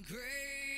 I'm 0.00 0.69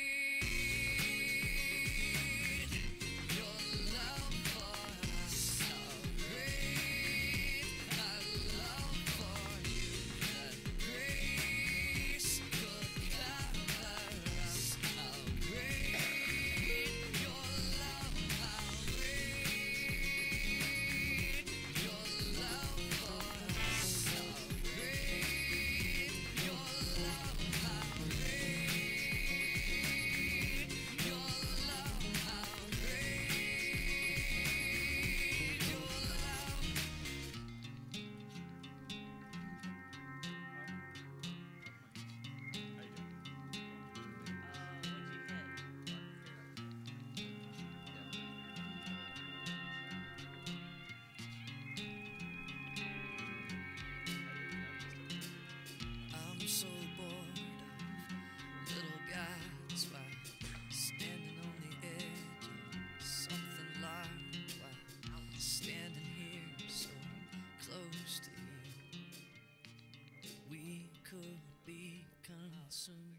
be 72.37 72.51
consumed. 72.63 73.19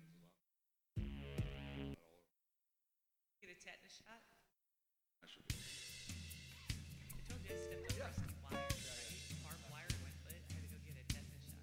Get 3.41 3.49
a 3.49 3.55
tetanus 3.59 3.93
shot? 3.97 4.21
I 5.21 5.25
told 7.29 7.41
you 7.43 7.53
I 7.53 7.57
stepped 7.57 7.91
over 7.91 8.13
some 8.13 8.33
wires, 8.43 8.79
right? 8.83 9.09
Barbed 9.43 9.65
wire 9.71 9.89
in 9.89 9.99
my 10.01 10.13
foot. 10.23 10.33
I 10.33 10.53
had 10.53 10.63
to 10.63 10.69
go 10.69 10.77
get 10.85 10.95
a 10.97 11.05
tetanus 11.13 11.45
shot. 11.45 11.61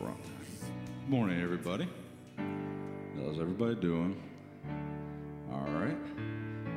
Wrong. 0.00 0.20
Morning, 1.08 1.40
everybody. 1.42 1.86
Everybody 3.60 3.86
doing? 3.88 4.22
All 5.52 5.68
right. 5.72 5.98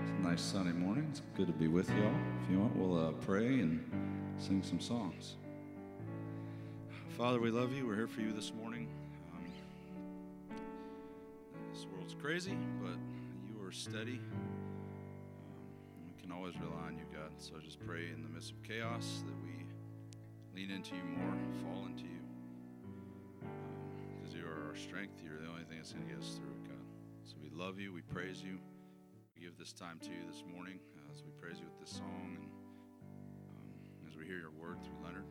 It's 0.02 0.12
a 0.20 0.22
nice 0.22 0.42
sunny 0.42 0.74
morning. 0.74 1.08
It's 1.10 1.22
good 1.34 1.48
to 1.48 1.54
be 1.54 1.70
with 1.70 1.88
y'all. 1.88 2.12
If 2.44 2.52
you 2.52 2.60
want, 2.60 2.76
we'll 2.76 3.08
uh, 3.08 3.14
pray 3.14 3.62
and 3.62 3.90
sing 4.38 4.62
some 4.62 4.82
songs. 4.82 5.38
Father, 7.08 7.40
we 7.40 7.52
love 7.52 7.72
you. 7.72 7.88
We're 7.88 7.96
here 7.96 8.08
for 8.08 8.20
you 8.20 8.34
this 8.34 8.52
morning. 8.54 8.90
Um, 9.32 9.46
this 11.72 11.88
world's 11.96 12.16
crazy, 12.22 12.58
but 12.82 12.98
you 13.48 13.66
are 13.66 13.72
steady. 13.72 14.20
Um, 14.34 16.04
we 16.06 16.22
can 16.22 16.34
always 16.34 16.56
rely 16.60 16.88
on 16.88 16.98
you, 16.98 17.06
God. 17.18 17.32
So 17.38 17.54
just 17.64 17.80
pray 17.88 18.10
in 18.14 18.24
the 18.24 18.30
midst 18.30 18.52
of 18.52 18.62
chaos 18.62 19.24
that 19.26 19.36
we 19.42 19.64
lean 20.54 20.70
into 20.70 20.96
you 20.96 21.04
more, 21.18 21.38
fall 21.64 21.86
into 21.86 22.04
you 22.04 22.10
because 24.20 24.36
you 24.36 24.44
are 24.46 24.68
our 24.68 24.76
strength. 24.76 25.22
You're 25.24 25.40
the 25.40 25.48
only 25.48 25.64
thing 25.64 25.78
that's 25.78 25.94
going 25.94 26.06
to 26.08 26.14
get 26.14 26.22
us 26.22 26.34
through. 26.36 26.53
So 27.26 27.36
we 27.42 27.50
love 27.58 27.80
you. 27.80 27.94
We 27.94 28.02
praise 28.02 28.42
you. 28.44 28.60
We 29.36 29.42
give 29.44 29.58
this 29.58 29.72
time 29.72 29.98
to 30.02 30.10
you 30.10 30.28
this 30.30 30.44
morning 30.54 30.80
uh, 30.98 31.12
as 31.12 31.24
we 31.24 31.32
praise 31.32 31.58
you 31.58 31.66
with 31.66 31.80
this 31.80 31.96
song 31.98 32.36
and 32.36 32.50
um, 33.50 34.08
as 34.08 34.18
we 34.18 34.26
hear 34.26 34.38
your 34.38 34.52
word 34.52 34.84
through 34.84 35.06
Leonard. 35.06 35.26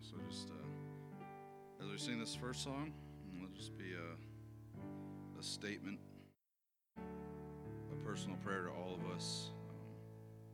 So 0.00 0.16
just 0.28 0.50
uh, 0.50 1.84
as 1.84 1.88
we 1.88 1.98
sing 1.98 2.18
this 2.18 2.34
first 2.34 2.64
song, 2.64 2.92
it'll 3.36 3.54
just 3.54 3.78
be 3.78 3.92
a, 3.94 5.38
a 5.38 5.42
statement, 5.42 6.00
a 6.98 8.04
personal 8.04 8.36
prayer 8.38 8.64
to 8.64 8.70
all 8.70 8.96
of 8.96 9.16
us 9.16 9.52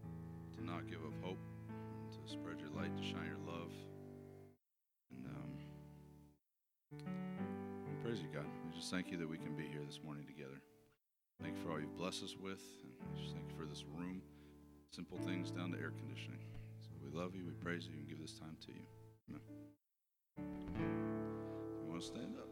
um, 0.05 0.59
to 0.59 0.65
not 0.65 0.87
give 0.91 0.99
up 0.99 1.15
hope, 1.23 1.39
to 2.13 2.31
spread 2.31 2.61
your 2.61 2.71
light, 2.71 2.95
to 2.99 3.03
shine 3.03 3.27
your 3.27 3.41
love. 3.51 3.73
Praise 8.07 8.21
you, 8.21 8.29
God. 8.33 8.47
We 8.65 8.71
just 8.79 8.89
thank 8.89 9.11
you 9.11 9.17
that 9.19 9.29
we 9.29 9.37
can 9.37 9.57
be 9.57 9.65
here 9.65 9.83
this 9.85 9.99
morning 10.05 10.25
together. 10.27 10.61
Thank 11.43 11.57
you 11.57 11.63
for 11.65 11.73
all 11.73 11.81
you've 11.81 11.97
blessed 11.97 12.23
us 12.23 12.37
with. 12.41 12.63
And 13.03 13.19
just 13.21 13.35
thank 13.35 13.51
you 13.51 13.57
for 13.59 13.67
this 13.67 13.85
room, 13.99 14.23
simple 14.93 15.19
things 15.19 15.51
down 15.51 15.73
to 15.73 15.79
air 15.79 15.91
conditioning. 15.91 16.39
So 16.81 16.91
we 17.03 17.11
love 17.11 17.35
you, 17.35 17.45
we 17.45 17.53
praise 17.55 17.89
you, 17.91 17.95
and 17.99 18.09
give 18.09 18.21
this 18.21 18.39
time 18.39 18.57
to 18.67 18.69
you. 18.69 18.87
Amen. 19.29 19.43
You 21.83 21.91
want 21.91 22.01
to 22.01 22.07
stand 22.07 22.37
up? 22.37 22.47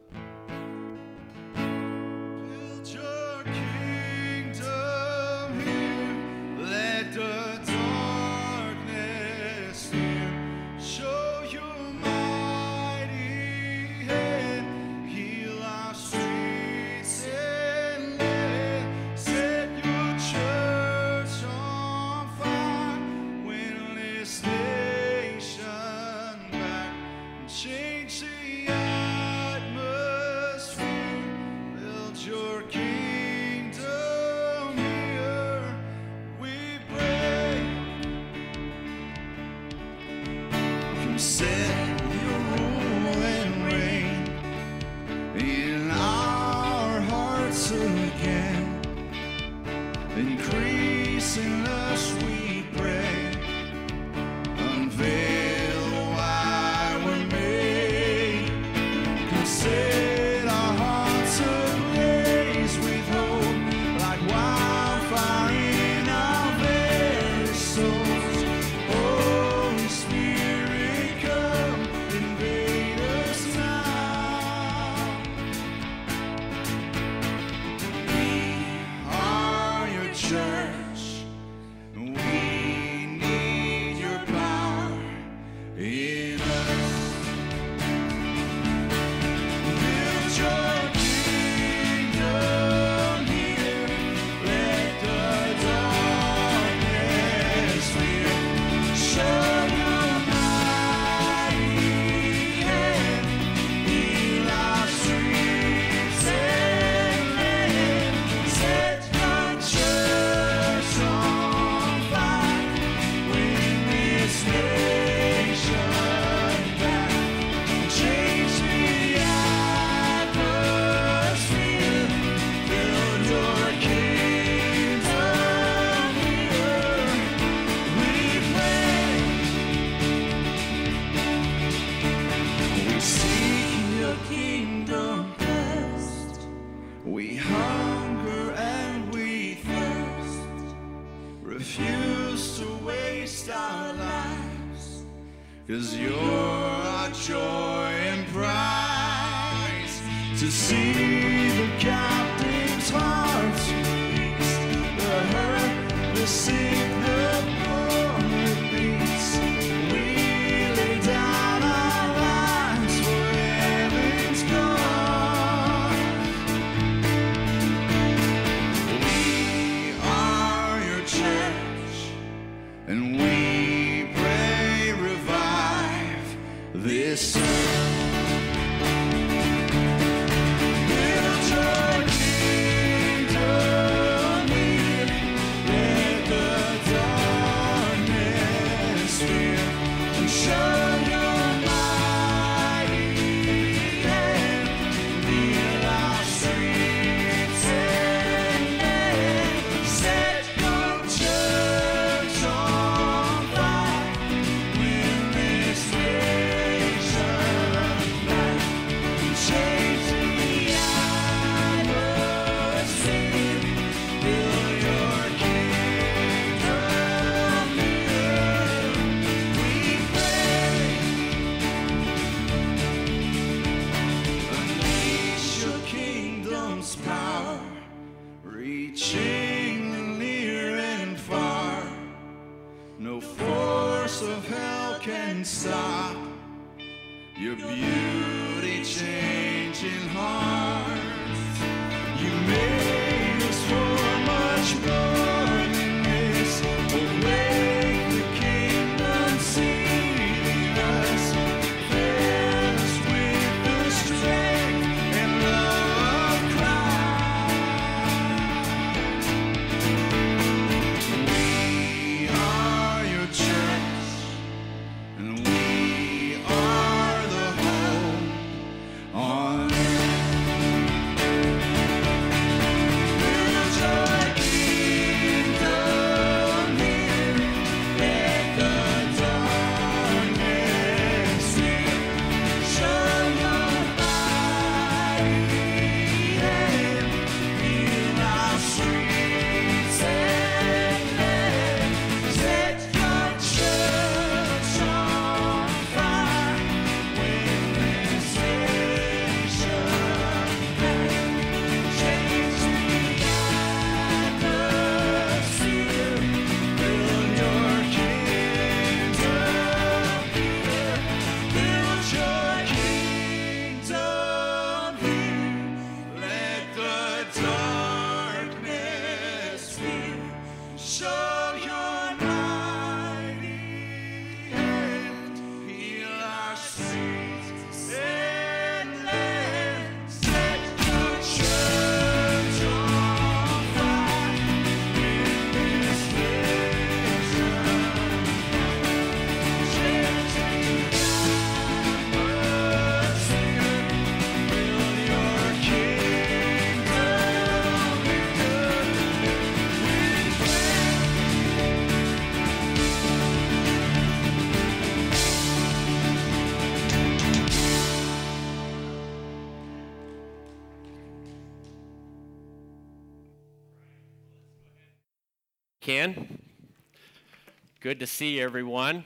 Good 367.80 368.00
to 368.00 368.06
see 368.08 368.40
everyone. 368.40 369.04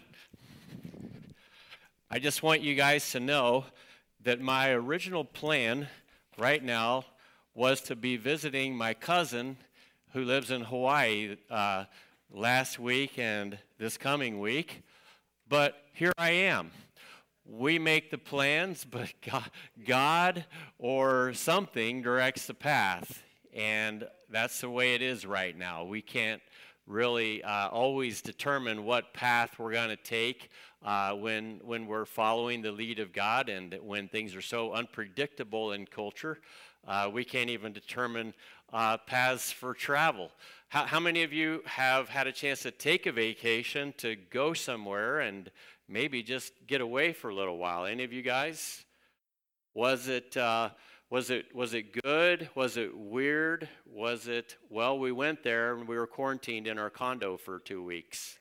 I 2.11 2.19
just 2.19 2.43
want 2.43 2.63
you 2.63 2.75
guys 2.75 3.11
to 3.11 3.21
know 3.21 3.67
that 4.23 4.41
my 4.41 4.71
original 4.71 5.23
plan 5.23 5.89
right 6.39 6.65
now 6.65 7.05
was 7.55 7.83
to 7.83 7.95
be 7.95 8.17
visiting 8.17 8.75
my 8.75 8.95
cousin 8.95 9.59
who 10.15 10.25
lives 10.25 10.51
in 10.51 10.63
Hawaii 10.63 11.37
uh, 11.51 11.85
last 12.33 12.79
week 12.79 13.19
and 13.19 13.59
this 13.79 13.99
coming 13.99 14.41
week, 14.41 14.83
but 15.47 15.75
here 15.93 16.13
I 16.17 16.31
am. 16.31 16.71
We 17.45 17.79
make 17.79 18.11
the 18.11 18.17
plans, 18.17 18.85
but 18.91 19.13
God, 19.31 19.51
God 19.87 20.47
or 20.79 21.35
something 21.35 22.01
directs 22.01 22.47
the 22.47 22.55
path. 22.55 23.23
And 23.53 24.07
that's 24.31 24.63
the 24.63 24.71
way 24.71 24.95
it 24.95 25.03
is 25.03 25.27
right 25.27 25.57
now. 25.57 25.85
We 25.85 26.01
can't 26.01 26.41
really 26.89 27.43
uh, 27.45 27.69
always 27.69 28.23
determine 28.23 28.85
what 28.85 29.13
path 29.13 29.59
we're 29.59 29.73
going 29.73 29.91
to 29.91 29.97
take 29.97 30.51
uh, 30.85 31.13
when, 31.13 31.61
when 31.63 31.87
we're 31.87 32.07
following 32.07 32.63
the 32.63 32.73
lead 32.73 32.99
of 32.99 33.13
God 33.13 33.49
and 33.49 33.79
when 33.83 34.09
things 34.09 34.35
are 34.35 34.43
so 34.43 34.73
unpredictable 34.73 35.73
in 35.73 35.87
culture. 35.87 36.39
Uh, 36.87 37.11
we 37.13 37.25
can't 37.25 37.51
even 37.51 37.73
determine 37.73 38.33
uh, 38.73 38.97
paths 38.97 39.53
for 39.53 39.75
travel. 39.75 40.31
How, 40.69 40.85
how 40.85 41.01
many 41.01 41.23
of 41.23 41.33
you 41.33 41.63
have 41.67 42.09
had 42.09 42.27
a 42.27 42.33
chance 42.33 42.63
to 42.63 42.71
take 42.71 43.07
a 43.07 43.13
vacation 43.13 43.93
to 43.99 44.17
go 44.31 44.55
somewhere 44.55 45.21
and 45.21 45.51
maybe 45.89 46.23
just 46.23 46.53
get 46.67 46.81
away 46.81 47.13
for 47.13 47.29
a 47.29 47.35
little 47.35 47.59
while? 47.59 47.85
Any 47.85 48.05
of 48.05 48.13
you 48.13 48.23
guys? 48.23 48.85
Was 49.75 50.09
it, 50.09 50.37
uh, 50.37 50.71
was 51.11 51.31
it, 51.31 51.55
was 51.55 51.73
it 51.75 52.01
good? 52.03 52.51
Was 52.55 52.77
it 52.77 52.97
weird? 52.97 53.69
Was 53.87 54.29
it, 54.29 54.57
well, 54.69 54.99
we 54.99 55.11
went 55.11 55.43
there 55.43 55.75
and 55.75 55.89
we 55.89 55.97
were 55.97 56.07
quarantined 56.07 56.67
in 56.67 56.79
our 56.79 56.91
condo 56.91 57.37
for 57.37 57.59
two 57.59 57.83
weeks. 57.83 58.39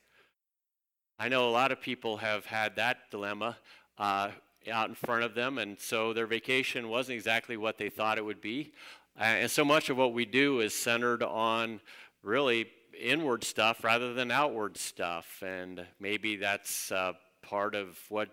I 1.18 1.28
know 1.28 1.48
a 1.48 1.50
lot 1.50 1.72
of 1.72 1.80
people 1.80 2.18
have 2.18 2.46
had 2.46 2.76
that 2.76 3.10
dilemma 3.10 3.56
uh, 3.96 4.30
out 4.70 4.88
in 4.88 4.94
front 4.94 5.24
of 5.24 5.34
them, 5.34 5.58
and 5.58 5.80
so 5.80 6.12
their 6.12 6.26
vacation 6.26 6.88
wasn't 6.88 7.16
exactly 7.16 7.56
what 7.56 7.78
they 7.78 7.88
thought 7.88 8.18
it 8.18 8.24
would 8.24 8.40
be. 8.40 8.72
Uh, 9.18 9.24
and 9.24 9.50
so 9.50 9.64
much 9.64 9.90
of 9.90 9.96
what 9.96 10.12
we 10.12 10.24
do 10.24 10.60
is 10.60 10.74
centered 10.74 11.22
on 11.22 11.80
really 12.22 12.68
inward 13.00 13.44
stuff 13.44 13.82
rather 13.82 14.12
than 14.14 14.30
outward 14.30 14.76
stuff. 14.76 15.42
And 15.44 15.86
maybe 15.98 16.36
that's 16.36 16.92
uh, 16.92 17.14
part 17.42 17.74
of 17.74 17.98
what 18.10 18.28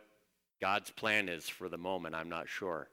God's 0.61 0.91
plan 0.91 1.29
is 1.29 1.47
for 1.47 1.69
the 1.69 1.77
moment. 1.77 2.15
I'm 2.15 2.29
not 2.29 2.49
sure. 2.49 2.89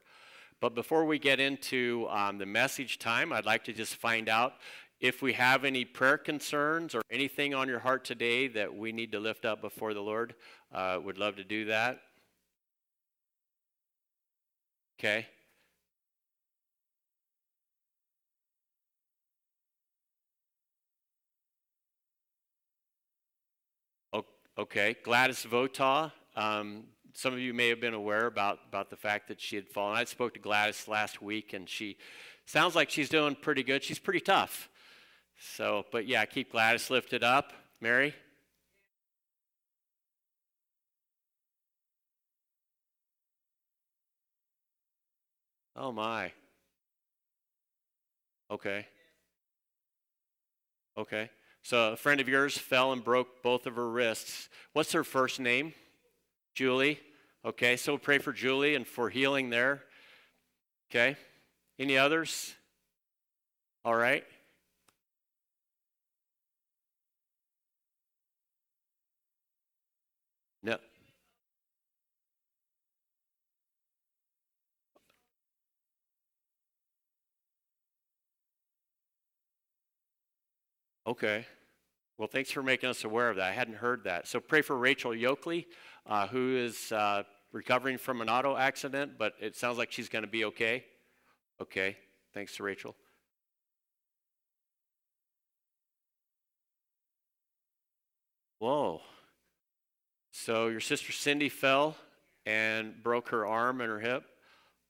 But 0.63 0.75
before 0.75 1.03
we 1.03 1.19
get 1.19 1.41
into 1.41 2.07
um, 2.09 2.37
the 2.37 2.45
message 2.45 2.97
time, 2.97 3.33
I'd 3.33 3.45
like 3.45 3.65
to 3.65 3.73
just 3.73 3.97
find 3.97 4.29
out 4.29 4.53
if 5.01 5.21
we 5.21 5.33
have 5.33 5.65
any 5.65 5.83
prayer 5.83 6.17
concerns 6.17 6.95
or 6.95 7.01
anything 7.11 7.53
on 7.53 7.67
your 7.67 7.79
heart 7.79 8.05
today 8.05 8.47
that 8.47 8.73
we 8.73 8.93
need 8.93 9.11
to 9.11 9.19
lift 9.19 9.43
up 9.43 9.59
before 9.59 9.93
the 9.93 9.99
Lord. 9.99 10.35
Uh, 10.73 10.99
would 11.03 11.17
love 11.17 11.35
to 11.35 11.43
do 11.43 11.65
that. 11.65 11.99
Okay. 14.97 15.27
Okay, 24.57 24.95
Gladys 25.03 25.43
Vota. 25.43 26.13
Um, 26.37 26.83
some 27.13 27.33
of 27.33 27.39
you 27.39 27.53
may 27.53 27.69
have 27.69 27.79
been 27.79 27.93
aware 27.93 28.25
about, 28.25 28.59
about 28.67 28.89
the 28.89 28.95
fact 28.95 29.27
that 29.27 29.39
she 29.39 29.55
had 29.55 29.67
fallen. 29.69 29.95
I 29.95 30.03
spoke 30.05 30.33
to 30.33 30.39
Gladys 30.39 30.87
last 30.87 31.21
week, 31.21 31.53
and 31.53 31.69
she 31.69 31.97
sounds 32.45 32.75
like 32.75 32.89
she's 32.89 33.09
doing 33.09 33.35
pretty 33.35 33.63
good. 33.63 33.83
She's 33.83 33.99
pretty 33.99 34.19
tough. 34.19 34.67
So, 35.39 35.85
but 35.91 36.07
yeah, 36.07 36.25
keep 36.25 36.51
Gladys 36.51 36.89
lifted 36.89 37.23
up. 37.23 37.53
Mary? 37.79 38.15
Oh, 45.75 45.91
my. 45.91 46.31
Okay. 48.49 48.87
Okay. 50.97 51.29
So, 51.61 51.93
a 51.93 51.95
friend 51.95 52.19
of 52.21 52.27
yours 52.27 52.57
fell 52.57 52.91
and 52.91 53.03
broke 53.03 53.41
both 53.41 53.65
of 53.67 53.75
her 53.75 53.89
wrists. 53.89 54.49
What's 54.73 54.91
her 54.93 55.03
first 55.03 55.39
name? 55.39 55.73
Julie. 56.53 56.99
Okay, 57.45 57.75
so 57.75 57.97
pray 57.97 58.19
for 58.19 58.31
Julie 58.31 58.75
and 58.75 58.87
for 58.87 59.09
healing 59.09 59.49
there. 59.49 59.83
Okay. 60.89 61.17
Any 61.79 61.97
others? 61.97 62.53
All 63.83 63.95
right. 63.95 64.23
No. 70.61 70.77
Okay. 81.05 81.45
Well, 82.17 82.27
thanks 82.27 82.51
for 82.51 82.63
making 82.63 82.89
us 82.89 83.03
aware 83.03 83.29
of 83.29 83.37
that. 83.37 83.49
I 83.49 83.51
hadn't 83.51 83.75
heard 83.75 84.03
that. 84.05 84.27
So 84.27 84.39
pray 84.39 84.61
for 84.61 84.77
Rachel 84.77 85.11
Yoakley, 85.11 85.65
uh, 86.05 86.27
who 86.27 86.55
is 86.57 86.91
uh, 86.91 87.23
recovering 87.51 87.97
from 87.97 88.21
an 88.21 88.29
auto 88.29 88.57
accident, 88.57 89.13
but 89.17 89.33
it 89.39 89.55
sounds 89.55 89.77
like 89.77 89.91
she's 89.91 90.09
going 90.09 90.23
to 90.23 90.29
be 90.29 90.45
okay. 90.45 90.83
Okay. 91.61 91.97
Thanks 92.33 92.55
to 92.57 92.63
Rachel. 92.63 92.95
Whoa. 98.59 99.01
So 100.31 100.67
your 100.67 100.79
sister 100.79 101.11
Cindy 101.11 101.49
fell 101.49 101.95
and 102.45 103.01
broke 103.03 103.29
her 103.29 103.45
arm 103.45 103.81
and 103.81 103.89
her 103.89 103.99
hip. 103.99 104.23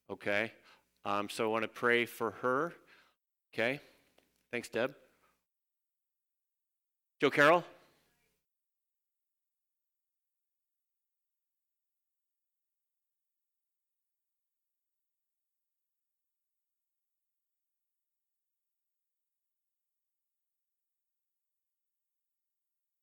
Okay. 0.10 0.52
Um, 1.06 1.30
so 1.30 1.44
I 1.44 1.48
want 1.48 1.64
to 1.64 1.68
pray 1.68 2.06
for 2.06 2.32
her. 2.42 2.74
Okay. 3.54 3.80
Thanks, 4.52 4.70
Deb. 4.70 4.94
Joe 7.20 7.30
Carroll? 7.30 7.64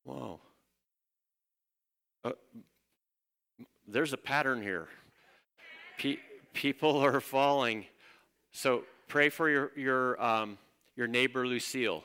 Whoa. 0.03 0.39
Uh, 2.23 2.31
there's 3.91 4.13
a 4.13 4.17
pattern 4.17 4.61
here. 4.61 4.87
Pe- 5.97 6.19
people 6.53 6.97
are 6.97 7.19
falling. 7.19 7.85
So 8.51 8.83
pray 9.07 9.29
for 9.29 9.49
your, 9.49 9.71
your, 9.75 10.21
um, 10.23 10.57
your 10.95 11.07
neighbor, 11.07 11.45
Lucille. 11.45 12.03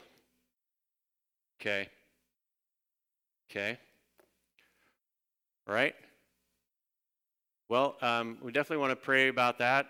Okay. 1.60 1.88
Okay. 3.50 3.78
All 5.68 5.74
right. 5.74 5.94
Well, 7.68 7.96
um, 8.00 8.38
we 8.42 8.52
definitely 8.52 8.80
want 8.80 8.92
to 8.92 8.96
pray 8.96 9.28
about 9.28 9.58
that. 9.58 9.86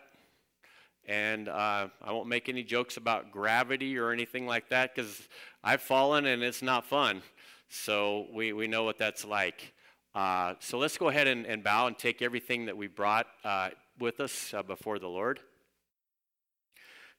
And 1.07 1.49
uh, 1.49 1.89
I 2.03 2.13
won't 2.13 2.29
make 2.29 2.49
any 2.49 2.63
jokes 2.63 2.97
about 2.97 3.31
gravity 3.31 3.97
or 3.97 4.11
anything 4.11 4.47
like 4.47 4.71
that 4.71 4.95
because 4.95 5.29
I've 5.63 5.83
fallen 5.83 6.27
and 6.27 6.43
it's 6.43 6.63
not 6.63 6.85
fun. 6.85 7.23
So 7.69 8.27
we, 8.33 8.53
we 8.53 8.67
know 8.67 8.85
what 8.85 8.99
that's 8.99 9.25
like. 9.25 9.73
Uh, 10.17 10.55
so 10.61 10.79
let's 10.79 10.97
go 10.97 11.09
ahead 11.09 11.27
and, 11.27 11.45
and, 11.45 11.63
bow 11.63 11.87
and 11.87 11.99
take 11.99 12.23
everything 12.23 12.65
that 12.65 12.75
we 12.75 12.87
brought 12.87 13.27
uh, 13.45 13.69
with 13.99 14.19
us 14.19 14.55
uh, 14.55 14.63
before 14.63 14.99
the 14.99 15.07
Lord. 15.07 15.41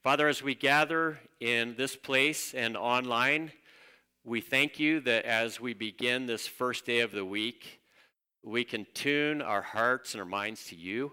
Father, 0.04 0.28
as 0.28 0.42
we 0.42 0.56
gather 0.56 1.20
in 1.40 1.76
this 1.78 1.96
place 1.96 2.56
and 2.56 2.76
online, 2.76 3.52
we 4.24 4.42
thank 4.42 4.80
you 4.80 5.00
that 5.02 5.26
as 5.26 5.62
we 5.62 5.76
begin 5.76 6.26
this 6.26 6.48
first 6.48 6.88
day 6.88 7.02
of 7.02 7.12
the 7.12 7.24
week, 7.24 7.82
we 8.44 8.64
can 8.64 8.88
tune 8.96 9.44
our 9.44 9.62
hearts 9.62 10.16
and 10.16 10.20
our 10.20 10.28
minds 10.28 10.66
to 10.70 10.76
you. 10.76 11.12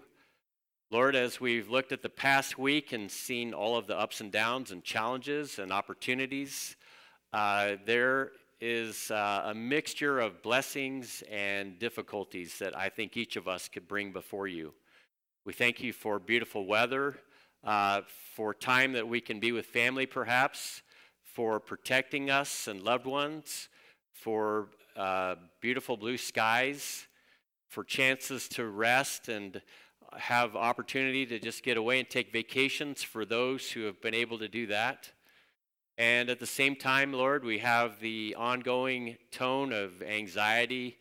Lord, 0.89 1.15
as 1.15 1.39
we've 1.39 1.69
looked 1.69 1.91
at 1.91 2.01
the 2.01 2.09
past 2.09 2.57
week 2.57 2.93
and 2.93 3.11
seen 3.11 3.53
all 3.53 3.77
of 3.77 3.85
the 3.85 3.95
ups 3.95 4.21
and 4.21 4.31
downs 4.31 4.71
and 4.71 4.83
challenges 4.83 5.59
and 5.59 5.71
opportunities, 5.71 6.77
uh, 7.31 7.75
there 7.85 8.31
is 8.67 9.11
uh, 9.11 9.43
a 9.45 9.53
mixture 9.53 10.19
of 10.19 10.41
blessings 10.41 11.23
and 11.29 11.77
difficulties 11.77 12.57
that 12.57 12.75
I 12.75 12.89
think 12.89 13.15
each 13.15 13.35
of 13.35 13.47
us 13.47 13.69
could 13.69 13.87
bring 13.87 14.11
before 14.11 14.47
you. 14.47 14.73
We 15.45 15.53
thank 15.53 15.83
you 15.83 15.93
for 15.93 16.17
beautiful 16.17 16.65
weather, 16.65 17.19
uh, 17.63 18.01
for 18.35 18.55
time 18.55 18.93
that 18.93 19.07
we 19.07 19.21
can 19.21 19.39
be 19.39 19.51
with 19.51 19.67
family, 19.67 20.07
perhaps, 20.07 20.81
for 21.21 21.59
protecting 21.59 22.31
us 22.31 22.67
and 22.67 22.81
loved 22.81 23.05
ones, 23.05 23.69
for 24.13 24.69
uh, 24.95 25.35
beautiful 25.61 25.95
blue 25.95 26.17
skies, 26.17 27.05
for 27.69 27.83
chances 27.83 28.47
to 28.47 28.65
rest 28.65 29.29
and 29.29 29.61
have 30.17 30.55
opportunity 30.55 31.23
to 31.27 31.37
just 31.37 31.61
get 31.61 31.77
away 31.77 31.99
and 31.99 32.09
take 32.09 32.33
vacations 32.33 33.03
for 33.03 33.25
those 33.25 33.69
who 33.69 33.83
have 33.83 34.01
been 34.01 34.15
able 34.15 34.39
to 34.39 34.47
do 34.47 34.65
that. 34.65 35.11
And 35.97 36.29
at 36.29 36.39
the 36.39 36.45
same 36.45 36.75
time, 36.75 37.13
Lord, 37.13 37.45
we 37.45 37.59
have 37.59 38.01
the 38.01 38.35
ongoing 38.37 39.17
tone 39.31 39.71
of 39.71 40.01
anxiety 40.01 40.97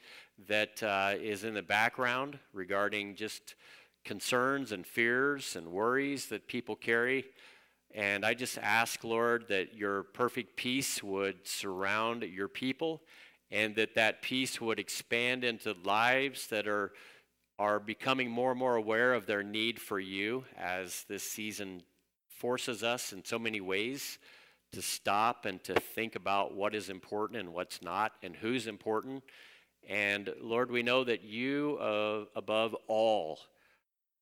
that 0.47 0.81
uh, 0.85 1.15
is 1.21 1.43
in 1.43 1.55
the 1.55 1.63
background 1.63 2.39
regarding 2.53 3.17
just 3.17 3.57
concerns 4.05 4.71
and 4.71 4.87
fears 4.87 5.57
and 5.57 5.67
worries 5.67 6.27
that 6.27 6.47
people 6.47 6.77
carry. 6.77 7.25
And 7.93 8.25
I 8.25 8.35
just 8.35 8.57
ask, 8.59 9.03
Lord, 9.03 9.47
that 9.49 9.75
your 9.75 10.05
perfect 10.05 10.55
peace 10.55 11.03
would 11.03 11.45
surround 11.45 12.23
your 12.23 12.49
people 12.49 13.03
and 13.51 13.75
that 13.75 13.97
that 13.97 14.23
peace 14.23 14.61
would 14.61 14.79
expand 14.79 15.43
into 15.43 15.75
lives 15.85 16.47
that 16.49 16.69
are, 16.69 16.93
are 17.59 17.81
becoming 17.81 18.31
more 18.31 18.53
and 18.53 18.61
more 18.61 18.77
aware 18.77 19.13
of 19.13 19.27
their 19.27 19.43
need 19.43 19.81
for 19.81 19.99
you 19.99 20.45
as 20.57 21.05
this 21.09 21.25
season 21.25 21.83
forces 22.29 22.85
us 22.85 23.13
in 23.13 23.25
so 23.25 23.41
many 23.41 23.61
ways 23.61 24.19
to 24.75 24.83
stop 24.83 25.47
and 25.47 25.63
to 25.65 25.75
think 25.75 26.17
about 26.17 26.55
what 26.55 26.75
is 26.75 26.91
important 26.91 27.41
and 27.41 27.53
what's 27.53 27.83
not 27.83 28.13
and 28.23 28.37
who's 28.37 28.67
important. 28.67 29.23
And 29.89 30.33
Lord, 30.41 30.71
we 30.71 30.83
know 30.83 31.05
that 31.05 31.23
you, 31.23 31.79
uh, 31.81 32.25
above 32.37 32.75
all, 32.89 33.39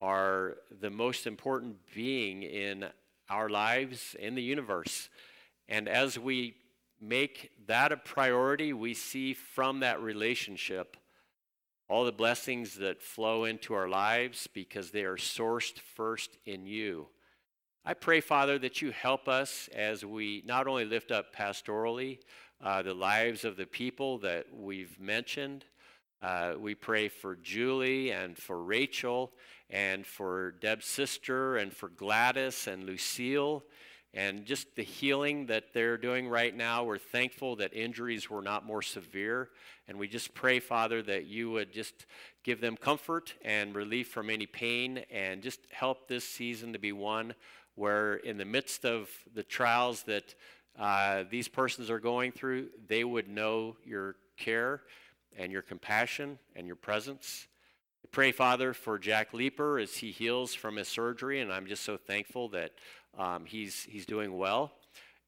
are 0.00 0.56
the 0.80 0.90
most 0.90 1.26
important 1.26 1.76
being 1.94 2.42
in 2.42 2.86
our 3.30 3.48
lives, 3.48 4.16
in 4.18 4.34
the 4.34 4.42
universe. 4.42 5.08
And 5.68 5.88
as 5.88 6.18
we 6.18 6.56
make 7.00 7.50
that 7.66 7.92
a 7.92 7.96
priority, 7.96 8.72
we 8.72 8.94
see 8.94 9.32
from 9.32 9.80
that 9.80 10.00
relationship 10.02 10.96
all 11.88 12.04
the 12.04 12.12
blessings 12.12 12.76
that 12.76 13.02
flow 13.02 13.44
into 13.44 13.74
our 13.74 13.88
lives 13.88 14.48
because 14.52 14.90
they 14.90 15.04
are 15.04 15.16
sourced 15.16 15.78
first 15.78 16.36
in 16.46 16.66
you. 16.66 17.06
I 17.84 17.94
pray, 17.94 18.20
Father, 18.20 18.60
that 18.60 18.80
you 18.80 18.92
help 18.92 19.26
us 19.26 19.68
as 19.74 20.04
we 20.04 20.44
not 20.46 20.68
only 20.68 20.84
lift 20.84 21.10
up 21.10 21.34
pastorally 21.34 22.20
uh, 22.62 22.82
the 22.82 22.94
lives 22.94 23.44
of 23.44 23.56
the 23.56 23.66
people 23.66 24.18
that 24.18 24.46
we've 24.54 25.00
mentioned. 25.00 25.64
Uh, 26.22 26.52
we 26.56 26.76
pray 26.76 27.08
for 27.08 27.34
Julie 27.34 28.12
and 28.12 28.38
for 28.38 28.62
Rachel 28.62 29.32
and 29.68 30.06
for 30.06 30.52
Deb's 30.60 30.86
sister 30.86 31.56
and 31.56 31.74
for 31.74 31.88
Gladys 31.88 32.68
and 32.68 32.84
Lucille 32.84 33.64
and 34.14 34.44
just 34.44 34.76
the 34.76 34.82
healing 34.82 35.46
that 35.46 35.72
they're 35.72 35.96
doing 35.96 36.28
right 36.28 36.54
now. 36.54 36.84
We're 36.84 36.98
thankful 36.98 37.56
that 37.56 37.72
injuries 37.72 38.28
were 38.28 38.42
not 38.42 38.66
more 38.66 38.82
severe. 38.82 39.48
And 39.88 39.98
we 39.98 40.06
just 40.06 40.34
pray, 40.34 40.60
Father, 40.60 41.02
that 41.02 41.26
you 41.26 41.50
would 41.50 41.72
just 41.72 42.06
give 42.44 42.60
them 42.60 42.76
comfort 42.76 43.34
and 43.42 43.74
relief 43.74 44.08
from 44.08 44.30
any 44.30 44.46
pain 44.46 45.04
and 45.10 45.42
just 45.42 45.60
help 45.70 46.08
this 46.08 46.24
season 46.24 46.74
to 46.74 46.78
be 46.78 46.92
one 46.92 47.34
where, 47.74 48.14
in 48.14 48.36
the 48.36 48.44
midst 48.44 48.84
of 48.84 49.08
the 49.34 49.42
trials 49.42 50.02
that 50.04 50.34
uh, 50.78 51.24
these 51.30 51.48
persons 51.48 51.90
are 51.90 52.00
going 52.00 52.32
through, 52.32 52.68
they 52.86 53.04
would 53.04 53.28
know 53.28 53.76
your 53.84 54.16
care 54.36 54.82
and 55.36 55.52
your 55.52 55.62
compassion 55.62 56.38
and 56.56 56.66
your 56.66 56.76
presence. 56.76 57.46
I 58.04 58.08
pray, 58.10 58.32
Father, 58.32 58.74
for 58.74 58.98
Jack 58.98 59.32
Leeper 59.32 59.78
as 59.78 59.96
he 59.96 60.10
heals 60.10 60.54
from 60.54 60.76
his 60.76 60.88
surgery, 60.88 61.40
and 61.40 61.52
I'm 61.52 61.66
just 61.66 61.84
so 61.84 61.96
thankful 61.96 62.48
that 62.50 62.72
um, 63.16 63.44
he's, 63.44 63.84
he's 63.84 64.06
doing 64.06 64.36
well. 64.36 64.72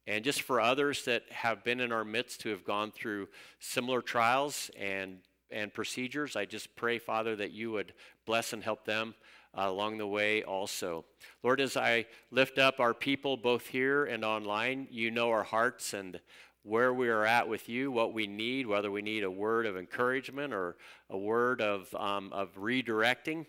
And 0.07 0.25
just 0.25 0.43
for 0.43 0.61
others 0.61 1.05
that 1.07 1.23
have 1.31 1.65
been 1.65 1.81
in 1.81 1.93
our 1.93 2.05
midst 2.05 2.43
who 2.43 2.51
have 2.51 2.65
gone 2.65 2.91
through 2.91 3.29
similar 3.59 4.03
trials 4.03 4.71
and, 4.79 5.19
and 5.51 5.73
procedures, 5.73 6.37
I 6.37 6.45
just 6.45 6.77
pray, 6.77 6.99
Father, 6.99 7.37
that 7.37 7.53
you 7.53 7.73
would 7.73 7.95
bless 8.27 8.53
and 8.53 8.63
help 8.63 8.85
them 8.85 9.15
uh, 9.57 9.67
along 9.67 9.99
the 9.99 10.07
way 10.07 10.43
also. 10.43 11.05
Lord, 11.43 11.61
as 11.61 11.77
I 11.77 12.07
lift 12.31 12.59
up 12.59 12.81
our 12.81 12.95
people 12.95 13.37
both 13.37 13.67
here 13.67 14.05
and 14.05 14.25
online, 14.25 14.89
you 14.91 15.11
know 15.11 15.31
our 15.31 15.43
hearts 15.43 15.95
and 15.95 16.21
where 16.63 16.95
we 16.95 17.09
are 17.09 17.27
at 17.27 17.49
with 17.49 17.69
you, 17.69 17.91
what 17.91 18.15
we 18.15 18.27
need, 18.27 18.67
whether 18.67 18.91
we 18.91 19.03
need 19.03 19.23
a 19.23 19.31
word 19.31 19.67
of 19.67 19.77
encouragement 19.77 20.53
or 20.53 20.77
a 21.11 21.19
word 21.19 21.61
of, 21.61 21.95
um, 21.95 22.33
of 22.33 22.55
redirecting. 22.57 23.47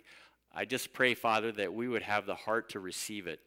I 0.53 0.65
just 0.65 0.93
pray, 0.93 1.13
Father, 1.13 1.51
that 1.53 1.73
we 1.73 1.87
would 1.87 2.03
have 2.03 2.25
the 2.25 2.35
heart 2.35 2.69
to 2.69 2.79
receive 2.79 3.27
it. 3.27 3.39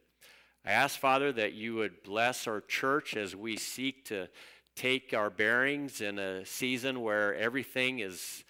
I 0.65 0.73
ask, 0.73 0.99
Father, 0.99 1.33
that 1.33 1.53
you 1.53 1.75
would 1.77 2.03
bless 2.03 2.47
our 2.47 2.61
church 2.61 3.17
as 3.17 3.37
we 3.37 3.57
seek 3.57 4.07
to 4.07 4.29
take 4.75 5.13
our 5.13 5.31
bearings 5.31 6.01
in 6.01 6.19
a 6.19 6.45
season 6.45 7.01
where 7.01 7.35
everything 7.35 7.99
is 7.99 8.45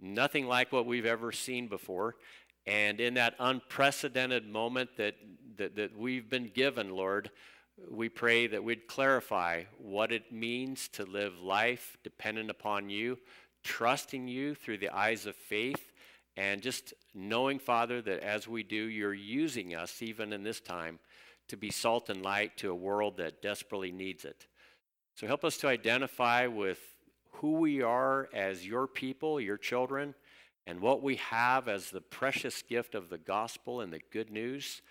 nothing 0.00 0.46
like 0.46 0.72
what 0.72 0.86
we've 0.86 1.06
ever 1.06 1.32
seen 1.32 1.68
before. 1.68 2.16
And 2.66 3.00
in 3.00 3.14
that 3.14 3.34
unprecedented 3.38 4.46
moment 4.46 4.90
that, 4.96 5.14
that, 5.56 5.76
that 5.76 5.96
we've 5.96 6.28
been 6.28 6.50
given, 6.54 6.90
Lord, 6.90 7.30
we 7.88 8.08
pray 8.08 8.46
that 8.46 8.62
we'd 8.62 8.86
clarify 8.86 9.64
what 9.78 10.12
it 10.12 10.30
means 10.30 10.88
to 10.88 11.04
live 11.04 11.40
life 11.40 11.96
dependent 12.04 12.50
upon 12.50 12.90
you, 12.90 13.18
trusting 13.62 14.28
you 14.28 14.54
through 14.54 14.78
the 14.78 14.94
eyes 14.94 15.26
of 15.26 15.34
faith, 15.34 15.92
and 16.36 16.62
just 16.62 16.94
knowing, 17.14 17.58
Father, 17.58 18.00
that 18.02 18.20
as 18.20 18.46
we 18.46 18.62
do, 18.62 18.76
you're 18.76 19.14
using 19.14 19.74
us 19.74 20.02
even 20.02 20.32
in 20.32 20.42
this 20.42 20.60
time 20.60 20.98
to 21.48 21.56
be 21.56 21.70
salt 21.70 22.10
and 22.10 22.22
light 22.22 22.56
to 22.58 22.70
a 22.70 22.74
world 22.74 23.16
that 23.16 23.42
desperately 23.42 23.90
needs 23.90 24.24
it. 24.24 24.46
So 25.16 25.26
help 25.26 25.44
us 25.44 25.56
to 25.58 25.68
identify 25.68 26.46
with 26.46 26.78
who 27.40 27.52
we 27.52 27.82
are 27.82 28.28
as 28.34 28.66
your 28.66 28.86
people, 28.86 29.40
your 29.40 29.56
children, 29.56 30.14
and 30.66 30.80
what 30.80 31.02
we 31.02 31.16
have 31.16 31.68
as 31.68 31.90
the 31.90 32.00
precious 32.00 32.62
gift 32.62 32.94
of 32.94 33.08
the 33.08 33.18
gospel 33.18 33.80
and 33.80 33.92
the 33.92 34.00
good 34.12 34.30
news. 34.30 34.82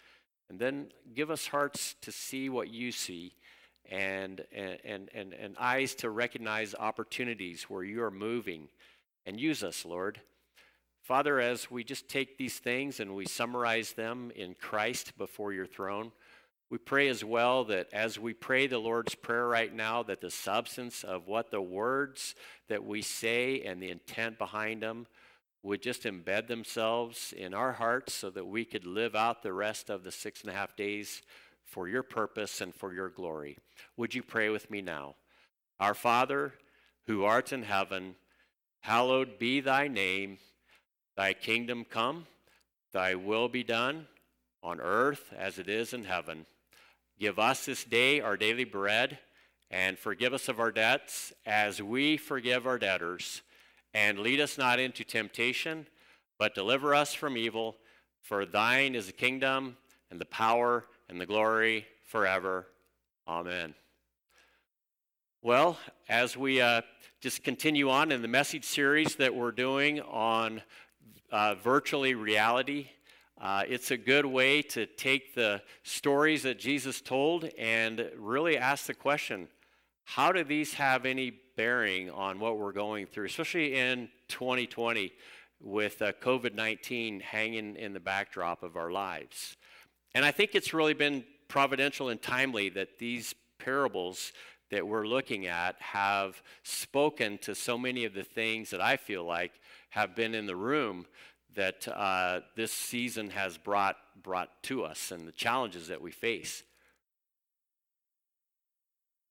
And 0.50 0.60
then 0.60 0.88
give 1.14 1.30
us 1.30 1.48
hearts 1.48 1.96
to 2.02 2.12
see 2.12 2.50
what 2.50 2.70
you 2.70 2.92
see 2.92 3.34
and, 3.90 4.44
and, 4.52 5.10
and, 5.14 5.34
and 5.34 5.56
eyes 5.60 5.94
to 5.96 6.10
recognize 6.10 6.74
opportunities 6.74 7.64
where 7.64 7.84
you 7.84 8.04
are 8.04 8.12
moving. 8.12 8.70
And 9.26 9.40
use 9.40 9.64
us, 9.64 9.86
Lord. 9.86 10.22
Father, 11.04 11.40
as 11.40 11.70
we 11.70 11.84
just 11.84 12.08
take 12.08 12.38
these 12.38 12.58
things 12.58 13.00
and 13.00 13.16
we 13.16 13.26
summarize 13.26 13.94
them 13.94 14.32
in 14.36 14.56
Christ 14.56 15.18
before 15.18 15.54
your 15.54 15.68
throne, 15.68 16.12
we 16.70 16.78
pray 16.78 17.08
as 17.08 17.24
well 17.24 17.64
that 17.66 17.88
as 17.92 18.20
we 18.20 18.34
pray 18.34 18.68
the 18.68 18.78
Lord's 18.78 19.16
Prayer 19.16 19.48
right 19.48 19.74
now, 19.74 20.04
that 20.04 20.22
the 20.22 20.30
substance 20.30 21.04
of 21.04 21.28
what 21.28 21.50
the 21.50 21.62
words 21.62 22.36
that 22.68 22.84
we 22.84 23.02
say 23.02 23.62
and 23.62 23.82
the 23.82 23.90
intent 23.90 24.38
behind 24.38 24.84
them 24.84 25.08
would 25.64 25.82
just 25.82 26.04
embed 26.04 26.48
themselves 26.48 27.34
in 27.36 27.54
our 27.54 27.74
hearts 27.74 28.14
so 28.14 28.30
that 28.30 28.46
we 28.46 28.66
could 28.66 28.86
live 28.86 29.16
out 29.16 29.42
the 29.42 29.52
rest 29.52 29.90
of 29.90 30.04
the 30.04 30.12
six 30.12 30.42
and 30.42 30.52
a 30.52 30.56
half 30.56 30.76
days 30.76 31.24
for 31.66 31.88
your 31.88 32.04
purpose 32.04 32.62
and 32.62 32.74
for 32.74 32.94
your 32.94 33.10
glory. 33.10 33.58
Would 33.98 34.14
you 34.14 34.22
pray 34.22 34.50
with 34.50 34.70
me 34.70 34.82
now? 34.82 35.16
Our 35.80 35.96
Father, 35.96 36.54
who 37.08 37.24
art 37.24 37.52
in 37.52 37.64
heaven, 37.64 38.16
hallowed 38.82 39.40
be 39.40 39.60
thy 39.60 39.88
name. 39.88 40.38
Thy 41.18 41.34
kingdom 41.34 41.84
come, 41.84 42.28
thy 42.94 43.16
will 43.16 43.50
be 43.50 43.64
done 43.64 44.08
on 44.64 44.80
earth 44.80 45.34
as 45.38 45.60
it 45.60 45.68
is 45.68 45.94
in 45.94 46.06
heaven. 46.06 46.46
Give 47.20 47.38
us 47.38 47.66
this 47.66 47.84
day 47.84 48.22
our 48.22 48.38
daily 48.38 48.64
bread, 48.64 49.20
and 49.70 50.00
forgive 50.00 50.34
us 50.34 50.48
of 50.48 50.58
our 50.58 50.72
debts 50.72 51.34
as 51.46 51.82
we 51.82 52.16
forgive 52.16 52.66
our 52.66 52.80
debtors 52.80 53.42
and 53.94 54.20
lead 54.20 54.40
us 54.40 54.58
not 54.58 54.80
into 54.80 55.04
temptation, 55.04 55.88
but 56.38 56.56
deliver 56.56 56.96
us 56.96 57.14
from 57.14 57.36
evil. 57.36 57.76
For 58.22 58.46
thine 58.46 58.96
is 58.96 59.08
the 59.08 59.12
kingdom, 59.12 59.76
and 60.10 60.22
the 60.22 60.26
power, 60.26 60.86
and 61.10 61.20
the 61.20 61.26
glory 61.26 61.88
forever. 62.06 62.68
Amen. 63.28 63.76
Well, 65.42 65.78
as 66.08 66.38
we 66.38 66.62
uh, 66.62 66.84
just 67.20 67.44
continue 67.44 67.90
on 67.90 68.14
in 68.14 68.22
the 68.22 68.30
message 68.30 68.64
series 68.64 69.16
that 69.18 69.36
we're 69.36 69.52
doing 69.52 70.00
on 70.02 70.62
uh, 71.32 71.56
virtually 71.56 72.16
reality, 72.16 72.90
uh, 73.42 73.64
it's 73.68 73.92
a 73.92 73.98
good 73.98 74.26
way 74.26 74.62
to 74.62 74.86
take 74.86 75.34
the 75.34 75.62
stories 75.84 76.44
that 76.44 76.60
Jesus 76.60 77.00
told 77.00 77.46
and 77.58 78.10
really 78.18 78.58
ask 78.58 78.86
the 78.86 78.94
question 78.94 79.48
how 80.04 80.32
do 80.32 80.44
these 80.44 80.74
have 80.74 81.06
any 81.06 81.32
bearing 81.56 82.10
on 82.10 82.40
what 82.40 82.58
we're 82.58 82.72
going 82.72 83.06
through, 83.06 83.26
especially 83.26 83.76
in 83.76 84.10
2020 84.28 85.14
with 85.62 86.02
uh, 86.02 86.12
COVID 86.14 86.56
19 86.56 87.20
hanging 87.20 87.76
in 87.76 87.94
the 87.94 88.00
backdrop 88.00 88.64
of 88.64 88.76
our 88.76 88.92
lives. 88.92 89.56
And 90.16 90.26
I 90.26 90.32
think 90.32 90.56
it's 90.56 90.74
really 90.74 90.94
been 90.94 91.24
providential 91.48 92.10
and 92.10 92.22
timely 92.22 92.70
that 92.70 92.98
these 92.98 93.36
parables 93.60 94.34
that 94.72 94.88
we're 94.88 95.08
looking 95.08 95.48
at 95.48 95.76
have 95.80 96.42
spoken 96.64 97.38
to 97.40 97.54
so 97.56 97.78
many 97.78 98.06
of 98.06 98.14
the 98.14 98.24
things 98.24 98.70
that 98.72 98.82
I 98.82 98.98
feel 98.98 99.24
like 99.24 99.54
have 99.90 100.16
been 100.16 100.36
in 100.36 100.46
the 100.46 100.56
room 100.56 101.06
that 101.56 101.88
uh, 101.88 102.42
this 102.56 102.72
season 102.72 103.32
has 103.32 103.58
brought, 103.58 103.98
brought 104.22 104.62
to 104.64 104.84
us 104.84 105.12
and 105.12 105.28
the 105.28 105.32
challenges 105.32 105.88
that 105.88 106.02
we 106.02 106.12
face. 106.12 106.64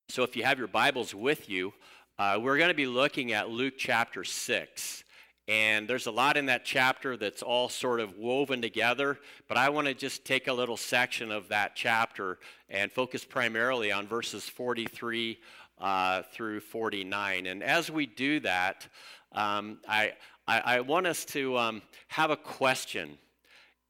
So, 0.08 0.22
if 0.22 0.36
you 0.36 0.44
have 0.44 0.58
your 0.58 0.68
Bibles 0.68 1.14
with 1.14 1.50
you, 1.50 1.74
uh, 2.18 2.38
we're 2.40 2.56
going 2.56 2.68
to 2.70 2.74
be 2.74 2.86
looking 2.86 3.32
at 3.32 3.50
Luke 3.50 3.74
chapter 3.76 4.24
6. 4.24 5.04
And 5.48 5.88
there's 5.88 6.06
a 6.06 6.10
lot 6.10 6.36
in 6.36 6.46
that 6.46 6.64
chapter 6.64 7.16
that's 7.16 7.42
all 7.42 7.70
sort 7.70 8.00
of 8.00 8.18
woven 8.18 8.60
together, 8.60 9.18
but 9.48 9.56
I 9.56 9.70
want 9.70 9.86
to 9.86 9.94
just 9.94 10.24
take 10.26 10.46
a 10.46 10.52
little 10.52 10.76
section 10.76 11.30
of 11.30 11.48
that 11.48 11.74
chapter 11.74 12.38
and 12.68 12.92
focus 12.92 13.24
primarily 13.24 13.90
on 13.90 14.06
verses 14.06 14.44
43 14.44 15.38
uh, 15.80 16.22
through 16.32 16.60
49. 16.60 17.46
And 17.46 17.62
as 17.62 17.90
we 17.90 18.04
do 18.04 18.40
that, 18.40 18.88
um, 19.32 19.78
I, 19.88 20.12
I, 20.48 20.60
I, 20.64 20.80
want 20.80 21.06
us 21.06 21.26
to 21.26 21.58
um, 21.58 21.82
have 22.08 22.30
a 22.30 22.36
question 22.36 23.18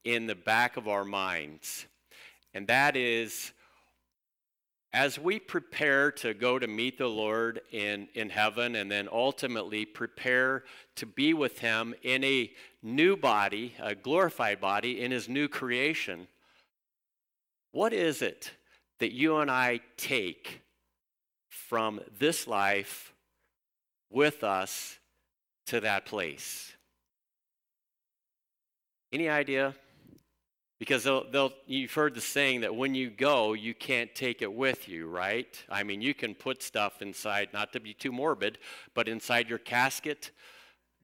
in 0.03 0.27
the 0.27 0.35
back 0.35 0.77
of 0.77 0.88
our 0.88 1.05
minds, 1.05 1.87
and 2.53 2.66
that 2.66 2.97
is 2.97 3.53
as 4.92 5.21
we 5.21 5.38
prepare 5.38 6.11
to 6.11 6.35
go 6.35 6.59
to 6.59 6.66
meet 6.66 6.99
the 6.99 7.07
Lord 7.07 7.61
in, 7.71 8.09
in 8.14 8.29
heaven 8.29 8.75
and 8.75 8.90
then 8.90 9.09
ultimately 9.12 9.85
prepare 9.85 10.64
to 10.97 11.07
be 11.07 11.33
with 11.33 11.61
Him 11.61 11.94
in 12.03 12.25
a 12.25 12.51
new 12.83 13.16
body, 13.16 13.75
a 13.79 13.94
glorified 13.94 14.61
body, 14.61 15.01
in 15.01 15.12
His 15.12 15.29
new 15.29 15.47
creation, 15.47 16.27
what 17.71 17.92
is 17.92 18.21
it 18.21 18.51
that 18.99 19.12
you 19.12 19.37
and 19.37 19.49
I 19.49 19.79
take 19.97 20.62
from 21.49 22.01
this 22.18 22.49
life 22.49 23.12
with 24.11 24.42
us 24.42 24.98
to 25.69 25.81
that 25.81 26.07
place? 26.07 26.73
Any 29.13 29.29
idea? 29.29 29.75
Because 30.79 31.03
they'll, 31.03 31.29
they'll, 31.31 31.53
you've 31.67 31.93
heard 31.93 32.15
the 32.15 32.21
saying 32.21 32.61
that 32.61 32.75
when 32.75 32.95
you 32.95 33.11
go, 33.11 33.53
you 33.55 33.75
can't 33.75 34.15
take 34.15 34.43
it 34.43 34.53
with 34.53 34.89
you, 34.89 35.09
right? 35.09 35.65
I 35.69 35.83
mean, 35.83 36.01
you 36.01 36.15
can 36.15 36.35
put 36.35 36.63
stuff 36.63 37.03
inside, 37.03 37.49
not 37.53 37.73
to 37.73 37.81
be 37.81 37.95
too 37.95 38.13
morbid, 38.13 38.59
but 38.95 39.09
inside 39.09 39.49
your 39.49 39.59
casket. 39.59 40.31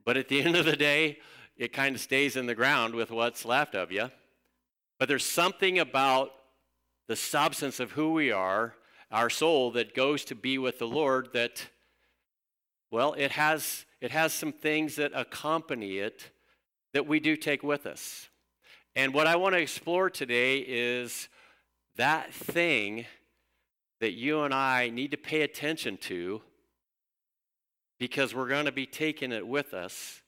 But 0.04 0.16
at 0.16 0.28
the 0.28 0.42
end 0.44 0.54
of 0.56 0.64
the 0.64 0.76
day, 0.76 1.18
it 1.56 1.72
kind 1.72 1.94
of 1.94 2.00
stays 2.00 2.36
in 2.36 2.46
the 2.46 2.54
ground 2.54 2.94
with 2.94 3.10
what's 3.10 3.44
left 3.44 3.74
of 3.74 3.90
you. 3.90 4.10
But 4.98 5.08
there's 5.08 5.24
something 5.24 5.78
about 5.78 6.30
the 7.08 7.16
substance 7.16 7.80
of 7.80 7.92
who 7.92 8.12
we 8.12 8.30
are, 8.30 8.74
our 9.10 9.30
soul, 9.30 9.72
that 9.72 9.94
goes 9.94 10.24
to 10.26 10.34
be 10.34 10.56
with 10.56 10.78
the 10.78 10.86
Lord 10.86 11.30
that, 11.32 11.68
well, 12.90 13.12
it 13.14 13.32
has, 13.32 13.84
it 14.04 14.10
has 14.10 14.34
some 14.34 14.52
things 14.52 14.96
that 14.96 15.12
accompany 15.14 15.96
it 15.96 16.30
that 16.92 17.06
we 17.06 17.18
do 17.18 17.36
take 17.36 17.62
with 17.62 17.86
us. 17.86 18.28
And 18.94 19.14
what 19.14 19.26
I 19.26 19.36
want 19.36 19.54
to 19.54 19.62
explore 19.62 20.10
today 20.10 20.58
is 20.58 21.30
that 21.96 22.30
thing 22.34 23.06
that 24.02 24.12
you 24.12 24.42
and 24.42 24.52
I 24.52 24.90
need 24.90 25.12
to 25.12 25.16
pay 25.16 25.40
attention 25.40 25.96
to 26.02 26.42
because 27.98 28.34
we're 28.34 28.46
going 28.46 28.66
to 28.66 28.72
be 28.72 28.84
taking 28.84 29.32
it 29.32 29.48
with 29.48 29.72
us 29.72 30.20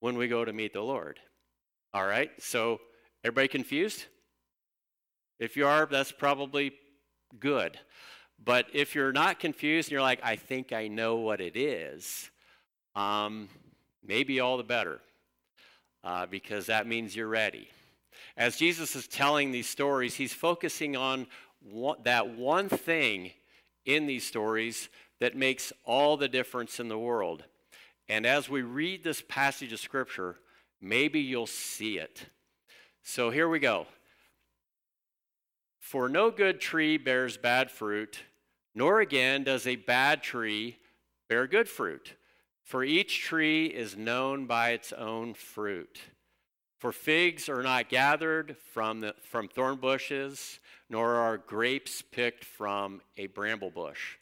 when 0.00 0.16
we 0.16 0.26
go 0.26 0.42
to 0.42 0.54
meet 0.54 0.72
the 0.72 0.80
Lord. 0.80 1.20
All 1.92 2.06
right? 2.06 2.30
So, 2.38 2.80
everybody 3.22 3.48
confused? 3.48 4.06
If 5.38 5.58
you 5.58 5.66
are, 5.66 5.84
that's 5.84 6.10
probably 6.10 6.72
good. 7.38 7.78
But 8.42 8.64
if 8.72 8.94
you're 8.94 9.12
not 9.12 9.40
confused 9.40 9.88
and 9.88 9.92
you're 9.92 10.00
like, 10.00 10.20
I 10.22 10.36
think 10.36 10.72
I 10.72 10.88
know 10.88 11.16
what 11.16 11.42
it 11.42 11.54
is, 11.54 12.30
um, 12.94 13.48
maybe 14.06 14.40
all 14.40 14.56
the 14.56 14.62
better, 14.62 15.00
uh, 16.02 16.26
because 16.26 16.66
that 16.66 16.86
means 16.86 17.14
you're 17.14 17.28
ready. 17.28 17.68
As 18.36 18.56
Jesus 18.56 18.96
is 18.96 19.06
telling 19.06 19.52
these 19.52 19.68
stories, 19.68 20.14
he's 20.14 20.32
focusing 20.32 20.96
on 20.96 21.26
one, 21.60 21.98
that 22.04 22.30
one 22.30 22.68
thing 22.68 23.32
in 23.84 24.06
these 24.06 24.26
stories 24.26 24.88
that 25.20 25.36
makes 25.36 25.72
all 25.84 26.16
the 26.16 26.28
difference 26.28 26.80
in 26.80 26.88
the 26.88 26.98
world. 26.98 27.44
And 28.08 28.26
as 28.26 28.48
we 28.48 28.62
read 28.62 29.02
this 29.02 29.22
passage 29.26 29.72
of 29.72 29.80
Scripture, 29.80 30.36
maybe 30.80 31.20
you'll 31.20 31.46
see 31.46 31.98
it. 31.98 32.26
So 33.02 33.30
here 33.30 33.48
we 33.48 33.58
go. 33.58 33.86
For 35.78 36.08
no 36.08 36.30
good 36.30 36.60
tree 36.60 36.96
bears 36.96 37.36
bad 37.36 37.70
fruit, 37.70 38.20
nor 38.74 39.00
again 39.00 39.44
does 39.44 39.66
a 39.66 39.76
bad 39.76 40.22
tree 40.22 40.78
bear 41.28 41.46
good 41.46 41.68
fruit. 41.68 42.14
For 42.64 42.82
each 42.82 43.20
tree 43.20 43.66
is 43.66 43.96
known 43.96 44.46
by 44.46 44.70
its 44.70 44.92
own 44.92 45.34
fruit. 45.34 46.00
For 46.78 46.92
figs 46.92 47.48
are 47.48 47.62
not 47.62 47.88
gathered 47.88 48.56
from, 48.72 49.00
the, 49.00 49.14
from 49.22 49.48
thorn 49.48 49.76
bushes, 49.76 50.60
nor 50.88 51.14
are 51.14 51.38
grapes 51.38 52.02
picked 52.02 52.44
from 52.44 53.02
a 53.16 53.26
bramble 53.28 53.70
bush. 53.70 54.16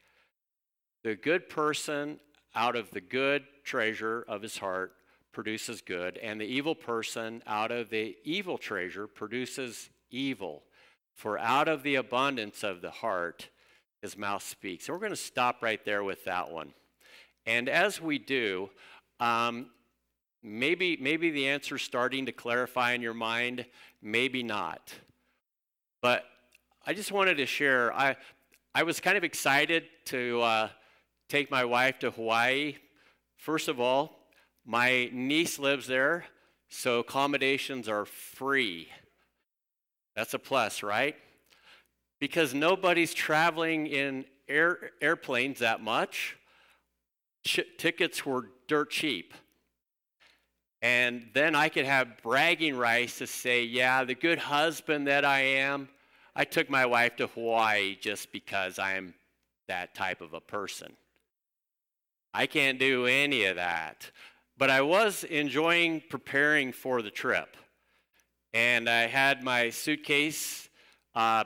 The 1.05 1.15
good 1.15 1.49
person 1.49 2.19
out 2.55 2.77
of 2.77 2.91
the 2.91 3.01
good 3.01 3.45
treasure 3.65 4.25
of 4.29 4.43
his 4.43 4.59
heart 4.59 4.93
produces 5.33 5.81
good, 5.81 6.19
and 6.19 6.41
the 6.41 6.45
evil 6.45 6.75
person 6.75 7.43
out 7.47 7.71
of 7.71 7.91
the 7.91 8.17
evil 8.25 8.59
treasure 8.59 9.07
produces 9.07 9.89
evil. 10.11 10.65
For 11.15 11.39
out 11.39 11.69
of 11.69 11.83
the 11.83 11.95
abundance 11.95 12.63
of 12.63 12.81
the 12.81 12.91
heart, 12.91 13.49
his 14.01 14.17
mouth 14.17 14.43
speaks. 14.43 14.89
And 14.89 14.95
we're 14.95 15.01
going 15.01 15.11
to 15.11 15.17
stop 15.17 15.63
right 15.63 15.83
there 15.85 16.05
with 16.05 16.25
that 16.25 16.51
one. 16.51 16.75
And 17.47 17.69
as 17.69 18.01
we 18.01 18.19
do, 18.19 18.71
um, 19.21 19.67
maybe, 20.43 20.97
maybe 21.01 21.31
the 21.31 21.49
answer's 21.49 21.83
starting 21.83 22.27
to 22.27 22.33
clarify 22.33 22.93
in 22.93 23.03
your 23.03 23.15
mind, 23.15 23.67
maybe 24.01 24.43
not. 24.43 24.93
But 26.01 26.25
I 26.87 26.95
just 26.95 27.13
wanted 27.13 27.37
to 27.37 27.47
share. 27.47 27.93
I, 27.95 28.17
I 28.75 28.83
was 28.83 29.01
kind 29.01 29.17
of 29.17 29.25
excited 29.25 29.85
to 30.07 30.41
uh, 30.41 30.69
take 31.29 31.51
my 31.51 31.65
wife 31.65 31.99
to 32.01 32.11
Hawaii. 32.11 32.77
First 33.37 33.69
of 33.69 33.81
all, 33.81 34.19
my 34.65 35.11
niece 35.13 35.59
lives 35.59 35.87
there, 35.87 36.27
so 36.69 37.01
accommodations 37.01 37.89
are 37.89 38.05
free. 38.05 38.89
That's 40.15 40.35
a 40.35 40.39
plus, 40.39 40.83
right? 40.83 41.17
Because 42.21 42.55
nobody's 42.55 43.15
traveling 43.15 43.87
in 43.87 44.25
air, 44.49 44.91
airplanes 45.01 45.59
that 45.61 45.83
much. 45.83 46.37
Ch- 47.45 47.61
tickets 47.79 48.25
were 48.25 48.49
dirt 48.69 48.91
cheap. 48.91 49.35
And 50.81 51.29
then 51.33 51.55
I 51.55 51.69
could 51.69 51.85
have 51.85 52.23
bragging 52.23 52.77
rights 52.77 53.19
to 53.19 53.27
say, 53.27 53.63
yeah, 53.63 54.03
the 54.03 54.17
good 54.17 54.39
husband 54.39 55.07
that 55.07 55.25
I 55.25 55.41
am, 55.41 55.89
I 56.35 56.45
took 56.45 56.69
my 56.69 56.87
wife 56.87 57.17
to 57.17 57.29
Hawaii 57.29 57.97
just 58.01 58.33
because 58.33 58.79
I 58.79 58.95
am 58.95 59.15
that 59.69 59.95
type 59.95 60.21
of 60.21 60.35
a 60.35 60.41
person. 60.41 60.97
I 62.35 62.47
can't 62.47 62.79
do 62.79 63.07
any 63.07 63.45
of 63.45 63.57
that. 63.57 64.11
But 64.59 64.71
I 64.71 64.83
was 64.83 65.25
enjoying 65.25 66.03
preparing 66.09 66.73
for 66.73 67.01
the 67.03 67.11
trip. 67.11 67.57
And 68.55 68.89
I 68.89 69.07
had 69.07 69.43
my 69.43 69.71
suitcase 69.71 70.69
uh, 71.15 71.45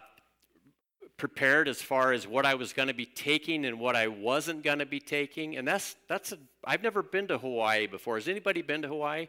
prepared 1.16 1.68
as 1.68 1.80
far 1.80 2.12
as 2.12 2.26
what 2.26 2.44
I 2.44 2.54
was 2.54 2.72
going 2.72 2.88
to 2.88 2.94
be 2.94 3.06
taking 3.06 3.64
and 3.64 3.80
what 3.80 3.96
I 3.96 4.06
wasn't 4.08 4.62
going 4.62 4.80
to 4.80 4.86
be 4.86 5.00
taking. 5.00 5.56
And 5.56 5.66
that's, 5.66 5.96
that's 6.08 6.32
a, 6.32 6.38
I've 6.64 6.82
never 6.82 7.02
been 7.02 7.26
to 7.28 7.38
Hawaii 7.38 7.86
before. 7.86 8.16
Has 8.16 8.28
anybody 8.28 8.62
been 8.62 8.82
to 8.82 8.88
Hawaii? 8.88 9.28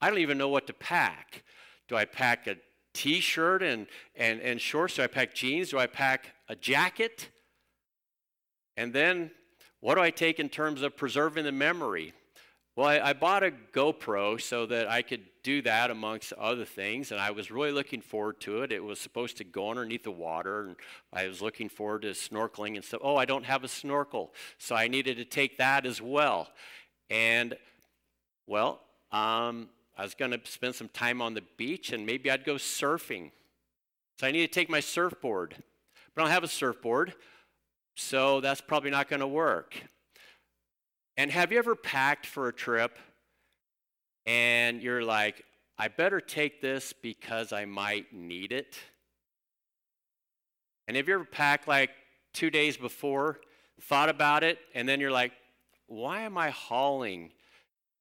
I 0.00 0.10
don't 0.10 0.18
even 0.18 0.38
know 0.38 0.48
what 0.48 0.66
to 0.66 0.72
pack. 0.72 1.44
Do 1.88 1.96
I 1.96 2.04
pack 2.04 2.46
a 2.46 2.56
t 2.92 3.20
shirt 3.20 3.62
and, 3.62 3.86
and, 4.16 4.40
and 4.40 4.60
shorts? 4.60 4.96
Do 4.96 5.02
I 5.02 5.06
pack 5.06 5.34
jeans? 5.34 5.70
Do 5.70 5.78
I 5.78 5.86
pack 5.86 6.32
a 6.48 6.56
jacket? 6.56 7.28
And 8.76 8.92
then 8.92 9.30
what 9.80 9.94
do 9.94 10.00
I 10.00 10.10
take 10.10 10.40
in 10.40 10.48
terms 10.48 10.82
of 10.82 10.96
preserving 10.96 11.44
the 11.44 11.52
memory? 11.52 12.14
Well, 12.78 12.86
I, 12.86 13.08
I, 13.08 13.12
bought 13.12 13.42
a 13.42 13.50
GoPro 13.72 14.40
so 14.40 14.64
that 14.66 14.88
I 14.88 15.02
could 15.02 15.22
do 15.42 15.62
that 15.62 15.90
amongst 15.90 16.32
other 16.34 16.64
things, 16.64 17.10
and 17.10 17.20
I 17.20 17.32
was 17.32 17.50
really 17.50 17.72
looking 17.72 18.00
forward 18.00 18.40
to 18.42 18.62
it. 18.62 18.70
It 18.70 18.84
was 18.84 19.00
supposed 19.00 19.36
to 19.38 19.42
go 19.44 19.70
underneath 19.70 20.04
the 20.04 20.12
water, 20.12 20.60
and 20.60 20.76
I 21.12 21.26
was 21.26 21.42
looking 21.42 21.68
forward 21.68 22.02
to 22.02 22.10
snorkeling 22.10 22.76
and 22.76 22.84
stuff. 22.84 23.00
Oh, 23.02 23.16
I 23.16 23.24
don't 23.24 23.44
have 23.44 23.64
a 23.64 23.68
snorkel, 23.68 24.32
so 24.58 24.76
I 24.76 24.86
needed 24.86 25.16
to 25.16 25.24
take 25.24 25.58
that 25.58 25.86
as 25.86 26.00
well. 26.00 26.50
And, 27.10 27.56
well, 28.46 28.80
um, 29.10 29.70
I 29.96 30.04
was 30.04 30.14
going 30.14 30.30
to 30.30 30.40
spend 30.44 30.76
some 30.76 30.88
time 30.90 31.20
on 31.20 31.34
the 31.34 31.42
beach, 31.56 31.92
and 31.92 32.06
maybe 32.06 32.30
I'd 32.30 32.44
go 32.44 32.54
surfing. 32.54 33.32
So 34.20 34.28
I 34.28 34.30
need 34.30 34.46
to 34.46 34.54
take 34.54 34.70
my 34.70 34.78
surfboard. 34.78 35.56
But 36.14 36.22
I 36.22 36.24
don't 36.26 36.32
have 36.32 36.44
a 36.44 36.46
surfboard, 36.46 37.14
so 37.96 38.40
that's 38.40 38.60
probably 38.60 38.92
not 38.92 39.08
going 39.08 39.18
to 39.18 39.26
work. 39.26 39.82
And 41.18 41.32
have 41.32 41.50
you 41.50 41.58
ever 41.58 41.74
packed 41.74 42.26
for 42.26 42.46
a 42.46 42.52
trip 42.52 42.96
and 44.24 44.80
you're 44.80 45.02
like, 45.02 45.44
I 45.76 45.88
better 45.88 46.20
take 46.20 46.62
this 46.62 46.92
because 46.92 47.52
I 47.52 47.64
might 47.64 48.12
need 48.12 48.52
it? 48.52 48.78
And 50.86 50.96
have 50.96 51.08
you 51.08 51.14
ever 51.14 51.24
packed 51.24 51.66
like 51.66 51.90
two 52.32 52.50
days 52.50 52.76
before, 52.76 53.40
thought 53.80 54.08
about 54.08 54.44
it, 54.44 54.60
and 54.74 54.88
then 54.88 55.00
you're 55.00 55.10
like, 55.10 55.32
why 55.88 56.20
am 56.20 56.38
I 56.38 56.50
hauling 56.50 57.32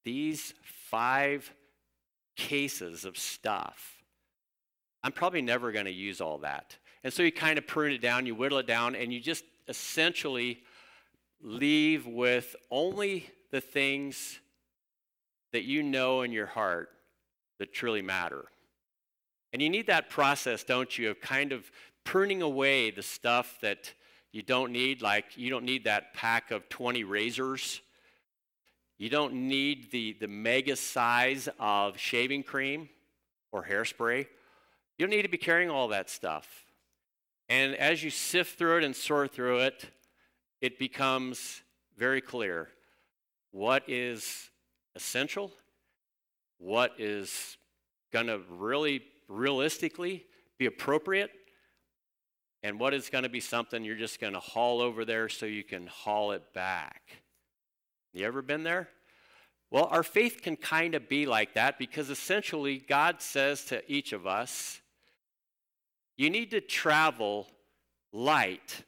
these 0.05 0.53
five 0.63 1.51
cases 2.35 3.03
of 3.03 3.17
stuff? 3.17 4.03
I'm 5.03 5.11
probably 5.11 5.41
never 5.41 5.71
going 5.71 5.85
to 5.85 5.91
use 5.91 6.21
all 6.21 6.37
that. 6.39 6.77
And 7.03 7.11
so 7.11 7.23
you 7.23 7.31
kind 7.31 7.57
of 7.57 7.65
prune 7.65 7.93
it 7.93 8.01
down, 8.01 8.27
you 8.27 8.35
whittle 8.35 8.59
it 8.59 8.67
down, 8.67 8.95
and 8.95 9.11
you 9.11 9.19
just 9.19 9.43
essentially 9.67 10.59
leave 11.41 12.05
with 12.05 12.55
only 12.71 13.29
the 13.51 13.61
things 13.61 14.39
that 15.53 15.63
you 15.63 15.83
know 15.83 16.21
in 16.21 16.31
your 16.31 16.45
heart 16.45 16.89
that 17.59 17.73
truly 17.73 18.01
matter. 18.01 18.45
And 19.53 19.61
you 19.61 19.69
need 19.69 19.87
that 19.87 20.09
process, 20.09 20.63
don't 20.63 20.97
you, 20.97 21.09
of 21.09 21.21
kind 21.21 21.51
of 21.51 21.71
pruning 22.03 22.41
away 22.41 22.91
the 22.91 23.01
stuff 23.01 23.57
that 23.61 23.93
you 24.31 24.41
don't 24.41 24.71
need, 24.71 25.01
like 25.01 25.37
you 25.37 25.49
don't 25.49 25.65
need 25.65 25.85
that 25.85 26.13
pack 26.13 26.51
of 26.51 26.67
20 26.69 27.03
razors. 27.03 27.81
You 28.97 29.09
don't 29.09 29.33
need 29.33 29.91
the, 29.91 30.17
the 30.19 30.27
mega 30.27 30.75
size 30.75 31.47
of 31.59 31.97
shaving 31.97 32.43
cream 32.43 32.89
or 33.51 33.63
hairspray. 33.63 34.19
You 34.97 35.05
don't 35.05 35.09
need 35.09 35.23
to 35.23 35.29
be 35.29 35.37
carrying 35.37 35.69
all 35.69 35.87
that 35.89 36.09
stuff. 36.09 36.65
And 37.49 37.75
as 37.75 38.03
you 38.03 38.09
sift 38.09 38.57
through 38.57 38.79
it 38.79 38.83
and 38.83 38.95
sort 38.95 39.33
through 39.33 39.59
it, 39.59 39.85
it 40.61 40.79
becomes 40.79 41.61
very 41.97 42.21
clear 42.21 42.69
what 43.51 43.83
is 43.87 44.49
essential, 44.95 45.51
what 46.57 46.93
is 46.97 47.57
going 48.11 48.27
to 48.27 48.41
really 48.49 49.01
realistically 49.27 50.25
be 50.57 50.65
appropriate, 50.65 51.31
and 52.63 52.79
what 52.79 52.93
is 52.93 53.09
going 53.09 53.23
to 53.23 53.29
be 53.29 53.39
something 53.39 53.83
you're 53.83 53.95
just 53.95 54.19
going 54.19 54.33
to 54.33 54.39
haul 54.39 54.81
over 54.81 55.05
there 55.05 55.29
so 55.29 55.45
you 55.45 55.63
can 55.63 55.87
haul 55.87 56.31
it 56.31 56.53
back. 56.53 57.01
You 58.13 58.25
ever 58.25 58.41
been 58.41 58.63
there? 58.63 58.89
Well, 59.69 59.87
our 59.91 60.03
faith 60.03 60.41
can 60.41 60.55
kind 60.55 60.95
of 60.95 61.09
be 61.09 61.25
like 61.25 61.53
that 61.53 61.77
because 61.77 62.09
essentially 62.09 62.77
God 62.77 63.21
says 63.21 63.65
to 63.65 63.83
each 63.91 64.13
of 64.13 64.25
us, 64.25 64.81
you 66.15 66.29
need 66.29 66.51
to 66.51 66.61
travel 66.61 67.47
light 68.11 68.83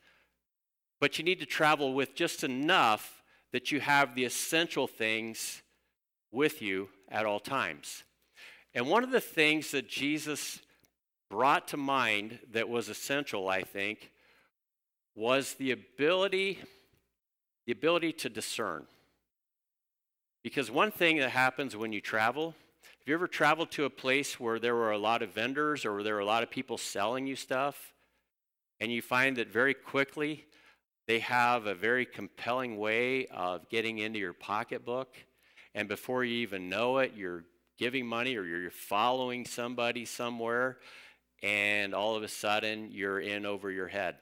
but 0.99 1.17
you 1.17 1.23
need 1.23 1.39
to 1.39 1.45
travel 1.45 1.93
with 1.93 2.15
just 2.15 2.43
enough 2.43 3.21
that 3.51 3.71
you 3.71 3.79
have 3.79 4.15
the 4.15 4.25
essential 4.25 4.87
things 4.87 5.61
with 6.31 6.61
you 6.61 6.89
at 7.09 7.25
all 7.25 7.39
times. 7.39 8.03
And 8.73 8.87
one 8.87 9.03
of 9.03 9.11
the 9.11 9.21
things 9.21 9.71
that 9.71 9.87
Jesus 9.87 10.59
brought 11.29 11.67
to 11.69 11.77
mind 11.77 12.39
that 12.51 12.69
was 12.69 12.89
essential, 12.89 13.49
I 13.49 13.63
think, 13.63 14.11
was 15.15 15.55
the 15.55 15.71
ability 15.71 16.59
the 17.65 17.73
ability 17.73 18.11
to 18.11 18.29
discern. 18.29 18.83
Because 20.41 20.71
one 20.71 20.89
thing 20.89 21.17
that 21.17 21.29
happens 21.29 21.75
when 21.75 21.93
you 21.93 22.01
travel, 22.01 22.55
have 22.81 23.07
you 23.07 23.13
ever 23.13 23.27
traveled 23.27 23.69
to 23.73 23.85
a 23.85 23.91
place 23.91 24.39
where 24.39 24.57
there 24.57 24.73
were 24.73 24.89
a 24.89 24.97
lot 24.97 25.21
of 25.21 25.35
vendors 25.35 25.85
or 25.85 26.01
there 26.01 26.15
were 26.15 26.19
a 26.19 26.25
lot 26.25 26.41
of 26.41 26.49
people 26.49 26.79
selling 26.79 27.27
you 27.27 27.35
stuff? 27.35 27.93
And 28.79 28.91
you 28.91 29.03
find 29.03 29.35
that 29.37 29.51
very 29.51 29.75
quickly 29.75 30.45
they 31.09 31.17
have 31.17 31.65
a 31.65 31.73
very 31.73 32.05
compelling 32.05 32.77
way 32.77 33.25
of 33.31 33.67
getting 33.67 33.97
into 33.97 34.19
your 34.19 34.31
pocketbook. 34.31 35.17
And 35.73 35.89
before 35.89 36.23
you 36.23 36.35
even 36.41 36.69
know 36.69 36.99
it, 36.99 37.13
you're 37.15 37.45
giving 37.79 38.05
money 38.05 38.37
or 38.37 38.43
you're 38.43 38.69
following 38.69 39.43
somebody 39.43 40.05
somewhere, 40.05 40.77
and 41.41 41.95
all 41.95 42.15
of 42.15 42.21
a 42.21 42.27
sudden 42.27 42.89
you're 42.91 43.19
in 43.19 43.47
over 43.47 43.71
your 43.71 43.87
head. 43.87 44.17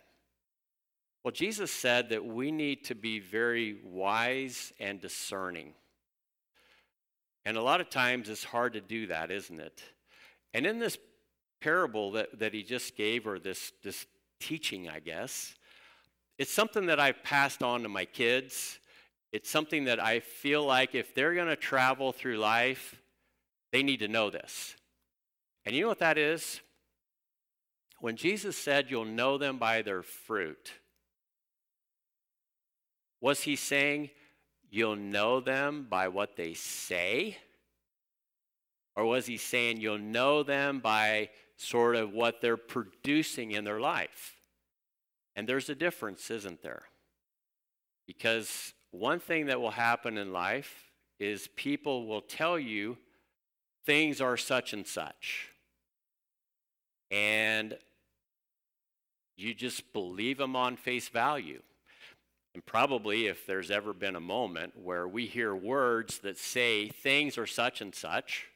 Well, 1.26 1.34
Jesus 1.34 1.72
said 1.72 2.08
that 2.12 2.24
we 2.26 2.52
need 2.52 2.86
to 2.86 2.96
be 2.96 3.20
very 3.20 3.80
wise 3.84 4.72
and 4.80 5.02
discerning. 5.02 5.74
And 7.44 7.58
a 7.58 7.62
lot 7.62 7.82
of 7.82 7.90
times 7.90 8.30
it's 8.30 8.46
hard 8.46 8.72
to 8.74 8.82
do 8.82 9.08
that, 9.08 9.30
isn't 9.30 9.60
it? 9.60 9.84
And 10.54 10.66
in 10.66 10.80
this 10.80 10.98
parable 11.60 12.14
that, 12.14 12.40
that 12.40 12.54
he 12.54 12.64
just 12.64 12.96
gave, 12.96 13.28
or 13.28 13.40
this, 13.40 13.74
this 13.84 14.06
teaching, 14.40 14.88
I 14.88 15.02
guess, 15.02 15.57
it's 16.38 16.54
something 16.54 16.86
that 16.88 17.00
I've 17.00 17.24
passed 17.24 17.64
on 17.64 17.84
to 17.84 17.90
my 17.90 18.06
kids. 18.06 18.80
It's 19.32 19.50
something 19.50 19.86
that 19.86 20.02
I 20.02 20.20
feel 20.20 20.66
like 20.66 20.96
if 20.96 21.14
they're 21.14 21.34
going 21.34 21.48
to 21.48 21.56
travel 21.56 22.12
through 22.12 22.38
life, 22.38 22.96
they 23.72 23.84
need 23.84 24.00
to 24.00 24.08
know 24.08 24.30
this. 24.30 24.76
And 25.66 25.76
you 25.76 25.82
know 25.82 25.90
what 25.90 26.00
that 26.00 26.18
is? 26.18 26.62
When 28.00 28.16
Jesus 28.16 28.58
said, 28.58 28.90
You'll 28.90 29.06
know 29.06 29.38
them 29.38 29.58
by 29.58 29.82
their 29.82 30.04
fruit, 30.04 30.72
was 33.20 33.42
he 33.42 33.56
saying, 33.56 34.12
You'll 34.70 34.96
know 34.96 35.40
them 35.40 35.88
by 35.90 36.08
what 36.08 36.36
they 36.36 36.54
say? 36.54 37.38
Or 38.96 39.06
was 39.06 39.26
he 39.26 39.38
saying, 39.38 39.78
You'll 39.82 39.98
know 39.98 40.44
them 40.44 40.80
by 40.80 41.30
sort 41.58 41.96
of 41.96 42.14
what 42.14 42.42
they're 42.42 42.58
producing 42.58 43.52
in 43.52 43.64
their 43.64 43.80
life? 43.80 44.37
And 45.38 45.48
there's 45.48 45.70
a 45.70 45.76
difference, 45.76 46.32
isn't 46.32 46.64
there? 46.64 46.82
Because 48.08 48.74
one 48.90 49.20
thing 49.20 49.46
that 49.46 49.62
will 49.62 49.72
happen 49.72 50.18
in 50.18 50.34
life 50.34 50.92
is 51.20 51.48
people 51.56 52.08
will 52.08 52.22
tell 52.22 52.58
you 52.58 52.98
things 53.86 54.20
are 54.20 54.36
such 54.36 54.74
and 54.74 54.86
such. 54.86 55.50
And 57.12 57.78
you 59.36 59.54
just 59.54 59.94
believe 59.94 60.40
them 60.40 60.56
on 60.56 60.76
face 60.76 61.08
value. 61.08 61.62
And 62.56 62.66
probably 62.66 63.28
if 63.28 63.46
there's 63.46 63.70
ever 63.70 63.94
been 63.94 64.16
a 64.16 64.20
moment 64.20 64.74
where 64.76 65.08
we 65.08 65.28
hear 65.28 65.56
words 65.56 66.18
that 66.20 66.40
say 66.40 66.90
things 66.90 67.38
are 67.38 67.46
such 67.46 67.82
and 67.82 67.94
such, 67.94 68.48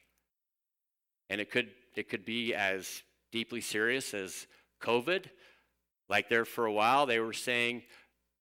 and 1.30 1.40
it 1.40 1.52
could, 1.52 1.70
it 1.96 2.10
could 2.10 2.26
be 2.26 2.56
as 2.56 3.04
deeply 3.32 3.62
serious 3.62 4.16
as 4.16 4.48
COVID, 4.82 5.26
like 6.12 6.28
there 6.30 6.46
for 6.46 6.66
a 6.66 6.74
while, 6.74 7.06
they 7.06 7.20
were 7.20 7.34
saying 7.34 7.84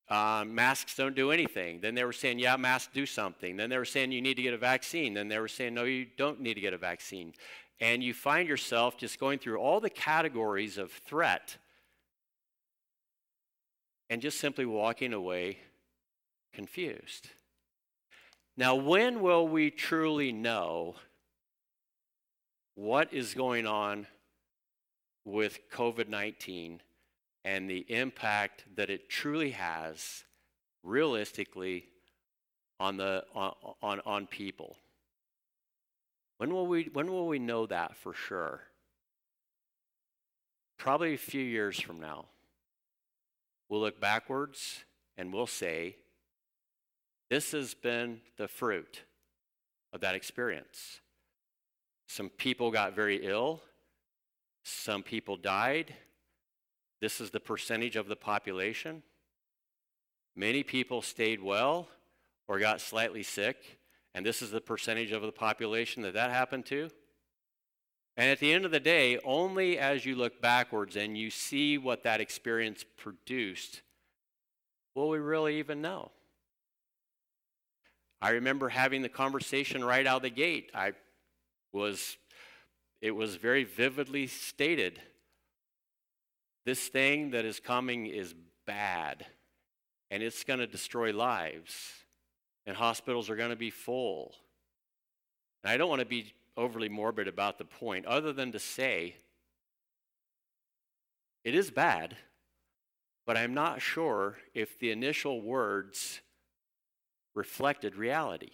um, 0.09 0.56
masks 0.56 0.96
don't 0.96 1.14
do 1.14 1.30
anything. 1.30 1.80
Then 1.80 1.94
they 1.94 2.02
were 2.04 2.12
saying, 2.12 2.40
yeah, 2.40 2.56
masks 2.56 2.90
do 2.92 3.06
something. 3.06 3.56
Then 3.56 3.70
they 3.70 3.78
were 3.78 3.85
saying 3.85 4.11
you 4.11 4.20
need 4.20 4.35
to 4.35 4.42
get 4.42 4.52
a 4.52 4.59
vaccine. 4.59 5.14
Then 5.14 5.28
they 5.28 5.38
were 5.38 5.48
saying, 5.48 5.74
no, 5.74 5.85
you 5.85 6.06
don't 6.18 6.40
need 6.40 6.54
to 6.54 6.61
get 6.61 6.74
a 6.74 6.78
vaccine. 6.78 7.33
And 7.78 8.02
you 8.02 8.12
find 8.12 8.48
yourself 8.48 8.98
just 8.98 9.20
going 9.20 9.38
through 9.38 9.59
all 9.59 9.80
the 9.80 9.88
categories 9.88 10.78
of 10.78 10.90
threat 10.90 11.56
and 14.11 14.20
just 14.20 14.40
simply 14.40 14.66
walking 14.66 15.12
away 15.12 15.59
confused. 16.52 17.28
Now, 18.56 18.74
when 18.74 19.22
will 19.22 19.46
we 19.46 19.70
truly 19.70 20.33
know 20.33 20.96
what 22.74 23.14
is 23.14 23.33
going 23.33 23.66
on 23.66 24.09
with 25.24 25.61
COVID 25.70 26.09
19 26.09 26.80
and 27.44 27.68
the 27.68 27.87
impact 27.88 28.64
that 28.76 28.90
it 28.90 29.09
truly 29.09 29.50
has 29.50 30.24
realistically 30.83 31.87
on, 32.79 32.96
the, 32.96 33.24
on, 33.35 33.53
on, 33.83 34.00
on 34.05 34.26
people. 34.26 34.76
When 36.38 36.53
will, 36.53 36.66
we, 36.66 36.88
when 36.92 37.12
will 37.12 37.26
we 37.26 37.38
know 37.38 37.66
that 37.66 37.96
for 37.96 38.14
sure? 38.14 38.62
Probably 40.79 41.14
a 41.14 41.18
few 41.18 41.42
years 41.42 41.79
from 41.79 42.00
now. 42.00 42.26
We'll 43.68 43.81
look 43.81 44.00
backwards 44.00 44.85
and 45.18 45.33
we'll 45.33 45.46
say, 45.46 45.96
this 47.29 47.53
has 47.53 47.74
been 47.74 48.20
the 48.38 48.48
fruit 48.48 49.03
of 49.92 50.00
that 50.00 50.14
experience. 50.14 51.00
Some 52.09 52.29
people 52.29 52.70
got 52.70 52.96
very 52.96 53.24
ill, 53.24 53.61
some 54.64 55.03
people 55.03 55.37
died, 55.37 55.94
this 57.00 57.20
is 57.20 57.30
the 57.30 57.40
percentage 57.40 57.96
of 57.96 58.08
the 58.08 58.16
population. 58.16 59.02
Many 60.36 60.62
people 60.62 61.02
stayed 61.02 61.42
well 61.42 61.88
or 62.46 62.58
got 62.58 62.80
slightly 62.80 63.22
sick, 63.22 63.78
and 64.14 64.24
this 64.24 64.42
is 64.42 64.50
the 64.50 64.60
percentage 64.60 65.12
of 65.12 65.22
the 65.22 65.32
population 65.32 66.02
that 66.02 66.14
that 66.14 66.30
happened 66.30 66.66
to. 66.66 66.90
And 68.16 68.30
at 68.30 68.38
the 68.38 68.52
end 68.52 68.64
of 68.64 68.70
the 68.70 68.80
day, 68.80 69.18
only 69.24 69.78
as 69.78 70.04
you 70.04 70.14
look 70.14 70.42
backwards 70.42 70.96
and 70.96 71.16
you 71.16 71.30
see 71.30 71.78
what 71.78 72.02
that 72.02 72.20
experience 72.20 72.84
produced 72.96 73.82
will 74.94 75.08
we 75.08 75.18
really 75.18 75.58
even 75.58 75.80
know. 75.80 76.10
I 78.20 78.30
remember 78.30 78.68
having 78.68 79.00
the 79.00 79.08
conversation 79.08 79.82
right 79.82 80.06
out 80.06 80.18
of 80.18 80.22
the 80.22 80.30
gate. 80.30 80.70
I 80.74 80.92
was 81.72 82.16
it 83.00 83.12
was 83.12 83.36
very 83.36 83.64
vividly 83.64 84.26
stated 84.26 85.00
this 86.64 86.88
thing 86.88 87.31
that 87.31 87.44
is 87.44 87.61
coming 87.61 88.07
is 88.07 88.35
bad, 88.66 89.27
and 90.11 90.23
it's 90.23 90.44
going 90.44 90.61
to 90.61 90.66
destroy 90.66 91.12
lives, 91.12 91.92
and 92.66 92.77
hospitals 92.77 93.31
are 93.31 93.37
going 93.37 93.51
to 93.51 93.57
be 93.57 93.70
full. 93.70 94.35
And 95.62 95.73
I 95.73 95.77
don't 95.77 95.88
want 95.88 96.01
to 96.01 96.07
be 96.07 96.33
overly 96.57 96.88
morbid 96.88 97.29
about 97.29 97.59
the 97.59 97.64
point, 97.64 98.07
other 98.07 98.33
than 98.33 98.53
to 98.53 98.59
say 98.59 99.16
it 101.44 101.55
is 101.55 101.70
bad, 101.70 102.16
but 103.27 103.37
I'm 103.37 103.55
not 103.55 103.81
sure 103.81 104.37
if 104.55 104.79
the 104.79 104.90
initial 104.90 105.40
words 105.40 106.20
reflected 107.35 107.96
reality. 107.96 108.51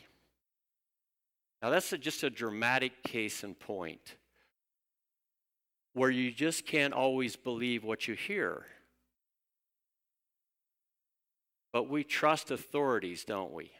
Now, 1.62 1.70
that's 1.70 1.92
a, 1.92 1.98
just 1.98 2.22
a 2.22 2.30
dramatic 2.30 3.02
case 3.02 3.42
in 3.42 3.54
point 3.54 4.16
where 5.96 6.10
you 6.10 6.30
just 6.30 6.66
can't 6.66 6.92
always 6.92 7.36
believe 7.36 7.82
what 7.82 8.06
you 8.06 8.12
hear. 8.12 8.66
But 11.72 11.88
we 11.88 12.04
trust 12.04 12.50
authorities, 12.50 13.24
don't 13.24 13.50
we? 13.50 13.72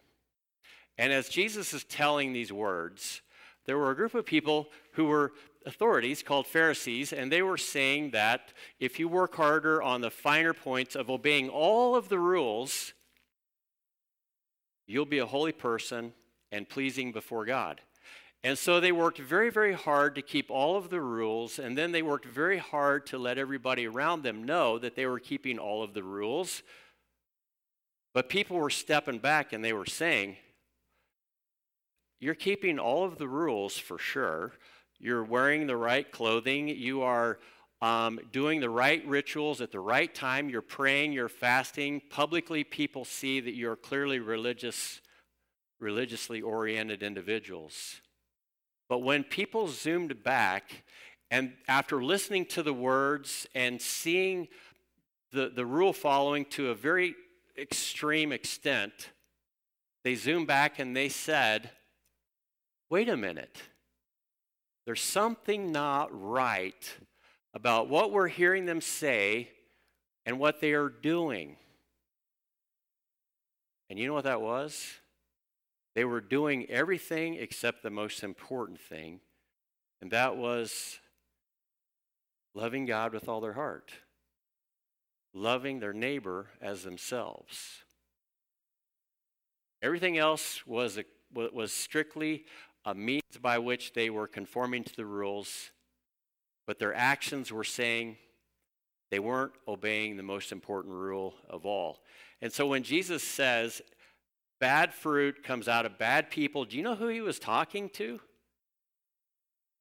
And 0.96 1.12
as 1.12 1.28
Jesus 1.28 1.74
is 1.74 1.84
telling 1.84 2.32
these 2.32 2.50
words, 2.50 3.20
there 3.66 3.76
were 3.76 3.90
a 3.90 3.94
group 3.94 4.14
of 4.14 4.24
people 4.24 4.68
who 4.92 5.04
were 5.04 5.34
authorities 5.66 6.22
called 6.22 6.46
Pharisees, 6.46 7.12
and 7.12 7.30
they 7.30 7.42
were 7.42 7.58
saying 7.58 8.12
that 8.12 8.54
if 8.80 8.98
you 8.98 9.08
work 9.08 9.34
harder 9.34 9.82
on 9.82 10.00
the 10.00 10.10
finer 10.10 10.54
points 10.54 10.96
of 10.96 11.10
obeying 11.10 11.50
all 11.50 11.94
of 11.94 12.08
the 12.08 12.18
rules, 12.18 12.94
you'll 14.86 15.04
be 15.04 15.18
a 15.18 15.26
holy 15.26 15.52
person 15.52 16.14
and 16.50 16.66
pleasing 16.66 17.12
before 17.12 17.44
God. 17.44 17.82
And 18.44 18.56
so 18.56 18.78
they 18.78 18.92
worked 18.92 19.18
very, 19.18 19.50
very 19.50 19.72
hard 19.72 20.14
to 20.14 20.22
keep 20.22 20.50
all 20.50 20.76
of 20.76 20.90
the 20.90 21.00
rules, 21.00 21.58
and 21.58 21.76
then 21.76 21.92
they 21.92 22.02
worked 22.02 22.26
very 22.26 22.58
hard 22.58 23.06
to 23.06 23.18
let 23.18 23.38
everybody 23.38 23.86
around 23.86 24.22
them 24.22 24.44
know 24.44 24.78
that 24.78 24.94
they 24.94 25.06
were 25.06 25.18
keeping 25.18 25.58
all 25.58 25.82
of 25.82 25.94
the 25.94 26.02
rules. 26.02 26.62
But 28.14 28.28
people 28.28 28.56
were 28.56 28.70
stepping 28.70 29.18
back 29.18 29.52
and 29.52 29.62
they 29.62 29.72
were 29.72 29.84
saying, 29.84 30.36
You're 32.20 32.34
keeping 32.34 32.78
all 32.78 33.04
of 33.04 33.18
the 33.18 33.28
rules 33.28 33.76
for 33.76 33.98
sure. 33.98 34.52
You're 34.98 35.24
wearing 35.24 35.66
the 35.66 35.76
right 35.76 36.10
clothing. 36.10 36.68
You 36.68 37.02
are 37.02 37.38
um, 37.82 38.18
doing 38.32 38.60
the 38.60 38.70
right 38.70 39.06
rituals 39.06 39.60
at 39.60 39.70
the 39.70 39.80
right 39.80 40.14
time. 40.14 40.48
You're 40.48 40.62
praying, 40.62 41.12
you're 41.12 41.28
fasting. 41.28 42.00
Publicly, 42.08 42.64
people 42.64 43.04
see 43.04 43.40
that 43.40 43.54
you're 43.54 43.76
clearly 43.76 44.18
religious, 44.18 45.00
religiously 45.78 46.40
oriented 46.40 47.02
individuals. 47.02 48.00
But 48.88 48.98
when 48.98 49.24
people 49.24 49.68
zoomed 49.68 50.22
back, 50.22 50.84
and 51.30 51.54
after 51.66 52.02
listening 52.02 52.46
to 52.46 52.62
the 52.62 52.72
words 52.72 53.46
and 53.54 53.80
seeing 53.80 54.48
the, 55.32 55.48
the 55.48 55.66
rule 55.66 55.92
following 55.92 56.44
to 56.46 56.70
a 56.70 56.74
very 56.74 57.16
extreme 57.58 58.32
extent, 58.32 59.10
they 60.04 60.14
zoomed 60.14 60.46
back 60.46 60.78
and 60.78 60.96
they 60.96 61.08
said, 61.08 61.70
wait 62.88 63.08
a 63.08 63.16
minute. 63.16 63.60
There's 64.84 65.02
something 65.02 65.72
not 65.72 66.10
right 66.12 66.94
about 67.54 67.88
what 67.88 68.12
we're 68.12 68.28
hearing 68.28 68.66
them 68.66 68.80
say 68.80 69.50
and 70.24 70.38
what 70.38 70.60
they 70.60 70.74
are 70.74 70.88
doing. 70.88 71.56
And 73.90 73.98
you 73.98 74.06
know 74.06 74.14
what 74.14 74.24
that 74.24 74.40
was? 74.40 74.86
They 75.96 76.04
were 76.04 76.20
doing 76.20 76.66
everything 76.70 77.34
except 77.34 77.82
the 77.82 77.90
most 77.90 78.22
important 78.22 78.78
thing, 78.78 79.18
and 80.00 80.12
that 80.12 80.36
was 80.36 81.00
loving 82.54 82.86
God 82.86 83.12
with 83.12 83.28
all 83.28 83.40
their 83.40 83.54
heart. 83.54 83.90
loving 85.36 85.80
their 85.80 85.92
neighbor 85.92 86.48
as 86.60 86.82
themselves. 86.82 87.82
Everything 89.82 90.16
else 90.16 90.66
was, 90.66 90.98
a, 90.98 91.04
was 91.34 91.72
strictly 91.72 92.44
a 92.84 92.94
means 92.94 93.22
by 93.40 93.58
which 93.58 93.92
they 93.92 94.08
were 94.08 94.26
conforming 94.26 94.82
to 94.82 94.96
the 94.96 95.04
rules, 95.04 95.70
but 96.66 96.78
their 96.78 96.94
actions 96.94 97.52
were 97.52 97.64
saying 97.64 98.16
they 99.10 99.18
weren't 99.18 99.52
obeying 99.68 100.16
the 100.16 100.22
most 100.22 100.50
important 100.50 100.94
rule 100.94 101.34
of 101.48 101.66
all. 101.66 102.00
And 102.40 102.52
so 102.52 102.66
when 102.66 102.82
Jesus 102.82 103.22
says, 103.22 103.82
bad 104.60 104.94
fruit 104.94 105.42
comes 105.42 105.68
out 105.68 105.86
of 105.86 105.98
bad 105.98 106.30
people, 106.30 106.64
do 106.64 106.76
you 106.76 106.82
know 106.82 106.94
who 106.94 107.08
he 107.08 107.20
was 107.20 107.38
talking 107.38 107.88
to? 107.90 108.20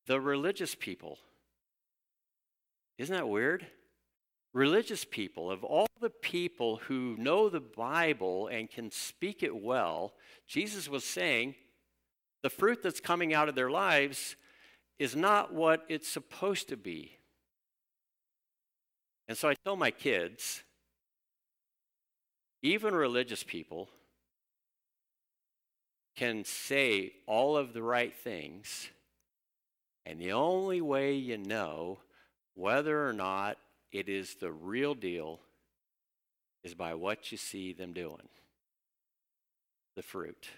The 0.08 0.20
religious 0.20 0.76
people. 0.76 1.18
Isn't 2.98 3.16
that 3.16 3.28
weird? 3.28 3.66
Religious 4.54 5.04
people, 5.04 5.52
of 5.52 5.64
all 5.64 5.88
the 6.00 6.10
people 6.10 6.78
who 6.88 7.16
know 7.18 7.50
the 7.50 7.60
Bible 7.60 8.48
and 8.48 8.70
can 8.70 8.90
speak 8.90 9.44
it 9.44 9.56
well, 9.56 10.14
Jesus 10.48 10.88
was 10.88 11.04
saying 11.04 11.56
the 12.42 12.50
fruit 12.50 12.82
that's 12.82 13.00
coming 13.00 13.34
out 13.34 13.50
of 13.50 13.56
their 13.56 13.70
lives 13.70 14.36
is 14.98 15.16
not 15.16 15.54
what 15.54 15.84
it's 15.90 16.08
supposed 16.08 16.70
to 16.70 16.78
be. 16.78 17.18
And 19.28 19.38
so 19.38 19.50
I 19.50 19.56
tell 19.66 19.76
my 19.76 19.92
kids, 19.92 20.64
even 22.62 22.94
religious 22.94 23.44
people 23.44 23.90
can 26.16 26.46
say 26.46 27.14
all 27.28 27.58
of 27.58 27.74
the 27.74 27.84
right 27.84 28.16
things, 28.16 28.90
and 30.06 30.20
the 30.20 30.32
only 30.32 30.82
way 30.82 31.14
you 31.14 31.38
know 31.38 32.00
whether 32.54 33.08
or 33.08 33.14
not 33.14 33.58
it 33.92 34.08
is 34.08 34.36
the 34.36 34.52
real 34.52 34.94
deal 34.96 35.40
is 36.64 36.74
by 36.74 36.94
what 36.94 37.32
you 37.32 37.38
see 37.38 37.74
them 37.74 37.94
doing 37.94 38.30
the 39.96 40.02
fruit 40.02 40.50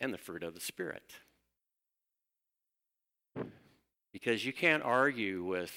and 0.00 0.12
the 0.12 0.18
fruit 0.18 0.42
of 0.42 0.54
the 0.54 0.60
Spirit. 0.60 1.12
Because 4.12 4.44
you 4.44 4.52
can't 4.52 4.82
argue 4.82 5.42
with 5.42 5.72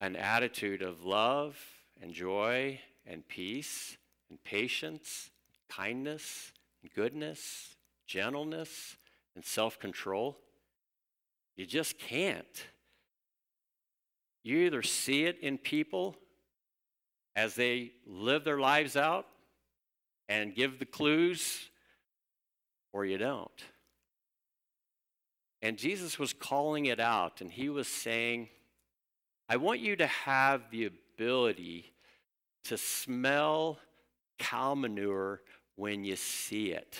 an 0.00 0.14
attitude 0.14 0.80
of 0.80 1.04
love 1.04 1.58
and 2.00 2.12
joy 2.12 2.80
and 3.04 3.26
peace 3.26 3.96
and 4.30 4.42
patience, 4.44 5.30
kindness 5.68 6.52
goodness, 6.94 7.76
gentleness 8.06 8.96
and 9.34 9.44
self 9.44 9.78
control. 9.78 10.38
You 11.56 11.66
just 11.66 11.98
can't. 11.98 12.66
You 14.42 14.58
either 14.58 14.82
see 14.82 15.24
it 15.24 15.38
in 15.40 15.58
people 15.58 16.16
as 17.36 17.54
they 17.54 17.92
live 18.06 18.44
their 18.44 18.58
lives 18.58 18.96
out 18.96 19.26
and 20.28 20.54
give 20.54 20.78
the 20.78 20.86
clues, 20.86 21.68
or 22.92 23.04
you 23.04 23.18
don't. 23.18 23.50
And 25.60 25.76
Jesus 25.76 26.18
was 26.18 26.32
calling 26.32 26.86
it 26.86 27.00
out, 27.00 27.40
and 27.40 27.50
he 27.50 27.68
was 27.68 27.88
saying, 27.88 28.48
I 29.48 29.56
want 29.56 29.80
you 29.80 29.96
to 29.96 30.06
have 30.06 30.70
the 30.70 30.86
ability 30.86 31.92
to 32.64 32.76
smell 32.76 33.78
cow 34.38 34.74
manure 34.74 35.40
when 35.78 36.02
you 36.02 36.16
see 36.16 36.72
it. 36.72 36.98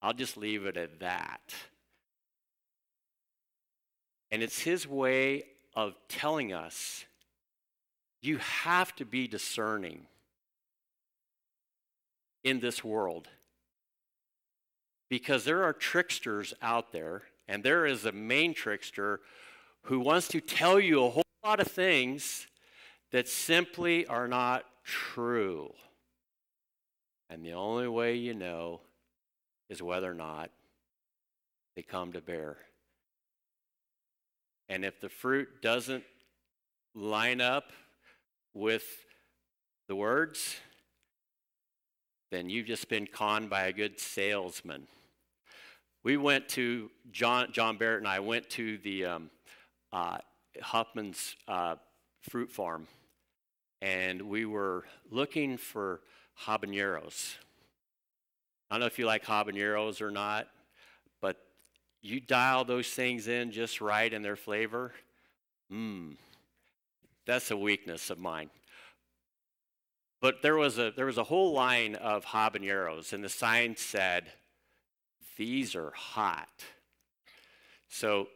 I'll 0.00 0.14
just 0.14 0.38
leave 0.38 0.64
it 0.64 0.78
at 0.78 1.00
that. 1.00 1.52
And 4.30 4.42
it's 4.42 4.60
his 4.60 4.88
way 4.88 5.44
of 5.74 5.94
telling 6.08 6.54
us 6.54 7.04
you 8.22 8.38
have 8.38 8.96
to 8.96 9.04
be 9.04 9.28
discerning 9.28 10.06
in 12.42 12.60
this 12.60 12.82
world 12.82 13.28
because 15.10 15.44
there 15.44 15.64
are 15.64 15.74
tricksters 15.74 16.54
out 16.62 16.92
there, 16.92 17.22
and 17.46 17.62
there 17.62 17.84
is 17.84 18.06
a 18.06 18.12
main 18.12 18.54
trickster 18.54 19.20
who 19.82 20.00
wants 20.00 20.28
to 20.28 20.40
tell 20.40 20.80
you 20.80 21.04
a 21.04 21.10
whole 21.10 21.24
lot 21.44 21.60
of 21.60 21.68
things 21.68 22.46
that 23.10 23.28
simply 23.28 24.06
are 24.06 24.28
not 24.28 24.64
true. 24.84 25.70
And 27.30 27.44
the 27.44 27.52
only 27.52 27.88
way 27.88 28.14
you 28.14 28.34
know 28.34 28.80
is 29.68 29.82
whether 29.82 30.10
or 30.10 30.14
not 30.14 30.50
they 31.76 31.82
come 31.82 32.12
to 32.12 32.20
bear. 32.20 32.56
And 34.68 34.84
if 34.84 35.00
the 35.00 35.08
fruit 35.08 35.62
doesn't 35.62 36.04
line 36.94 37.40
up 37.40 37.72
with 38.54 38.84
the 39.88 39.96
words, 39.96 40.56
then 42.30 42.50
you've 42.50 42.66
just 42.66 42.88
been 42.88 43.06
conned 43.06 43.48
by 43.48 43.62
a 43.62 43.72
good 43.72 43.98
salesman. 43.98 44.86
We 46.04 46.16
went 46.16 46.48
to, 46.50 46.90
John, 47.10 47.52
John 47.52 47.76
Barrett 47.76 47.98
and 47.98 48.08
I 48.08 48.20
went 48.20 48.48
to 48.50 48.78
the 48.78 49.04
um, 49.04 49.30
uh, 49.92 50.18
Huffman's 50.60 51.36
uh, 51.46 51.76
fruit 52.22 52.50
farm, 52.50 52.86
and 53.80 54.22
we 54.22 54.44
were 54.44 54.84
looking 55.10 55.56
for 55.56 56.00
habaneros. 56.46 57.34
I 58.70 58.74
don't 58.74 58.80
know 58.80 58.86
if 58.86 58.98
you 58.98 59.06
like 59.06 59.24
habaneros 59.24 60.00
or 60.00 60.10
not, 60.10 60.48
but 61.20 61.36
you 62.02 62.20
dial 62.20 62.64
those 62.64 62.88
things 62.88 63.28
in 63.28 63.50
just 63.50 63.80
right 63.80 64.12
in 64.12 64.22
their 64.22 64.36
flavor. 64.36 64.92
Mmm, 65.72 66.16
that's 67.26 67.50
a 67.50 67.56
weakness 67.56 68.10
of 68.10 68.18
mine. 68.18 68.50
But 70.20 70.42
there 70.42 70.56
was 70.56 70.78
a 70.78 70.92
there 70.96 71.06
was 71.06 71.18
a 71.18 71.24
whole 71.24 71.52
line 71.52 71.94
of 71.94 72.24
habaneros, 72.24 73.12
and 73.12 73.22
the 73.22 73.28
sign 73.28 73.76
said, 73.76 74.32
"These 75.36 75.76
are 75.76 75.92
hot." 75.92 76.64
So, 77.88 78.28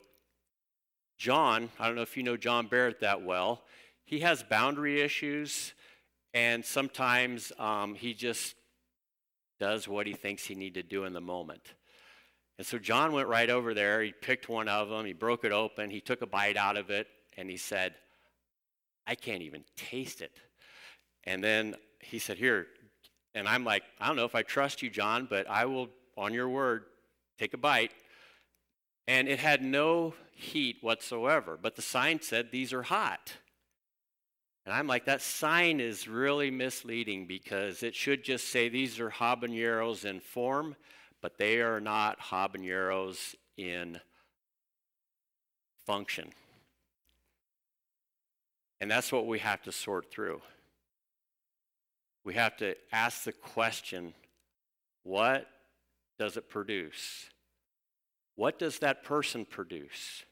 John, 1.19 1.71
I 1.79 1.87
don't 1.87 1.97
know 1.97 2.03
if 2.03 2.17
you 2.17 2.23
know 2.23 2.37
John 2.37 2.69
Barrett 2.69 3.01
that 3.01 3.23
well. 3.23 3.65
He 4.05 4.21
has 4.21 4.43
boundary 4.43 5.01
issues, 5.01 5.73
and 6.35 6.65
sometimes 6.65 7.53
um, 7.59 7.95
he 7.95 8.15
just 8.15 8.55
does 9.61 9.87
what 9.87 10.07
he 10.07 10.13
thinks 10.13 10.45
he 10.45 10.55
need 10.55 10.75
to 10.75 10.83
do 10.83 11.05
in 11.05 11.13
the 11.13 11.21
moment. 11.21 11.75
And 12.59 12.67
so 12.67 12.79
John 12.79 13.13
went 13.13 13.29
right 13.29 13.51
over 13.51 13.75
there. 13.75 14.03
He 14.03 14.13
picked 14.13 14.49
one 14.49 14.69
of 14.69 14.89
them. 14.89 15.05
He 15.07 15.13
broke 15.13 15.45
it 15.45 15.53
open. 15.53 15.91
He 15.91 16.01
took 16.01 16.23
a 16.23 16.27
bite 16.27 16.57
out 16.57 16.77
of 16.77 16.91
it, 16.91 17.07
and 17.37 17.49
he 17.49 17.57
said, 17.57 17.95
"I 19.07 19.15
can't 19.15 19.43
even 19.43 19.65
taste 19.77 20.21
it." 20.21 20.33
And 21.25 21.43
then 21.43 21.77
he 22.01 22.19
said, 22.19 22.39
Here. 22.39 22.67
And 23.35 23.49
I'm 23.49 23.65
like, 23.65 23.83
I 23.99 24.07
don't 24.07 24.17
know 24.17 24.27
if 24.27 24.35
I 24.35 24.43
trust 24.43 24.83
you, 24.83 24.91
John, 24.91 25.27
but 25.29 25.49
I 25.49 25.65
will, 25.65 25.89
on 26.19 26.35
your 26.35 26.51
word, 26.51 26.85
take 27.39 27.55
a 27.55 27.59
bite. 27.59 27.93
And 29.09 29.27
it 29.27 29.39
had 29.39 29.63
no 29.63 30.15
heat 30.35 30.77
whatsoever, 30.83 31.59
but 31.61 31.77
the 31.77 31.83
sign 31.83 32.21
said, 32.21 32.51
These 32.51 32.73
are 32.73 32.83
hot. 32.83 33.35
And 34.65 34.75
I'm 34.75 34.87
like, 34.87 35.07
that 35.07 35.23
sign 35.23 35.81
is 35.81 36.07
really 36.07 36.51
misleading 36.51 37.27
because 37.27 37.83
it 37.83 37.95
should 37.95 38.23
just 38.23 38.49
say 38.49 38.69
these 38.69 39.01
are 39.01 39.11
habaneros 39.11 40.05
in 40.05 40.21
form, 40.21 40.77
but 41.21 41.37
they 41.37 41.61
are 41.61 41.81
not 41.81 42.21
habaneros 42.21 43.35
in 43.57 44.01
function. 45.85 46.31
And 48.81 48.91
that's 48.91 49.11
what 49.11 49.27
we 49.27 49.41
have 49.41 49.63
to 49.63 49.73
sort 49.73 50.11
through 50.11 50.43
we 52.25 52.35
have 52.35 52.57
to 52.59 52.75
ask 52.93 53.25
the 53.25 53.33
question 53.33 54.15
what 55.03 55.49
does 56.19 56.37
it 56.37 56.49
produce? 56.49 57.29
What 58.37 58.59
does 58.59 58.79
that 58.79 59.03
person 59.03 59.45
produce? 59.45 60.25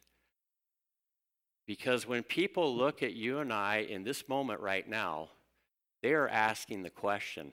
Because 1.71 2.05
when 2.05 2.25
people 2.25 2.77
look 2.77 3.01
at 3.01 3.13
you 3.13 3.39
and 3.39 3.53
I 3.53 3.87
in 3.89 4.03
this 4.03 4.29
moment 4.29 4.59
right 4.59 4.89
now, 4.89 5.29
they 6.03 6.15
are 6.15 6.27
asking 6.27 6.83
the 6.83 6.91
question 6.91 7.53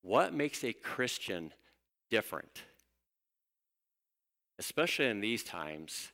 what 0.00 0.32
makes 0.32 0.64
a 0.64 0.72
Christian 0.72 1.52
different? 2.10 2.62
Especially 4.58 5.04
in 5.04 5.20
these 5.20 5.44
times, 5.44 6.08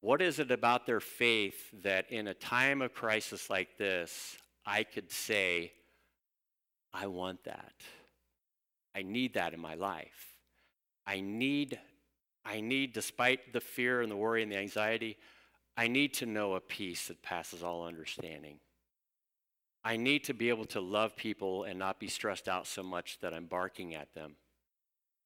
what 0.00 0.22
is 0.22 0.38
it 0.38 0.52
about 0.52 0.86
their 0.86 1.00
faith 1.00 1.72
that 1.82 2.08
in 2.08 2.28
a 2.28 2.34
time 2.34 2.80
of 2.80 2.94
crisis 2.94 3.50
like 3.50 3.76
this, 3.76 4.38
I 4.64 4.84
could 4.84 5.10
say, 5.10 5.72
I 6.92 7.08
want 7.08 7.42
that. 7.46 7.74
I 8.94 9.02
need 9.02 9.34
that 9.34 9.52
in 9.52 9.60
my 9.60 9.74
life. 9.74 10.38
I 11.04 11.20
need, 11.20 11.80
I 12.44 12.60
need, 12.60 12.92
despite 12.92 13.52
the 13.52 13.60
fear 13.60 14.02
and 14.02 14.10
the 14.12 14.16
worry 14.16 14.44
and 14.44 14.52
the 14.52 14.58
anxiety, 14.58 15.16
I 15.76 15.88
need 15.88 16.14
to 16.14 16.26
know 16.26 16.54
a 16.54 16.60
peace 16.60 17.08
that 17.08 17.22
passes 17.22 17.62
all 17.62 17.84
understanding. 17.86 18.58
I 19.84 19.96
need 19.96 20.24
to 20.24 20.34
be 20.34 20.48
able 20.48 20.64
to 20.66 20.80
love 20.80 21.16
people 21.16 21.64
and 21.64 21.78
not 21.78 22.00
be 22.00 22.08
stressed 22.08 22.48
out 22.48 22.66
so 22.66 22.82
much 22.82 23.18
that 23.20 23.34
I'm 23.34 23.46
barking 23.46 23.94
at 23.94 24.14
them. 24.14 24.36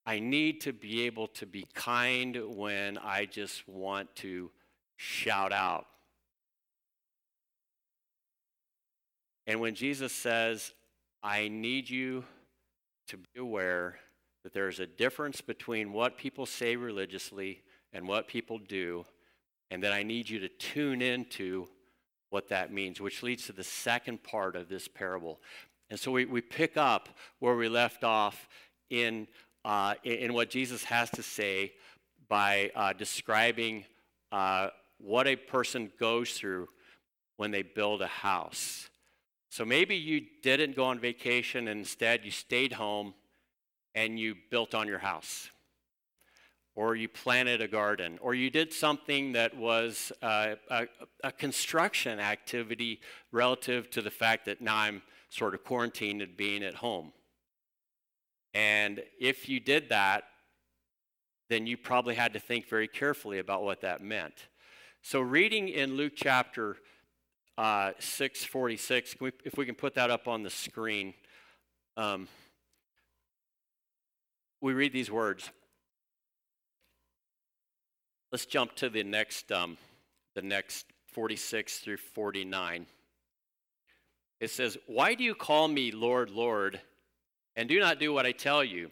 I 0.05 0.19
need 0.19 0.63
to 0.63 0.73
be 0.73 1.03
able 1.03 1.29
to 1.29 1.47
be 1.47 1.67
kind 1.75 2.37
when 2.57 2.97
I 2.99 3.27
just 3.27 3.69
want 3.69 4.17
to 4.17 4.51
shout 4.97 5.53
out. 5.53 5.87
And 9.47 9.61
when 9.61 9.75
Jesus 9.75 10.13
says, 10.13 10.73
I 11.23 11.49
need 11.49 11.89
you 11.89 12.25
to 13.09 13.17
be 13.17 13.41
aware 13.41 13.99
that 14.45 14.53
there's 14.53 14.81
a 14.81 14.87
difference 14.87 15.41
between 15.41 15.93
what 15.93 16.17
people 16.17 16.47
say 16.47 16.77
religiously 16.77 17.63
and 17.93 18.09
what 18.09 18.29
people 18.29 18.59
do, 18.59 19.05
and 19.71 19.83
that 19.83 19.93
I 19.93 20.03
need 20.03 20.29
you 20.29 20.39
to 20.41 20.49
tune 20.49 21.03
into 21.03 21.69
what 22.31 22.49
that 22.49 22.73
means, 22.73 23.01
which 23.01 23.23
leads 23.23 23.47
to 23.47 23.53
the 23.53 23.65
second 23.65 24.23
part 24.23 24.57
of 24.57 24.69
this 24.69 24.89
parable. 24.89 25.41
And 25.91 25.99
so 25.99 26.11
we, 26.11 26.25
we 26.27 26.41
pick 26.41 26.77
up 26.77 27.09
where 27.39 27.57
we 27.57 27.69
left 27.69 28.05
off 28.05 28.49
in, 28.91 29.27
uh, 29.65 29.95
in, 30.05 30.35
what 30.35 30.51
Jesus 30.51 30.85
has 30.85 31.11
to 31.11 31.23
say 31.23 31.73
by 32.29 32.71
uh, 32.75 32.93
describing 32.93 33.85
uh, 34.31 34.69
what 34.99 35.27
a 35.27 35.37
person 35.37 35.91
goes 35.99 36.33
through 36.33 36.69
when 37.37 37.51
they 37.51 37.63
build 37.63 38.03
a 38.03 38.07
house. 38.07 38.91
So 39.51 39.65
maybe 39.65 39.97
you 39.97 40.23
didn't 40.43 40.77
go 40.77 40.85
on 40.85 40.99
vacation 40.99 41.69
and 41.69 41.81
instead 41.81 42.25
you 42.25 42.31
stayed 42.31 42.73
home 42.73 43.15
and 43.95 44.19
you 44.19 44.35
built 44.51 44.75
on 44.75 44.87
your 44.87 44.99
house. 44.99 45.49
Or 46.79 46.95
you 46.95 47.09
planted 47.09 47.61
a 47.61 47.67
garden, 47.67 48.21
or 48.23 48.35
you 48.35 48.51
did 48.51 48.73
something 48.73 49.33
that 49.33 49.57
was 49.57 50.13
uh, 50.23 50.55
a, 50.71 50.87
a 51.25 51.33
construction 51.33 52.21
activity 52.21 53.01
relative 53.33 53.91
to 53.91 54.01
the 54.01 54.13
fact 54.13 54.45
that 54.45 54.61
now 54.61 54.77
I'm 54.77 55.03
sort 55.29 55.55
of 55.55 55.65
quarantined 55.65 56.23
and 56.23 56.37
being 56.37 56.63
at 56.63 56.75
home. 56.75 57.13
And 58.55 59.03
if 59.19 59.49
you 59.49 59.59
did 59.59 59.89
that, 59.89 60.23
then 61.51 61.67
you 61.67 61.77
probably 61.77 62.15
had 62.15 62.33
to 62.35 62.39
think 62.39 62.69
very 62.69 62.87
carefully 62.87 63.41
about 63.41 63.65
what 63.65 63.81
that 63.81 64.01
meant. 64.01 64.47
So, 65.03 65.19
reading 65.21 65.69
in 65.69 65.97
Luke 65.97 66.13
chapter 66.15 66.77
uh, 67.57 67.91
646, 67.99 69.15
can 69.15 69.25
we, 69.25 69.33
if 69.45 69.59
we 69.59 69.67
can 69.67 69.75
put 69.75 69.97
that 69.97 70.11
up 70.11 70.29
on 70.29 70.45
the 70.45 70.51
screen, 70.51 71.15
um, 71.97 72.29
we 74.61 74.75
read 74.75 74.93
these 74.93 75.11
words. 75.11 75.51
Let's 78.31 78.45
jump 78.45 78.75
to 78.77 78.91
the 78.91 79.03
next, 79.03 79.51
um, 79.51 79.79
the 80.35 80.43
next 80.43 80.85
46 81.13 81.79
through 81.79 81.97
49. 81.97 82.85
It 84.39 84.51
says, 84.51 84.77
Why 84.87 85.15
do 85.15 85.25
you 85.25 85.35
call 85.35 85.67
me 85.67 85.93
Lord, 85.93 86.29
Lord, 86.29 86.79
and 87.57 87.71
do 87.71 87.81
not 87.81 87.99
do 87.99 88.13
what 88.13 88.27
I 88.27 88.33
tell 88.33 88.63
you? 88.63 88.91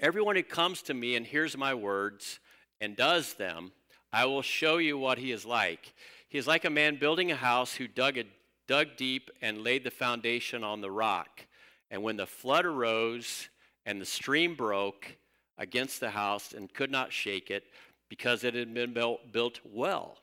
Everyone 0.00 0.36
who 0.36 0.42
comes 0.42 0.82
to 0.82 0.92
me 0.92 1.16
and 1.16 1.24
hears 1.24 1.56
my 1.56 1.72
words 1.72 2.38
and 2.78 2.94
does 2.94 3.32
them, 3.34 3.72
I 4.12 4.26
will 4.26 4.42
show 4.42 4.76
you 4.76 4.98
what 4.98 5.16
he 5.16 5.32
is 5.32 5.46
like. 5.46 5.94
He 6.28 6.36
is 6.36 6.46
like 6.46 6.66
a 6.66 6.70
man 6.70 6.96
building 6.96 7.32
a 7.32 7.36
house 7.36 7.72
who 7.72 7.88
dug, 7.88 8.18
a, 8.18 8.24
dug 8.68 8.98
deep 8.98 9.30
and 9.40 9.64
laid 9.64 9.82
the 9.82 9.90
foundation 9.90 10.62
on 10.62 10.82
the 10.82 10.90
rock. 10.90 11.46
And 11.90 12.02
when 12.02 12.18
the 12.18 12.26
flood 12.26 12.66
arose 12.66 13.48
and 13.86 13.98
the 13.98 14.04
stream 14.04 14.54
broke 14.54 15.16
against 15.56 16.00
the 16.00 16.10
house 16.10 16.52
and 16.52 16.70
could 16.70 16.90
not 16.90 17.14
shake 17.14 17.50
it 17.50 17.64
because 18.08 18.44
it 18.44 18.54
had 18.54 18.72
been 18.72 18.92
built, 18.92 19.60
well. 19.64 20.18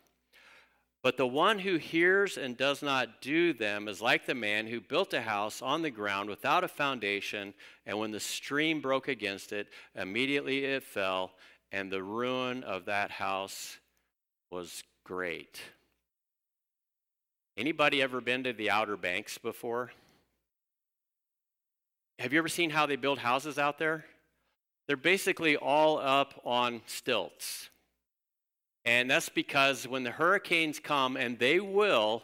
But 1.02 1.18
the 1.18 1.28
one 1.28 1.60
who 1.60 1.76
hears 1.76 2.38
and 2.38 2.56
does 2.56 2.82
not 2.82 3.22
do 3.22 3.52
them 3.52 3.90
is 3.90 4.02
like 4.02 4.26
the 4.26 4.34
man 4.34 4.68
who 4.68 4.80
built 4.80 5.14
a 5.14 5.22
house 5.22 5.62
on 5.62 5.82
the 5.82 5.92
ground 5.92 6.30
without 6.30 6.64
a 6.64 6.70
foundation, 6.70 7.54
and 7.86 8.00
when 8.00 8.12
the 8.12 8.22
stream 8.22 8.80
broke 8.80 9.10
against 9.10 9.52
it, 9.52 9.68
immediately 9.96 10.64
it 10.64 10.84
fell, 10.84 11.32
and 11.74 11.92
the 11.92 12.02
ruin 12.02 12.64
of 12.64 12.86
that 12.86 13.12
house 13.12 13.78
was 14.50 14.84
great. 15.04 15.60
Anybody 17.58 18.02
ever 18.02 18.22
been 18.22 18.46
to 18.46 18.54
the 18.54 18.72
Outer 18.72 18.96
Banks 18.96 19.38
before? 19.38 19.92
Have 22.20 22.32
you 22.32 22.40
ever 22.40 22.48
seen 22.48 22.70
how 22.70 22.86
they 22.86 22.96
build 22.96 23.20
houses 23.20 23.60
out 23.60 23.78
there? 23.78 24.06
They're 24.88 24.96
basically 24.96 25.58
all 25.58 25.98
up 25.98 26.40
on 26.46 26.82
stilts. 26.86 27.70
And 28.86 29.10
that's 29.10 29.30
because 29.30 29.88
when 29.88 30.04
the 30.04 30.12
hurricanes 30.12 30.80
come, 30.80 31.16
and 31.16 31.40
they 31.40 31.60
will, 31.60 32.24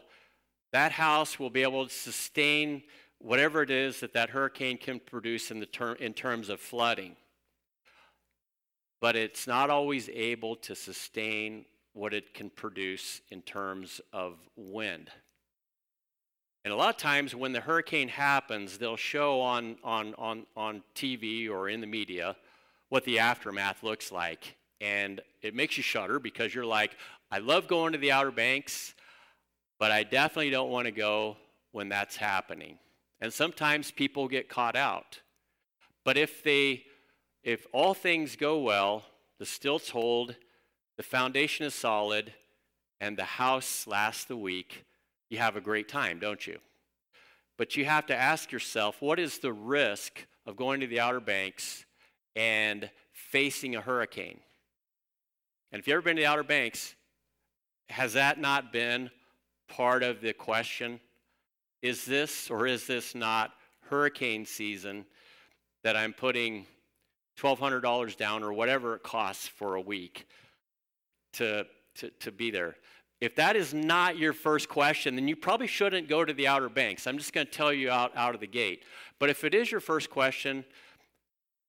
that 0.72 0.92
house 0.92 1.40
will 1.40 1.50
be 1.50 1.64
able 1.64 1.88
to 1.88 1.94
sustain 1.94 2.84
whatever 3.20 3.62
it 3.62 3.72
is 3.72 4.00
that 4.02 4.14
that 4.14 4.30
hurricane 4.30 4.78
can 4.78 5.00
produce 5.00 5.52
in, 5.52 5.60
the 5.60 5.66
ter- 5.66 5.94
in 5.94 6.14
terms 6.14 6.50
of 6.50 6.60
flooding. 6.60 7.16
But 9.02 9.16
it's 9.16 9.48
not 9.48 9.70
always 9.70 10.10
able 10.10 10.56
to 10.58 10.76
sustain 10.76 11.66
what 11.94 12.14
it 12.14 12.34
can 12.34 12.50
produce 12.50 13.22
in 13.30 13.42
terms 13.42 14.02
of 14.12 14.38
wind. 14.56 15.10
And 16.66 16.74
a 16.74 16.78
lot 16.78 16.90
of 16.90 16.98
times 16.98 17.34
when 17.34 17.54
the 17.54 17.62
hurricane 17.62 18.10
happens, 18.10 18.78
they'll 18.78 18.98
show 18.98 19.40
on, 19.40 19.78
on, 19.84 20.14
on, 20.18 20.46
on 20.56 20.84
TV 20.94 21.50
or 21.50 21.70
in 21.70 21.80
the 21.80 21.88
media 21.88 22.36
what 22.90 23.06
the 23.06 23.20
aftermath 23.20 23.82
looks 23.82 24.12
like. 24.12 24.56
And 24.82 25.22
it 25.42 25.54
makes 25.54 25.78
you 25.78 25.84
shudder 25.84 26.20
because 26.20 26.54
you're 26.54 26.66
like, 26.66 26.96
I 27.32 27.40
love 27.40 27.68
going 27.68 27.94
to 27.94 27.98
the 27.98 28.12
Outer 28.12 28.32
Banks, 28.32 28.94
but 29.80 29.92
I 29.92 30.04
definitely 30.04 30.50
don't 30.50 30.70
want 30.70 30.86
to 30.86 30.92
go 30.92 31.38
when 31.72 31.90
that's 31.90 32.16
happening. 32.16 32.80
And 33.22 33.34
sometimes 33.34 33.92
people 33.92 34.28
get 34.28 34.50
caught 34.50 34.76
out. 34.76 35.20
But 36.06 36.18
if 36.18 36.44
they 36.44 36.86
if 37.44 37.66
all 37.72 37.94
things 37.94 38.36
go 38.36 38.60
well, 38.60 39.04
the 39.38 39.46
stilts 39.46 39.90
hold, 39.90 40.36
the 40.98 41.04
foundation 41.04 41.66
is 41.66 41.74
solid, 41.74 42.34
and 43.00 43.18
the 43.18 43.24
house 43.24 43.88
lasts 43.88 44.26
the 44.26 44.36
week, 44.36 44.84
you 45.30 45.38
have 45.38 45.56
a 45.56 45.62
great 45.62 45.88
time, 45.88 46.20
don't 46.20 46.46
you? 46.46 46.60
But 47.58 47.78
you 47.78 47.86
have 47.86 48.06
to 48.08 48.16
ask 48.16 48.52
yourself 48.52 49.02
what 49.02 49.20
is 49.20 49.38
the 49.38 49.54
risk 49.54 50.26
of 50.46 50.58
going 50.58 50.82
to 50.82 50.88
the 50.88 51.00
Outer 51.00 51.20
Banks 51.20 51.86
and 52.36 52.90
facing 53.14 53.76
a 53.76 53.82
hurricane? 53.82 54.40
And 55.72 55.80
if 55.80 55.88
you've 55.88 55.94
ever 55.94 56.02
been 56.02 56.16
to 56.16 56.22
the 56.22 56.28
Outer 56.28 56.44
Banks, 56.44 56.96
has 57.90 58.14
that 58.14 58.40
not 58.40 58.72
been 58.72 59.10
part 59.68 60.04
of 60.04 60.22
the 60.22 60.34
question? 60.34 61.00
Is 61.82 62.06
this 62.06 62.50
or 62.50 62.68
is 62.68 62.88
this 62.88 63.16
not 63.16 63.52
hurricane 63.90 64.46
season 64.46 65.06
that 65.84 65.96
I'm 65.96 66.14
putting 66.14 66.66
$1,200 67.40 68.18
down 68.18 68.44
or 68.44 68.52
whatever 68.52 68.96
it 68.96 69.04
costs 69.04 69.48
for 69.48 69.76
a 69.76 69.82
week 69.82 70.28
to, 71.34 71.66
to, 71.96 72.10
to 72.10 72.32
be 72.32 72.52
there? 72.52 72.76
If 73.22 73.36
that 73.36 73.56
is 73.56 73.74
not 73.74 74.18
your 74.18 74.34
first 74.34 74.70
question, 74.70 75.16
then 75.16 75.28
you 75.28 75.36
probably 75.36 75.68
shouldn't 75.68 76.08
go 76.08 76.24
to 76.24 76.34
the 76.34 76.48
Outer 76.48 76.70
Banks. 76.70 77.06
I'm 77.06 77.18
just 77.18 77.34
going 77.34 77.46
to 77.46 77.52
tell 77.52 77.74
you 77.74 77.92
out, 77.92 78.16
out 78.16 78.34
of 78.34 78.40
the 78.40 78.48
gate. 78.48 78.84
But 79.20 79.30
if 79.30 79.44
it 79.44 79.54
is 79.54 79.72
your 79.72 79.82
first 79.82 80.10
question, 80.10 80.64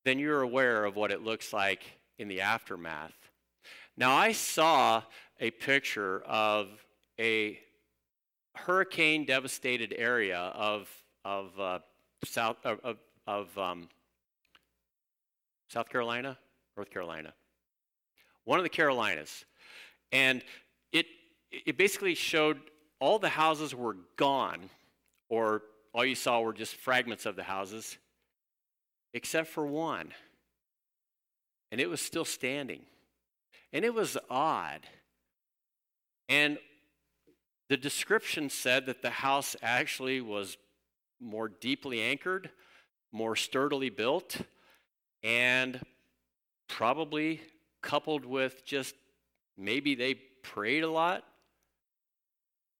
then 0.04 0.18
you're 0.18 0.42
aware 0.42 0.84
of 0.84 0.96
what 0.96 1.10
it 1.10 1.22
looks 1.22 1.52
like 1.52 1.82
in 2.18 2.28
the 2.28 2.40
aftermath. 2.40 3.12
Now, 4.00 4.16
I 4.16 4.32
saw 4.32 5.02
a 5.40 5.50
picture 5.50 6.22
of 6.22 6.68
a 7.18 7.60
hurricane 8.54 9.26
devastated 9.26 9.94
area 9.94 10.38
of, 10.38 10.88
of 11.22 11.60
uh, 11.60 11.78
South, 12.24 12.56
of, 12.64 12.96
of 13.26 13.58
um, 13.58 13.90
South 15.68 15.90
Carolina, 15.90 16.38
North 16.78 16.90
Carolina, 16.90 17.34
one 18.44 18.58
of 18.58 18.62
the 18.62 18.70
Carolinas. 18.70 19.44
And 20.12 20.42
it, 20.92 21.04
it 21.52 21.76
basically 21.76 22.14
showed 22.14 22.58
all 23.00 23.18
the 23.18 23.28
houses 23.28 23.74
were 23.74 23.98
gone, 24.16 24.70
or 25.28 25.60
all 25.92 26.06
you 26.06 26.14
saw 26.14 26.40
were 26.40 26.54
just 26.54 26.74
fragments 26.74 27.26
of 27.26 27.36
the 27.36 27.42
houses, 27.42 27.98
except 29.12 29.48
for 29.48 29.66
one. 29.66 30.14
And 31.70 31.82
it 31.82 31.90
was 31.90 32.00
still 32.00 32.24
standing. 32.24 32.80
And 33.72 33.84
it 33.84 33.94
was 33.94 34.16
odd. 34.28 34.80
And 36.28 36.58
the 37.68 37.76
description 37.76 38.50
said 38.50 38.86
that 38.86 39.02
the 39.02 39.10
house 39.10 39.54
actually 39.62 40.20
was 40.20 40.56
more 41.20 41.48
deeply 41.48 42.00
anchored, 42.00 42.50
more 43.12 43.36
sturdily 43.36 43.90
built, 43.90 44.38
and 45.22 45.80
probably 46.68 47.40
coupled 47.82 48.24
with 48.24 48.64
just 48.64 48.94
maybe 49.56 49.94
they 49.94 50.14
prayed 50.14 50.82
a 50.82 50.90
lot, 50.90 51.24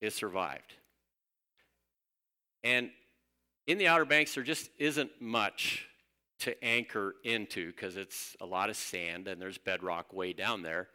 it 0.01 0.13
survived. 0.13 0.75
And 2.65 2.91
in 3.67 3.79
the 3.79 3.89
Outer 3.89 4.05
Banks, 4.05 4.35
there 4.35 4.45
just 4.45 4.71
isn't 4.79 5.11
much 5.21 5.87
to 6.41 6.65
anchor 6.65 7.15
into 7.25 7.71
because 7.71 7.97
it's 7.97 8.37
a 8.41 8.47
lot 8.47 8.71
of 8.71 8.77
sand 8.77 9.29
and 9.29 9.41
there's 9.41 9.59
bedrock 9.59 10.13
way 10.13 10.33
down 10.33 10.63
there. 10.63 10.89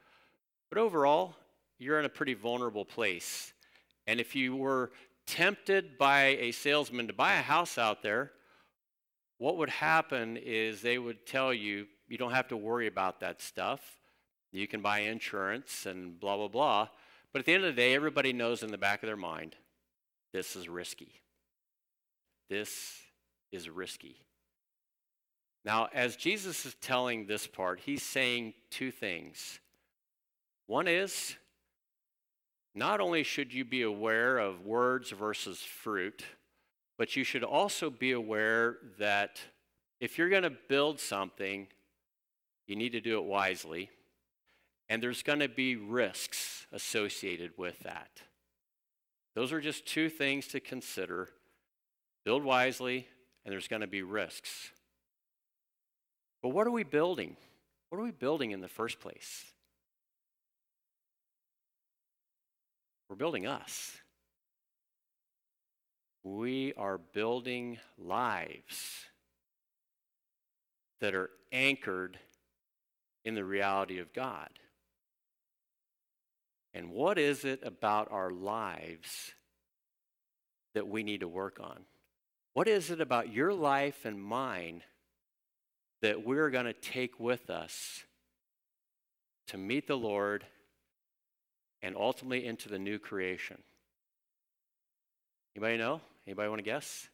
But 0.69 0.79
overall, 0.79 1.35
you're 1.77 1.99
in 1.99 2.05
a 2.05 2.09
pretty 2.09 2.33
vulnerable 2.33 2.85
place. 2.85 3.53
And 4.07 4.19
if 4.19 4.35
you 4.35 4.55
were 4.55 4.91
tempted 5.25 5.97
by 5.97 6.37
a 6.39 6.51
salesman 6.51 7.07
to 7.07 7.13
buy 7.13 7.35
a 7.35 7.41
house 7.41 7.77
out 7.77 8.01
there, 8.01 8.31
what 9.37 9.57
would 9.57 9.69
happen 9.69 10.37
is 10.37 10.81
they 10.81 10.97
would 10.97 11.25
tell 11.25 11.53
you, 11.53 11.87
you 12.07 12.17
don't 12.17 12.31
have 12.31 12.47
to 12.49 12.57
worry 12.57 12.87
about 12.87 13.19
that 13.19 13.41
stuff. 13.41 13.97
You 14.51 14.67
can 14.67 14.81
buy 14.81 14.99
insurance 14.99 15.85
and 15.85 16.19
blah, 16.19 16.37
blah, 16.37 16.47
blah. 16.47 16.87
But 17.33 17.39
at 17.39 17.45
the 17.45 17.53
end 17.53 17.65
of 17.65 17.75
the 17.75 17.81
day, 17.81 17.93
everybody 17.93 18.31
knows 18.31 18.63
in 18.63 18.71
the 18.71 18.77
back 18.77 19.03
of 19.03 19.07
their 19.07 19.17
mind, 19.17 19.55
this 20.31 20.55
is 20.55 20.69
risky. 20.69 21.21
this 22.49 23.01
is 23.51 23.69
risky. 23.69 24.24
Now, 25.65 25.89
as 25.93 26.15
Jesus 26.15 26.65
is 26.67 26.75
telling 26.75 27.25
this 27.25 27.47
part, 27.47 27.79
he's 27.79 28.03
saying 28.03 28.53
two 28.69 28.91
things. 28.91 29.59
One 30.67 30.87
is, 30.87 31.35
not 32.75 33.01
only 33.01 33.23
should 33.23 33.51
you 33.51 33.65
be 33.65 33.81
aware 33.81 34.37
of 34.37 34.63
words 34.63 35.09
versus 35.09 35.59
fruit, 35.59 36.23
but 36.97 37.15
you 37.15 37.23
should 37.23 37.43
also 37.43 37.89
be 37.89 38.11
aware 38.11 38.77
that 38.99 39.41
if 39.99 40.17
you're 40.17 40.29
going 40.29 40.43
to 40.43 40.53
build 40.69 40.99
something, 40.99 41.67
you 42.67 42.75
need 42.75 42.91
to 42.91 43.01
do 43.01 43.17
it 43.17 43.25
wisely, 43.25 43.89
and 44.87 45.01
there's 45.01 45.23
going 45.23 45.39
to 45.39 45.49
be 45.49 45.75
risks 45.75 46.67
associated 46.71 47.51
with 47.57 47.79
that. 47.79 48.21
Those 49.33 49.51
are 49.51 49.61
just 49.61 49.85
two 49.87 50.09
things 50.09 50.47
to 50.49 50.59
consider 50.59 51.29
build 52.23 52.43
wisely, 52.43 53.07
and 53.43 53.51
there's 53.51 53.67
going 53.67 53.81
to 53.81 53.87
be 53.87 54.03
risks. 54.03 54.71
But 56.45 56.53
what 56.53 56.67
are 56.67 56.71
we 56.71 56.83
building? 56.83 57.37
What 57.89 57.97
are 57.97 58.03
we 58.03 58.11
building 58.11 58.51
in 58.51 58.61
the 58.61 58.67
first 58.67 58.99
place? 58.99 59.45
We're 63.09 63.15
building 63.15 63.47
us. 63.47 63.97
We 66.23 66.71
are 66.75 66.99
building 66.99 67.79
lives 67.97 69.05
that 71.01 71.15
are 71.15 71.31
anchored 71.51 72.19
in 73.23 73.33
the 73.33 73.43
reality 73.43 73.97
of 73.97 74.13
God. 74.13 74.49
And 76.75 76.91
what 76.91 77.17
is 77.17 77.43
it 77.43 77.61
about 77.63 78.11
our 78.11 78.29
lives 78.29 79.33
that 80.75 80.87
we 80.87 81.01
need 81.01 81.21
to 81.21 81.27
work 81.27 81.57
on? 81.59 81.85
What 82.53 82.67
is 82.67 82.91
it 82.91 83.01
about 83.01 83.33
your 83.33 83.51
life 83.51 84.05
and 84.05 84.21
mine 84.21 84.83
that 86.01 86.25
we're 86.25 86.49
going 86.49 86.65
to 86.65 86.73
take 86.73 87.19
with 87.19 87.49
us 87.49 88.03
to 89.47 89.57
meet 89.57 89.87
the 89.87 89.97
Lord 89.97 90.45
and 91.81 91.95
ultimately 91.95 92.45
into 92.45 92.69
the 92.69 92.79
new 92.79 92.99
creation? 92.99 93.57
Anybody 95.55 95.77
know? 95.77 96.01
Anybody 96.27 96.49
want 96.49 96.59
to 96.59 96.63
guess? 96.63 97.07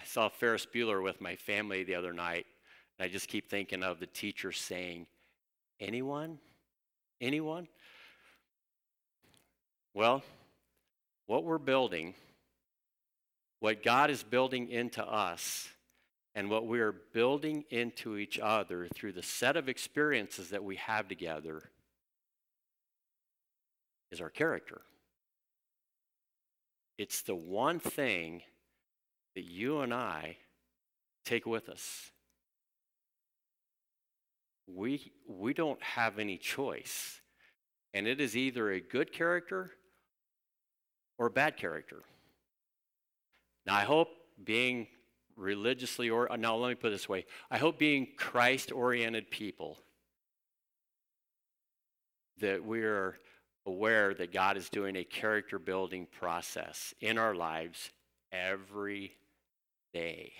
I 0.00 0.04
saw 0.04 0.28
Ferris 0.28 0.66
Bueller 0.66 1.02
with 1.02 1.20
my 1.20 1.36
family 1.36 1.84
the 1.84 1.94
other 1.94 2.12
night, 2.12 2.46
and 2.98 3.06
I 3.06 3.12
just 3.12 3.28
keep 3.28 3.48
thinking 3.48 3.82
of 3.82 4.00
the 4.00 4.06
teacher 4.06 4.52
saying, 4.52 5.06
Anyone? 5.80 6.38
Anyone? 7.20 7.68
Well, 9.94 10.22
what 11.26 11.44
we're 11.44 11.58
building, 11.58 12.14
what 13.60 13.82
God 13.82 14.10
is 14.10 14.22
building 14.22 14.68
into 14.68 15.04
us, 15.04 15.68
and 16.34 16.48
what 16.48 16.66
we 16.66 16.80
are 16.80 16.92
building 16.92 17.64
into 17.70 18.16
each 18.16 18.38
other 18.38 18.88
through 18.94 19.12
the 19.12 19.22
set 19.22 19.56
of 19.56 19.68
experiences 19.68 20.50
that 20.50 20.64
we 20.64 20.76
have 20.76 21.08
together 21.08 21.70
is 24.10 24.20
our 24.20 24.30
character. 24.30 24.82
It's 26.98 27.22
the 27.22 27.34
one 27.34 27.78
thing 27.78 28.42
that 29.34 29.44
you 29.44 29.80
and 29.80 29.92
I 29.92 30.36
take 31.24 31.46
with 31.46 31.68
us. 31.68 32.10
We, 34.66 35.12
we 35.26 35.54
don't 35.54 35.82
have 35.82 36.18
any 36.18 36.38
choice. 36.38 37.20
And 37.94 38.06
it 38.06 38.20
is 38.20 38.36
either 38.36 38.70
a 38.70 38.80
good 38.80 39.12
character 39.12 39.70
or 41.18 41.26
a 41.26 41.30
bad 41.30 41.56
character. 41.56 42.02
Now, 43.66 43.74
I 43.74 43.82
hope 43.82 44.08
being 44.42 44.86
religiously, 45.42 46.08
or 46.08 46.30
uh, 46.30 46.36
now 46.36 46.56
let 46.56 46.68
me 46.68 46.74
put 46.74 46.88
it 46.88 46.90
this 46.90 47.08
way 47.08 47.26
I 47.50 47.58
hope 47.58 47.78
being 47.78 48.08
Christ 48.16 48.72
oriented 48.72 49.30
people 49.30 49.78
that 52.38 52.64
we're 52.64 53.18
aware 53.66 54.14
that 54.14 54.32
God 54.32 54.56
is 54.56 54.68
doing 54.68 54.96
a 54.96 55.04
character 55.04 55.58
building 55.58 56.06
process 56.10 56.94
in 57.00 57.18
our 57.18 57.34
lives 57.34 57.90
every 58.32 59.12
day. 59.92 60.32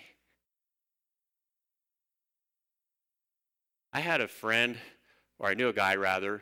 I 3.93 3.99
had 3.99 4.21
a 4.21 4.27
friend, 4.27 4.77
or 5.37 5.47
I 5.47 5.53
knew 5.53 5.69
a 5.69 5.73
guy 5.73 5.95
rather, 5.95 6.41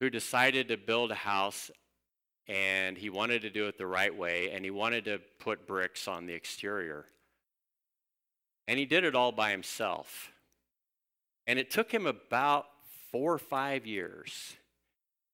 who 0.00 0.10
decided 0.10 0.68
to 0.68 0.76
build 0.76 1.10
a 1.10 1.16
house 1.16 1.70
and 2.48 2.96
he 2.96 3.10
wanted 3.10 3.42
to 3.42 3.50
do 3.50 3.66
it 3.66 3.76
the 3.76 3.86
right 3.86 4.16
way 4.16 4.50
and 4.50 4.64
he 4.64 4.70
wanted 4.70 5.04
to 5.06 5.20
put 5.40 5.66
bricks 5.66 6.06
on 6.06 6.26
the 6.26 6.34
exterior. 6.34 7.06
And 8.68 8.78
he 8.78 8.84
did 8.84 9.04
it 9.04 9.14
all 9.14 9.32
by 9.32 9.50
himself. 9.50 10.32
And 11.46 11.58
it 11.58 11.70
took 11.70 11.92
him 11.92 12.06
about 12.06 12.66
four 13.12 13.32
or 13.32 13.38
five 13.38 13.86
years. 13.86 14.56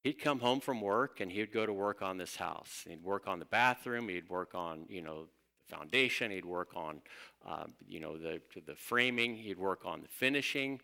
He'd 0.04 0.18
come 0.18 0.40
home 0.40 0.60
from 0.60 0.80
work 0.80 1.20
and 1.20 1.30
he'd 1.30 1.52
go 1.52 1.64
to 1.64 1.72
work 1.72 2.02
on 2.02 2.18
this 2.18 2.36
house. 2.36 2.84
He'd 2.86 3.02
work 3.02 3.26
on 3.26 3.38
the 3.38 3.44
bathroom. 3.44 4.08
He'd 4.08 4.28
work 4.28 4.54
on, 4.54 4.84
you 4.88 5.00
know, 5.00 5.24
the 5.24 5.76
foundation. 5.76 6.30
He'd 6.30 6.44
work 6.44 6.70
on, 6.74 7.00
um, 7.46 7.72
you 7.88 8.00
know, 8.00 8.18
the, 8.18 8.40
the 8.66 8.74
framing. 8.74 9.36
He'd 9.36 9.58
work 9.58 9.86
on 9.86 10.02
the 10.02 10.08
finishing. 10.08 10.80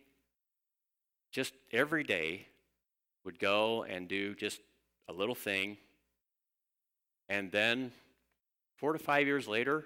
Just 1.33 1.53
every 1.73 2.05
day 2.05 2.47
would 3.25 3.39
go 3.39 3.83
and 3.83 4.09
do 4.09 4.35
just 4.35 4.61
a 5.09 5.13
little 5.13 5.35
thing. 5.35 5.77
And 7.29 7.53
then 7.53 7.93
four 8.77 8.93
to 8.93 8.99
five 8.99 9.27
years 9.27 9.47
later, 9.47 9.85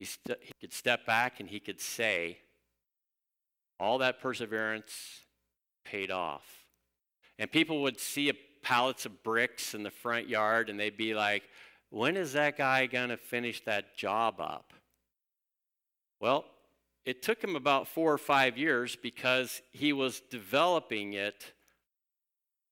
he, 0.00 0.06
st- 0.06 0.38
he 0.40 0.52
could 0.60 0.72
step 0.72 1.06
back 1.06 1.38
and 1.38 1.48
he 1.48 1.60
could 1.60 1.80
say, 1.80 2.38
all 3.78 3.98
that 3.98 4.20
perseverance 4.20 5.20
paid 5.84 6.10
off. 6.10 6.64
And 7.38 7.52
people 7.52 7.82
would 7.82 8.00
see 8.00 8.32
pallets 8.62 9.06
of 9.06 9.22
bricks 9.22 9.74
in 9.74 9.82
the 9.82 9.90
front 9.90 10.28
yard 10.28 10.68
and 10.70 10.80
they'd 10.80 10.96
be 10.96 11.14
like, 11.14 11.44
when 11.90 12.16
is 12.16 12.32
that 12.32 12.56
guy 12.56 12.86
going 12.86 13.10
to 13.10 13.16
finish 13.16 13.62
that 13.64 13.96
job 13.96 14.40
up? 14.40 14.72
Well, 16.18 16.46
it 17.04 17.22
took 17.22 17.42
him 17.42 17.56
about 17.56 17.86
four 17.86 18.12
or 18.12 18.18
five 18.18 18.56
years 18.56 18.96
because 18.96 19.60
he 19.72 19.92
was 19.92 20.20
developing 20.30 21.12
it 21.12 21.52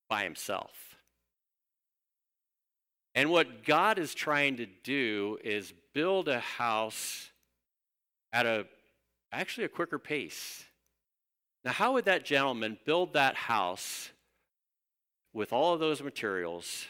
by 0.08 0.24
himself. 0.24 0.87
And 3.18 3.30
what 3.30 3.64
God 3.64 3.98
is 3.98 4.14
trying 4.14 4.58
to 4.58 4.66
do 4.84 5.38
is 5.42 5.72
build 5.92 6.28
a 6.28 6.38
house 6.38 7.32
at 8.32 8.46
a 8.46 8.64
actually 9.32 9.64
a 9.64 9.68
quicker 9.68 9.98
pace. 9.98 10.64
Now, 11.64 11.72
how 11.72 11.94
would 11.94 12.04
that 12.04 12.24
gentleman 12.24 12.78
build 12.84 13.14
that 13.14 13.34
house 13.34 14.10
with 15.32 15.52
all 15.52 15.74
of 15.74 15.80
those 15.80 16.00
materials 16.00 16.86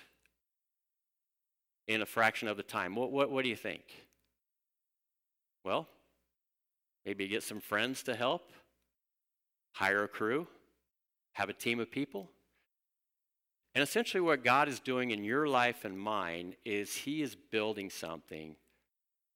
in 1.86 2.02
a 2.02 2.06
fraction 2.06 2.46
of 2.46 2.58
the 2.58 2.62
time? 2.62 2.94
What, 2.94 3.10
what, 3.10 3.30
what 3.30 3.42
do 3.42 3.48
you 3.48 3.56
think? 3.56 3.84
Well, 5.64 5.88
maybe 7.06 7.26
get 7.26 7.42
some 7.42 7.58
friends 7.58 8.02
to 8.02 8.14
help, 8.14 8.52
hire 9.72 10.04
a 10.04 10.08
crew, 10.08 10.46
have 11.32 11.48
a 11.48 11.54
team 11.54 11.80
of 11.80 11.90
people. 11.90 12.28
And 13.78 13.84
essentially, 13.84 14.20
what 14.20 14.42
God 14.42 14.66
is 14.66 14.80
doing 14.80 15.12
in 15.12 15.22
your 15.22 15.46
life 15.46 15.84
and 15.84 15.96
mine 15.96 16.56
is 16.64 16.96
He 16.96 17.22
is 17.22 17.36
building 17.36 17.90
something 17.90 18.56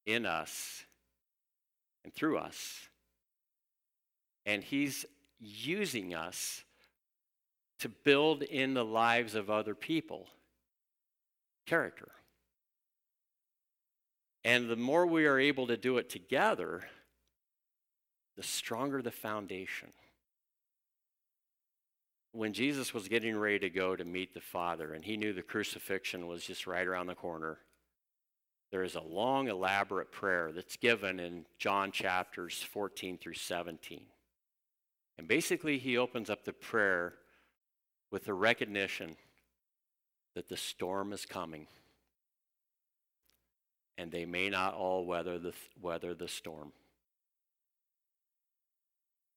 in 0.05 0.27
us 0.27 0.85
and 2.03 2.13
through 2.13 2.39
us. 2.39 2.89
And 4.45 4.65
He's 4.65 5.07
using 5.39 6.13
us 6.13 6.65
to 7.79 7.89
build 7.89 8.43
in 8.43 8.75
the 8.75 8.85
lives 8.85 9.37
of 9.37 9.49
other 9.49 9.77
people 9.77 10.27
character. 11.65 12.09
And 14.43 14.69
the 14.69 14.75
more 14.75 15.07
we 15.07 15.25
are 15.27 15.39
able 15.39 15.69
to 15.69 15.77
do 15.77 15.99
it 15.99 16.11
together, 16.11 16.83
the 18.37 18.43
stronger 18.43 19.03
the 19.03 19.13
foundation. 19.13 19.93
When 22.33 22.55
Jesus 22.55 22.95
was 22.95 23.09
getting 23.09 23.37
ready 23.37 23.59
to 23.61 23.71
go 23.71 23.95
to 23.95 24.05
meet 24.05 24.33
the 24.33 24.41
Father, 24.41 24.95
and 24.95 25.05
he 25.05 25.19
knew 25.19 25.33
the 25.33 25.43
crucifixion 25.43 26.27
was 26.27 26.45
just 26.45 26.67
right 26.67 26.87
around 26.87 27.07
the 27.07 27.15
corner, 27.15 27.59
there 28.71 28.83
is 28.83 28.95
a 28.95 29.03
long, 29.03 29.49
elaborate 29.49 30.11
prayer 30.11 30.51
that's 30.51 30.77
given 30.77 31.21
in 31.21 31.45
John 31.59 31.93
chapters 31.93 32.63
14 32.63 33.19
through 33.19 33.35
17. 33.35 34.07
And 35.19 35.29
basically, 35.29 35.79
he 35.79 35.99
opens 35.99 36.31
up 36.31 36.45
the 36.45 36.55
prayer 36.55 37.15
with 38.11 38.25
the 38.25 38.33
recognition 38.33 39.17
that 40.35 40.49
the 40.49 40.57
storm 40.57 41.13
is 41.13 41.27
coming. 41.27 41.67
And 43.99 44.11
they 44.11 44.25
may 44.25 44.49
not 44.49 44.73
all 44.73 45.05
weather 45.05 45.39
the, 45.39 45.53
weather 45.81 46.15
the 46.15 46.29
storm. 46.29 46.73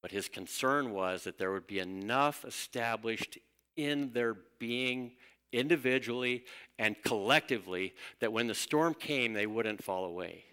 But 0.06 0.12
his 0.12 0.30
concern 0.30 0.92
was 0.92 1.24
that 1.24 1.40
there 1.40 1.52
would 1.52 1.66
be 1.66 1.80
enough 1.80 2.46
established 2.46 3.40
in 3.76 4.12
their 4.14 4.36
being, 4.60 5.14
individually 5.52 6.44
and 6.78 6.96
collectively, 7.04 7.96
that 8.20 8.32
when 8.32 8.46
the 8.46 8.54
storm 8.54 8.94
came, 8.94 9.34
they 9.34 9.48
wouldn't 9.48 9.84
fall 9.84 10.06
away. 10.06 10.44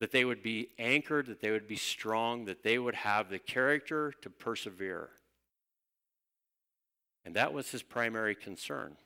That 0.00 0.10
they 0.10 0.24
would 0.24 0.42
be 0.42 0.70
anchored, 0.80 1.26
that 1.26 1.40
they 1.42 1.52
would 1.52 1.68
be 1.68 1.76
strong, 1.76 2.46
that 2.46 2.64
they 2.64 2.76
would 2.76 2.96
have 2.96 3.30
the 3.30 3.38
character 3.38 4.12
to 4.22 4.30
persevere. 4.30 5.10
And 7.24 7.36
that 7.36 7.52
was 7.52 7.70
his 7.70 7.84
primary 7.84 8.34
concern. 8.34 8.96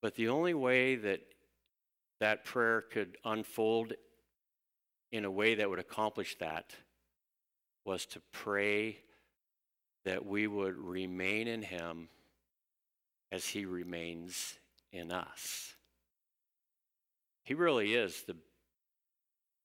But 0.00 0.14
the 0.14 0.28
only 0.28 0.54
way 0.54 0.94
that 0.94 1.22
that 2.20 2.44
prayer 2.44 2.82
could 2.82 3.16
unfold 3.24 3.94
in 5.12 5.24
a 5.26 5.30
way 5.30 5.54
that 5.54 5.68
would 5.68 5.78
accomplish 5.78 6.36
that 6.38 6.74
was 7.84 8.06
to 8.06 8.22
pray 8.32 8.98
that 10.04 10.24
we 10.24 10.46
would 10.46 10.76
remain 10.76 11.46
in 11.46 11.62
him 11.62 12.08
as 13.30 13.46
he 13.46 13.64
remains 13.64 14.58
in 14.90 15.12
us. 15.12 15.74
He 17.44 17.54
really 17.54 17.94
is 17.94 18.22
the, 18.22 18.36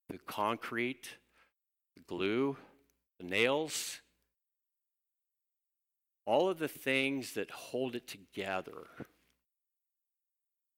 the 0.09 0.19
concrete, 0.19 1.09
the 1.95 2.01
glue, 2.01 2.57
the 3.19 3.25
nails, 3.25 4.01
all 6.25 6.49
of 6.49 6.59
the 6.59 6.67
things 6.67 7.33
that 7.33 7.49
hold 7.51 7.95
it 7.95 8.07
together. 8.07 8.87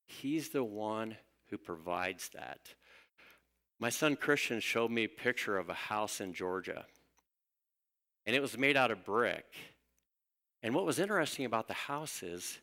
He's 0.05 0.49
the 0.49 0.63
one 0.63 1.17
who 1.49 1.57
provides 1.57 2.29
that. 2.29 2.75
My 3.79 3.89
son 3.89 4.17
Christian 4.17 4.59
showed 4.59 4.91
me 4.91 5.05
a 5.05 5.09
picture 5.09 5.57
of 5.57 5.69
a 5.69 5.73
house 5.73 6.19
in 6.19 6.33
Georgia, 6.33 6.85
and 8.25 8.35
it 8.35 8.41
was 8.41 8.57
made 8.57 8.75
out 8.75 8.91
of 8.91 9.05
brick. 9.05 9.45
And 10.61 10.75
what 10.75 10.85
was 10.85 10.99
interesting 10.99 11.45
about 11.45 11.67
the 11.67 11.73
house 11.73 12.21
is 12.21 12.59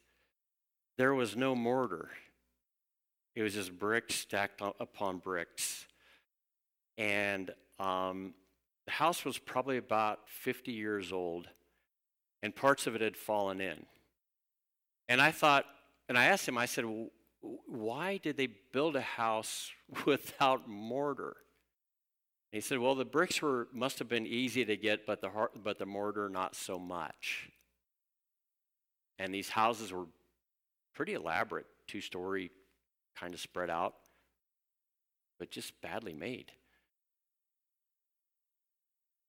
there 0.98 1.14
was 1.14 1.34
no 1.34 1.54
mortar, 1.54 2.10
it 3.34 3.42
was 3.42 3.54
just 3.54 3.78
bricks 3.78 4.14
stacked 4.14 4.62
upon 4.80 5.18
bricks. 5.18 5.86
And 6.98 7.50
um, 7.78 8.32
the 8.86 8.92
house 8.92 9.24
was 9.24 9.36
probably 9.36 9.76
about 9.76 10.20
50 10.26 10.72
years 10.72 11.12
old, 11.12 11.48
and 12.42 12.54
parts 12.54 12.86
of 12.86 12.94
it 12.94 13.02
had 13.02 13.16
fallen 13.16 13.60
in. 13.60 13.84
And 15.08 15.20
I 15.20 15.30
thought, 15.30 15.66
and 16.08 16.16
I 16.16 16.26
asked 16.26 16.48
him, 16.48 16.56
I 16.56 16.66
said, 16.66 16.84
why 17.66 18.18
did 18.18 18.36
they 18.36 18.48
build 18.72 18.96
a 18.96 19.00
house 19.00 19.70
without 20.06 20.68
mortar? 20.68 21.36
He 22.52 22.60
said, 22.60 22.78
well, 22.78 22.94
the 22.94 23.04
bricks 23.04 23.42
were 23.42 23.68
must 23.72 23.98
have 23.98 24.08
been 24.08 24.26
easy 24.26 24.64
to 24.64 24.76
get, 24.76 25.06
but 25.06 25.20
the 25.20 25.30
but 25.62 25.78
the 25.78 25.86
mortar 25.86 26.28
not 26.28 26.54
so 26.54 26.78
much. 26.78 27.50
And 29.18 29.34
these 29.34 29.48
houses 29.48 29.92
were 29.92 30.06
pretty 30.94 31.14
elaborate, 31.14 31.66
two-story, 31.86 32.50
kind 33.18 33.34
of 33.34 33.40
spread 33.40 33.70
out, 33.70 33.94
but 35.38 35.50
just 35.50 35.78
badly 35.80 36.12
made. 36.12 36.52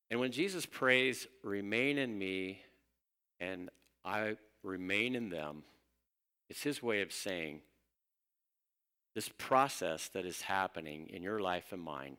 And 0.10 0.20
when 0.20 0.32
Jesus 0.32 0.66
prays, 0.66 1.28
"Remain 1.44 1.98
in 1.98 2.18
me, 2.18 2.62
and 3.40 3.70
I 4.06 4.38
remain 4.64 5.16
in 5.16 5.30
them," 5.30 5.64
it's 6.50 6.64
his 6.64 6.82
way 6.82 7.02
of 7.02 7.12
saying, 7.12 7.62
this 9.18 9.32
process 9.40 10.10
that 10.10 10.28
is 10.28 10.44
happening 10.44 11.10
in 11.10 11.24
your 11.24 11.40
life 11.40 11.72
and 11.72 11.82
mine, 11.82 12.18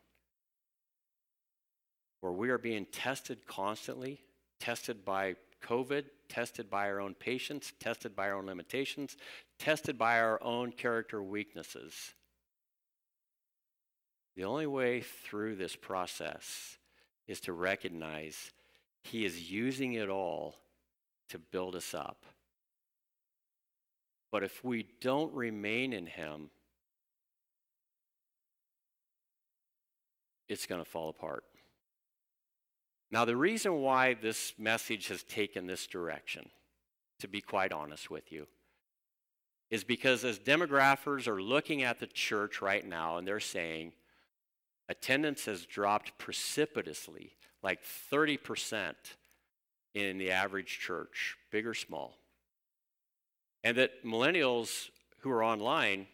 where 2.23 2.33
we 2.33 2.51
are 2.51 2.59
being 2.59 2.85
tested 2.87 3.47
constantly, 3.47 4.21
tested 4.59 5.05
by 5.05 5.37
COVID, 5.63 6.07
tested 6.29 6.69
by 6.69 6.89
our 6.89 6.99
own 6.99 7.15
patience, 7.15 7.73
tested 7.79 8.17
by 8.17 8.29
our 8.29 8.39
own 8.39 8.47
limitations, 8.47 9.17
tested 9.61 9.97
by 9.97 10.19
our 10.19 10.43
own 10.43 10.73
character 10.73 11.23
weaknesses. 11.23 12.15
The 14.35 14.43
only 14.43 14.67
way 14.67 15.03
through 15.03 15.55
this 15.55 15.77
process 15.77 16.79
is 17.29 17.39
to 17.43 17.53
recognize 17.53 18.51
He 19.05 19.25
is 19.25 19.53
using 19.53 19.93
it 19.93 20.09
all 20.09 20.57
to 21.29 21.39
build 21.39 21.77
us 21.77 21.95
up. 21.95 22.25
But 24.33 24.43
if 24.43 24.65
we 24.65 24.85
don't 25.01 25.33
remain 25.33 25.93
in 25.93 26.07
Him, 26.07 26.51
it's 30.49 30.67
going 30.67 30.83
to 30.83 30.89
fall 30.89 31.09
apart. 31.09 31.45
Now, 33.11 33.25
the 33.25 33.37
reason 33.37 33.81
why 33.81 34.15
this 34.15 34.53
message 34.59 35.09
has 35.09 35.23
taken 35.23 35.67
this 35.67 35.87
direction, 35.87 36.51
to 37.21 37.29
be 37.29 37.41
quite 37.41 37.73
honest 37.73 38.11
with 38.11 38.31
you, 38.31 38.47
is 39.71 39.85
because 39.85 40.25
as 40.25 40.39
demographers 40.39 41.27
are 41.27 41.43
looking 41.43 41.83
at 41.83 41.99
the 41.99 42.07
church 42.07 42.61
right 42.63 42.87
now 42.87 43.19
and 43.19 43.27
they're 43.27 43.41
saying 43.41 43.93
attendance 44.89 45.45
has 45.45 45.67
dropped 45.67 46.17
precipitously, 46.19 47.33
like 47.63 47.81
30% 47.83 48.95
in 49.95 50.19
the 50.19 50.31
average 50.31 50.79
church, 50.79 51.37
big 51.51 51.67
or 51.67 51.75
small. 51.75 52.17
And 53.65 53.77
that 53.77 54.05
millennials 54.05 54.89
who 55.21 55.31
are 55.31 55.45
online 55.45 56.07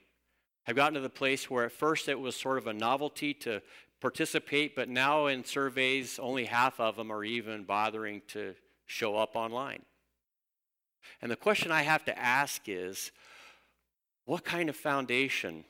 have 0.64 0.76
gotten 0.76 0.94
to 0.94 1.00
the 1.00 1.10
place 1.10 1.50
where 1.50 1.64
at 1.64 1.72
first 1.72 2.08
it 2.08 2.18
was 2.18 2.34
sort 2.34 2.58
of 2.58 2.66
a 2.66 2.72
novelty 2.72 3.34
to 3.34 3.60
participate, 4.00 4.76
but 4.76 4.88
now 4.88 5.26
in 5.26 5.44
surveys, 5.44 6.18
only 6.18 6.44
half 6.44 6.78
of 6.80 6.96
them 6.96 7.10
are 7.10 7.24
even 7.24 7.64
bothering 7.64 8.22
to 8.28 8.54
show 8.86 9.16
up 9.16 9.34
online. 9.34 9.82
And 11.22 11.30
the 11.30 11.36
question 11.36 11.70
I 11.72 11.82
have 11.82 12.04
to 12.04 12.18
ask 12.18 12.62
is 12.66 13.12
what 14.24 14.44
kind 14.44 14.68
of 14.68 14.76
foundation 14.76 15.64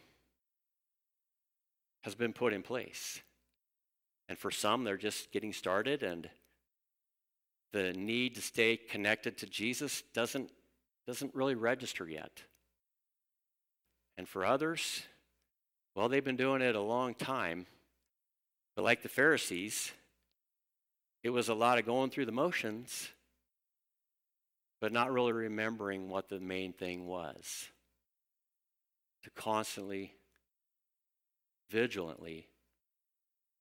has 2.03 2.15
been 2.15 2.33
put 2.33 2.53
in 2.53 2.63
place? 2.63 3.21
And 4.29 4.39
for 4.39 4.51
some, 4.51 4.85
they're 4.85 4.97
just 4.97 5.33
getting 5.33 5.53
started, 5.53 6.03
and 6.03 6.29
the 7.73 7.93
need 7.93 8.35
to 8.37 8.43
stay 8.43 8.77
connected 8.77 9.37
to 9.39 9.47
Jesus 9.47 10.03
doesn't, 10.15 10.51
doesn't 11.07 11.35
really 11.35 11.55
register 11.55 12.09
yet. 12.09 12.43
And 14.17 14.29
for 14.29 14.45
others, 14.45 15.03
well, 15.95 16.09
they've 16.09 16.25
been 16.25 16.37
doing 16.37 16.63
it 16.63 16.77
a 16.77 16.81
long 16.81 17.15
time, 17.15 17.67
but 18.75 18.85
like 18.85 19.03
the 19.03 19.09
Pharisees, 19.09 19.93
it 21.23 21.31
was 21.31 21.49
a 21.49 21.55
lot 21.55 21.79
of 21.79 21.87
going 21.87 22.11
through 22.11 22.27
the 22.27 22.33
motions, 22.33 23.09
but 24.81 24.93
not 24.93 25.13
really 25.13 25.33
remembering 25.33 26.09
what 26.09 26.29
the 26.29 26.41
main 26.41 26.73
thing 26.73 27.07
was. 27.07 27.69
To 29.23 29.31
constantly, 29.31 30.13
vigilantly 31.71 32.47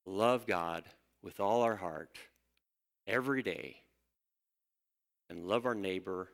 love 0.06 0.46
God 0.46 0.84
with 1.22 1.40
all 1.40 1.62
our 1.62 1.78
heart 1.78 2.18
every 3.08 3.42
day 3.42 3.78
and 5.30 5.46
love 5.46 5.66
our 5.66 5.76
neighbor 5.76 6.30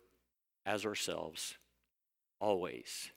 as 0.65 0.85
ourselves 0.85 1.55
always. 2.39 3.11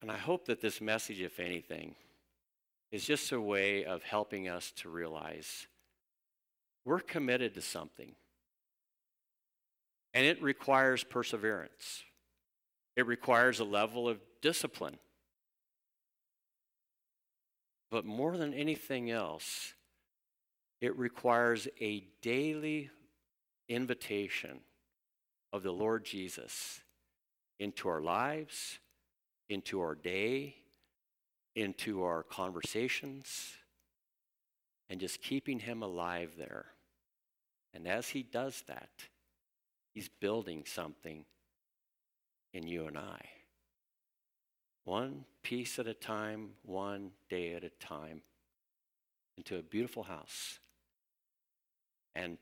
And 0.00 0.10
I 0.10 0.16
hope 0.16 0.46
that 0.46 0.60
this 0.60 0.80
message, 0.80 1.20
if 1.20 1.40
anything, 1.40 1.94
is 2.90 3.04
just 3.04 3.32
a 3.32 3.40
way 3.40 3.84
of 3.84 4.02
helping 4.02 4.48
us 4.48 4.72
to 4.76 4.88
realize 4.88 5.66
we're 6.84 7.00
committed 7.00 7.54
to 7.54 7.60
something. 7.60 8.12
And 10.14 10.24
it 10.24 10.42
requires 10.42 11.04
perseverance, 11.04 12.04
it 12.96 13.06
requires 13.06 13.60
a 13.60 13.64
level 13.64 14.08
of 14.08 14.20
discipline. 14.40 14.98
But 17.90 18.04
more 18.04 18.36
than 18.36 18.52
anything 18.52 19.10
else, 19.10 19.72
it 20.80 20.96
requires 20.98 21.68
a 21.80 22.04
daily 22.20 22.90
invitation 23.68 24.60
of 25.52 25.62
the 25.62 25.72
Lord 25.72 26.04
Jesus 26.04 26.82
into 27.58 27.88
our 27.88 28.02
lives 28.02 28.78
into 29.48 29.80
our 29.80 29.94
day, 29.94 30.56
into 31.54 32.02
our 32.02 32.22
conversations, 32.22 33.52
and 34.88 35.00
just 35.00 35.22
keeping 35.22 35.58
Him 35.58 35.82
alive 35.82 36.32
there. 36.38 36.66
And 37.74 37.86
as 37.86 38.08
He 38.08 38.22
does 38.22 38.62
that, 38.66 38.90
He's 39.94 40.08
building 40.08 40.64
something 40.66 41.24
in 42.52 42.66
you 42.66 42.86
and 42.86 42.96
I. 42.96 43.20
One 44.84 45.24
piece 45.42 45.78
at 45.78 45.86
a 45.86 45.94
time, 45.94 46.50
one 46.64 47.10
day 47.28 47.54
at 47.54 47.64
a 47.64 47.70
time, 47.70 48.22
into 49.36 49.56
a 49.56 49.62
beautiful 49.62 50.02
house. 50.02 50.58
And 52.14 52.38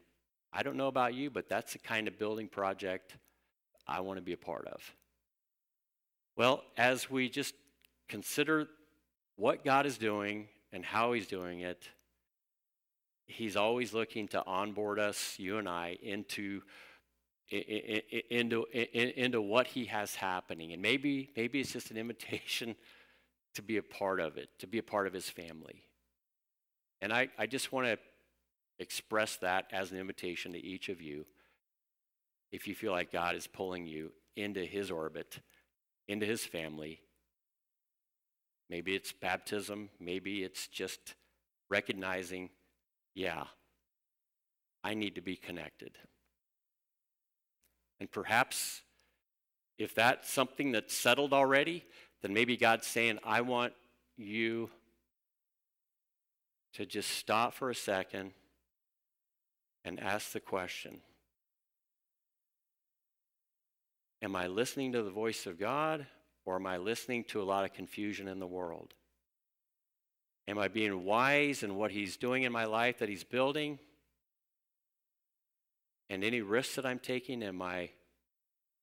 I 0.53 0.63
don't 0.63 0.77
know 0.77 0.87
about 0.87 1.15
you, 1.15 1.31
but 1.31 1.49
that's 1.49 1.73
the 1.73 1.79
kind 1.79 2.09
of 2.09 2.19
building 2.19 2.49
project 2.49 3.17
I 3.87 4.01
want 4.01 4.19
to 4.19 4.23
be 4.23 4.33
a 4.33 4.37
part 4.37 4.67
of. 4.69 4.95
Well, 6.37 6.63
as 6.77 7.11
we 7.11 7.29
just 7.29 7.55
consider 8.09 8.69
what 9.37 9.65
God 9.65 9.87
is 9.87 9.99
doing 9.99 10.49
and 10.73 10.85
how 10.85 11.13
He's 11.13 11.27
doing 11.27 11.61
it, 11.61 11.89
He's 13.27 13.57
always 13.57 13.93
looking 13.93 14.29
to 14.29 14.45
onboard 14.47 14.99
us, 14.99 15.35
you 15.39 15.59
and 15.59 15.69
I, 15.69 15.99
into 16.03 16.63
into 17.51 18.65
into 18.73 19.41
what 19.41 19.69
he 19.69 19.85
has 19.87 20.15
happening, 20.17 20.73
and 20.73 20.83
maybe 20.83 21.31
maybe 21.37 21.61
it's 21.61 21.73
just 21.73 21.91
an 21.91 21.97
invitation 21.97 22.75
to 23.55 23.63
be 23.63 23.77
a 23.77 23.83
part 23.83 24.21
of 24.21 24.37
it, 24.37 24.49
to 24.59 24.67
be 24.67 24.79
a 24.79 24.83
part 24.83 25.07
of 25.07 25.13
his 25.13 25.31
family. 25.31 25.85
And 27.01 27.13
I, 27.13 27.29
I 27.39 27.47
just 27.47 27.73
want 27.73 27.87
to 27.87 27.99
express 28.79 29.37
that 29.37 29.67
as 29.73 29.93
an 29.93 29.99
invitation 29.99 30.53
to 30.53 30.59
each 30.59 30.89
of 30.89 31.01
you. 31.01 31.25
If 32.53 32.67
you 32.67 32.75
feel 32.75 32.93
like 32.93 33.13
God 33.13 33.35
is 33.35 33.47
pulling 33.47 33.87
you 33.87 34.13
into 34.35 34.65
his 34.65 34.91
orbit, 34.91 35.41
into 36.09 36.27
his 36.27 36.45
family, 36.45 37.01
maybe 38.69 38.95
it's 38.95 39.13
baptism, 39.13 39.91
maybe 40.01 40.43
it's 40.43 40.69
just 40.69 41.15
recognizing, 41.69 42.51
yeah, 43.15 43.45
I 44.85 44.95
need 44.95 45.17
to 45.17 45.21
be 45.21 45.37
connected. 45.37 45.99
And 47.99 48.11
perhaps 48.11 48.83
if 49.79 49.95
that's 49.95 50.31
something 50.31 50.73
that's 50.73 50.95
settled 50.95 51.33
already, 51.33 51.85
then 52.23 52.33
maybe 52.33 52.57
God's 52.57 52.87
saying, 52.87 53.19
I 53.25 53.43
want 53.43 53.73
you 54.17 54.71
to 56.75 56.87
just 56.87 57.11
stop 57.11 57.55
for 57.55 57.71
a 57.71 57.75
second 57.75 58.33
and 59.85 60.01
ask 60.01 60.33
the 60.33 60.41
question 60.41 61.01
Am 64.23 64.35
I 64.35 64.47
listening 64.47 64.93
to 64.93 65.03
the 65.03 65.11
voice 65.11 65.47
of 65.47 65.59
God 65.59 66.07
or 66.45 66.57
am 66.57 66.67
I 66.67 66.79
listening 66.79 67.25
to 67.25 67.43
a 67.43 67.45
lot 67.45 67.65
of 67.65 67.73
confusion 67.73 68.29
in 68.29 68.39
the 68.39 68.47
world? 68.47 68.95
Am 70.49 70.59
I 70.59 70.69
being 70.69 71.05
wise 71.05 71.63
in 71.63 71.75
what 71.75 71.91
He's 71.91 72.17
doing 72.17 72.45
in 72.45 72.53
my 72.53 72.65
life 72.65 72.99
that 72.99 73.09
He's 73.09 73.25
building? 73.25 73.79
And 76.09 76.23
any 76.23 76.41
risks 76.41 76.77
that 76.77 76.87
I'm 76.87 77.01
taking, 77.01 77.43
am 77.43 77.61
I 77.61 77.91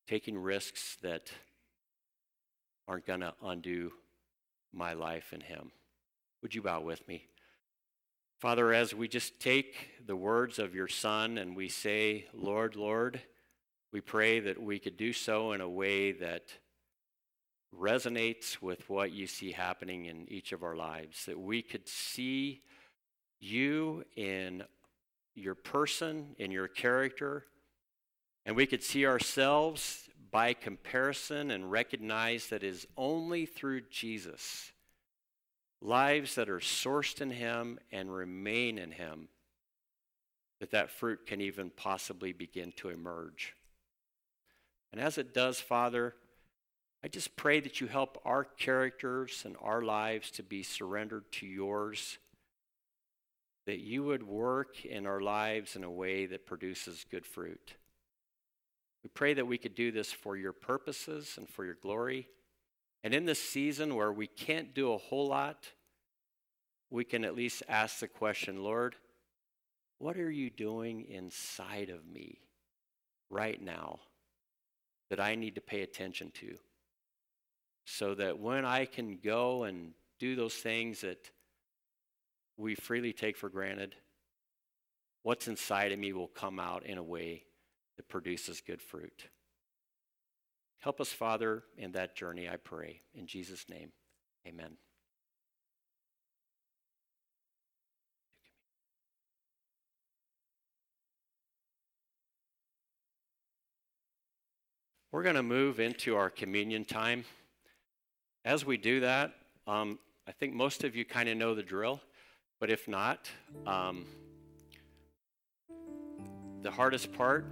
taking 0.08 0.38
risks 0.38 0.98
that 1.02 1.32
aren't 2.88 3.06
going 3.06 3.22
to 3.22 3.34
undo 3.42 3.94
my 4.74 4.94
life 4.94 5.32
in 5.32 5.40
Him? 5.40 5.72
Would 6.42 6.54
you 6.54 6.62
bow 6.62 6.82
with 6.82 7.08
me? 7.08 7.28
Father, 8.40 8.74
as 8.74 8.94
we 8.94 9.08
just 9.08 9.40
take 9.40 10.06
the 10.06 10.18
words 10.18 10.60
of 10.60 10.76
your 10.76 10.90
Son 10.90 11.38
and 11.38 11.56
we 11.56 11.70
say, 11.70 12.26
Lord, 12.34 12.76
Lord, 12.76 13.22
we 13.94 14.02
pray 14.02 14.40
that 14.40 14.62
we 14.62 14.80
could 14.80 14.98
do 14.98 15.14
so 15.14 15.52
in 15.52 15.62
a 15.62 15.70
way 15.70 16.12
that 16.14 16.52
resonates 17.80 18.60
with 18.60 18.90
what 18.90 19.12
you 19.12 19.28
see 19.28 19.52
happening 19.52 20.06
in 20.06 20.26
each 20.30 20.52
of 20.52 20.64
our 20.64 20.76
lives, 20.76 21.26
that 21.28 21.40
we 21.40 21.62
could 21.62 21.88
see 21.88 22.64
you 23.40 24.04
in 24.16 24.64
your 25.36 25.54
person, 25.54 26.36
in 26.40 26.50
your 26.50 26.68
character, 26.68 27.46
and 28.48 28.56
we 28.56 28.66
could 28.66 28.84
see 28.84 29.06
ourselves 29.06 30.10
by 30.32 30.54
comparison 30.54 31.52
and 31.52 31.72
recognize 31.72 32.48
that 32.48 32.64
it 32.64 32.70
is 32.70 32.88
only 32.98 33.46
through 33.46 33.82
Jesus, 33.92 34.72
lives 35.82 36.34
that 36.34 36.50
are 36.50 36.60
sourced 36.60 37.22
in 37.22 37.30
him 37.30 37.78
and 37.92 38.12
remain 38.12 38.80
in 38.80 38.92
him, 38.92 39.28
that 40.60 40.72
that 40.72 40.90
fruit 40.90 41.28
can 41.28 41.42
even 41.42 41.70
possibly 41.70 42.34
begin 42.34 42.72
to 42.78 42.90
emerge. 42.90 43.54
And 44.94 45.02
as 45.02 45.18
it 45.18 45.34
does, 45.34 45.60
Father, 45.60 46.14
I 47.04 47.08
just 47.08 47.36
pray 47.36 47.60
that 47.60 47.82
you 47.82 47.88
help 47.88 48.22
our 48.26 48.44
characters 48.44 49.42
and 49.44 49.56
our 49.60 49.82
lives 49.82 50.30
to 50.32 50.44
be 50.44 50.62
surrendered 50.62 51.32
to 51.34 51.48
yours, 51.48 52.20
that 53.66 53.80
you 53.80 54.04
would 54.04 54.22
work 54.22 54.86
in 54.86 55.08
our 55.08 55.20
lives 55.20 55.76
in 55.76 55.84
a 55.84 55.90
way 55.90 56.28
that 56.28 56.46
produces 56.46 57.08
good 57.10 57.26
fruit. 57.26 57.74
We 59.04 59.10
pray 59.12 59.34
that 59.34 59.48
we 59.48 59.58
could 59.58 59.74
do 59.74 59.92
this 59.92 60.12
for 60.12 60.38
your 60.38 60.54
purposes 60.54 61.34
and 61.38 61.50
for 61.50 61.66
your 61.66 61.78
glory. 61.82 62.28
And 63.04 63.16
in 63.16 63.26
this 63.26 63.42
season 63.42 63.96
where 63.96 64.14
we 64.14 64.28
can't 64.28 64.76
do 64.76 64.94
a 64.94 65.00
whole 65.00 65.28
lot, 65.28 65.70
we 66.92 67.04
can 67.04 67.26
at 67.26 67.36
least 67.36 67.64
ask 67.68 68.00
the 68.00 68.08
question 68.08 68.64
Lord, 68.64 68.96
what 69.98 70.18
are 70.18 70.32
you 70.32 70.52
doing 70.52 71.08
inside 71.10 71.90
of 71.90 72.06
me 72.06 72.42
right 73.32 73.60
now 73.60 74.00
that 75.14 75.20
I 75.20 75.36
need 75.36 75.54
to 75.56 75.62
pay 75.62 75.84
attention 75.84 76.32
to? 76.40 76.56
So 77.86 78.16
that 78.16 78.40
when 78.40 78.66
I 78.66 78.86
can 78.86 79.20
go 79.24 79.64
and 79.66 79.92
do 80.20 80.36
those 80.36 80.56
things 80.56 81.02
that 81.02 81.30
we 82.58 82.74
freely 82.74 83.14
take 83.14 83.38
for 83.38 83.48
granted, 83.48 83.94
what's 85.22 85.48
inside 85.48 85.92
of 85.92 86.00
me 86.00 86.14
will 86.14 86.30
come 86.30 86.60
out 86.60 86.84
in 86.84 86.98
a 86.98 87.04
way 87.04 87.44
that 87.98 88.10
produces 88.10 88.60
good 88.60 88.82
fruit. 88.82 89.28
Help 90.80 91.00
us, 91.00 91.10
Father, 91.10 91.62
in 91.78 91.92
that 91.92 92.16
journey, 92.16 92.50
I 92.50 92.58
pray. 92.58 93.02
In 93.14 93.28
Jesus' 93.28 93.66
name, 93.70 93.92
amen. 94.48 94.78
We're 105.14 105.22
going 105.22 105.36
to 105.36 105.44
move 105.44 105.80
into 105.80 106.16
our 106.16 106.32
communion 106.32 106.86
time. 106.86 107.24
As 108.44 108.66
we 108.66 108.78
do 108.78 109.02
that, 109.02 109.36
um, 109.68 110.00
I 110.28 110.32
think 110.32 110.56
most 110.56 110.84
of 110.84 110.96
you 110.96 111.06
kind 111.06 111.30
of 111.30 111.38
know 111.38 111.54
the 111.54 111.62
drill, 111.62 112.02
but 112.60 112.72
if 112.72 112.88
not, 112.88 113.30
um, 113.68 114.08
the 116.64 116.72
hardest 116.72 117.14
part 117.14 117.46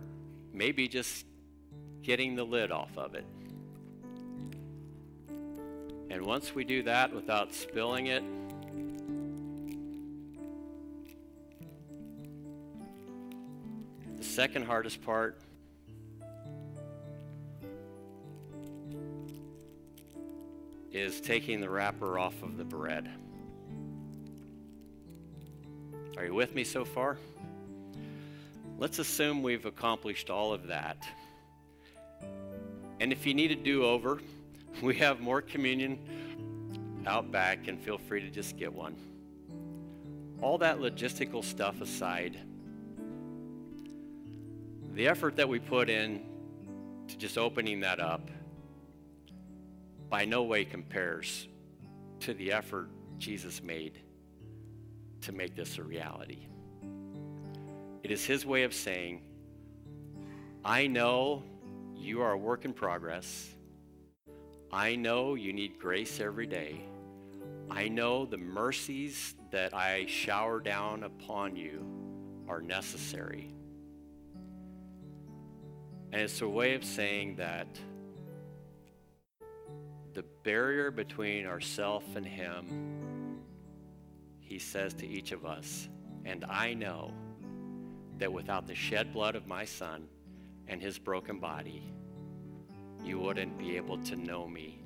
may 0.52 0.72
be 0.72 0.88
just 0.88 1.28
getting 2.02 2.36
the 2.36 2.44
lid 2.44 2.72
off 2.72 2.98
of 2.98 3.14
it. 3.14 3.26
And 6.10 6.26
once 6.26 6.56
we 6.56 6.64
do 6.64 6.82
that 6.82 7.14
without 7.14 7.54
spilling 7.54 8.08
it, 8.08 8.24
the 14.18 14.24
second 14.24 14.66
hardest 14.66 15.04
part 15.04 15.38
is 20.92 21.22
taking 21.22 21.62
the 21.62 21.70
wrapper 21.70 22.20
off 22.20 22.42
of 22.44 22.58
the 22.58 22.66
bread. 22.66 23.10
Are 26.18 26.26
you 26.26 26.34
with 26.34 26.54
me 26.54 26.64
so 26.64 26.84
far? 26.84 27.18
Let's 28.78 29.00
assume 29.00 29.42
we've 29.42 29.66
accomplished 29.66 30.30
all 30.30 30.54
of 30.54 30.68
that. 30.68 30.98
And 33.00 33.12
if 33.12 33.26
you 33.26 33.34
need 33.34 33.52
a 33.52 33.56
do 33.56 33.86
over, 33.86 34.20
we 34.82 34.96
have 34.96 35.22
more 35.22 35.42
communion 35.42 35.98
out 37.08 37.32
back, 37.32 37.68
and 37.68 37.80
feel 37.80 37.98
free 37.98 38.22
to 38.22 38.30
just 38.30 38.58
get 38.58 38.72
one. 38.72 38.96
All 40.42 40.58
that 40.60 40.80
logistical 40.80 41.44
stuff 41.44 41.82
aside, 41.82 42.38
the 44.94 45.08
effort 45.08 45.36
that 45.38 45.48
we 45.48 45.60
put 45.60 45.90
in 45.90 46.22
to 47.08 47.18
just 47.18 47.38
opening 47.38 47.80
that 47.80 48.00
up 48.00 48.30
by 50.12 50.26
no 50.26 50.44
way 50.44 50.66
compares 50.66 51.48
to 52.20 52.34
the 52.34 52.52
effort 52.52 52.90
Jesus 53.18 53.64
made 53.64 53.98
to 55.22 55.32
make 55.32 55.56
this 55.56 55.78
a 55.78 55.84
reality. 55.84 56.48
It 58.04 58.12
is 58.12 58.26
his 58.26 58.46
way 58.46 58.64
of 58.64 58.74
saying, 58.74 59.22
I 60.66 60.88
know 60.88 61.44
you 61.96 62.22
are 62.22 62.34
a 62.34 62.38
work 62.38 62.66
in 62.66 62.74
progress. 62.74 63.56
I 64.70 64.96
know 64.98 65.36
you 65.36 65.54
need 65.54 65.80
grace 65.80 66.20
every 66.20 66.46
day. 66.46 66.82
I 67.70 67.88
know 67.88 68.26
the 68.26 68.38
mercies 68.38 69.36
that 69.52 69.74
I 69.74 70.08
shower 70.08 70.60
down 70.60 71.04
upon 71.04 71.56
you 71.56 71.86
are 72.50 72.62
necessary. 72.62 73.54
And 76.12 76.22
it's 76.22 76.42
a 76.42 76.50
way 76.50 76.76
of 76.76 76.84
saying 76.84 77.38
that 77.38 77.68
the 80.14 80.24
barrier 80.44 80.92
between 80.92 81.46
ourself 81.46 82.04
and 82.16 82.26
him, 82.26 83.40
he 84.40 84.60
says 84.60 84.94
to 84.96 85.08
each 85.08 85.32
of 85.32 85.46
us, 85.46 85.90
and 86.26 86.44
I 86.46 86.74
know 86.74 87.14
that 88.18 88.32
without 88.32 88.68
the 88.68 88.76
shed 88.76 89.14
blood 89.14 89.36
of 89.36 89.48
my 89.48 89.66
son 89.66 90.08
and 90.68 90.82
his 90.82 91.00
broken 91.00 91.40
body, 91.40 91.84
you 93.04 93.20
wouldn't 93.20 93.58
be 93.58 93.78
able 93.78 93.98
to 94.04 94.16
know 94.16 94.48
me 94.48 94.84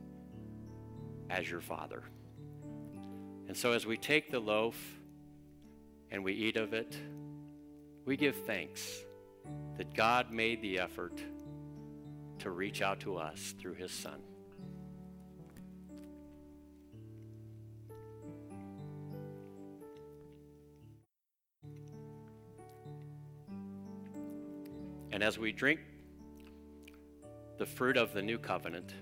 as 1.29 1.49
your 1.49 1.61
father. 1.61 2.03
And 3.47 3.55
so 3.55 3.73
as 3.73 3.85
we 3.85 3.97
take 3.97 4.31
the 4.31 4.39
loaf 4.39 4.77
and 6.11 6.23
we 6.23 6.33
eat 6.33 6.57
of 6.57 6.73
it, 6.73 6.97
we 8.05 8.15
give 8.15 8.35
thanks 8.45 9.03
that 9.77 9.93
God 9.93 10.31
made 10.31 10.61
the 10.61 10.79
effort 10.79 11.19
to 12.39 12.51
reach 12.51 12.81
out 12.81 12.99
to 13.01 13.17
us 13.17 13.53
through 13.59 13.75
his 13.75 13.91
son. 13.91 14.21
And 25.15 25.23
as 25.23 25.39
we 25.39 25.53
drink 25.53 25.79
the 27.57 27.65
fruit 27.65 27.95
of 27.95 28.11
the 28.11 28.21
new 28.21 28.37
covenant, 28.37 28.93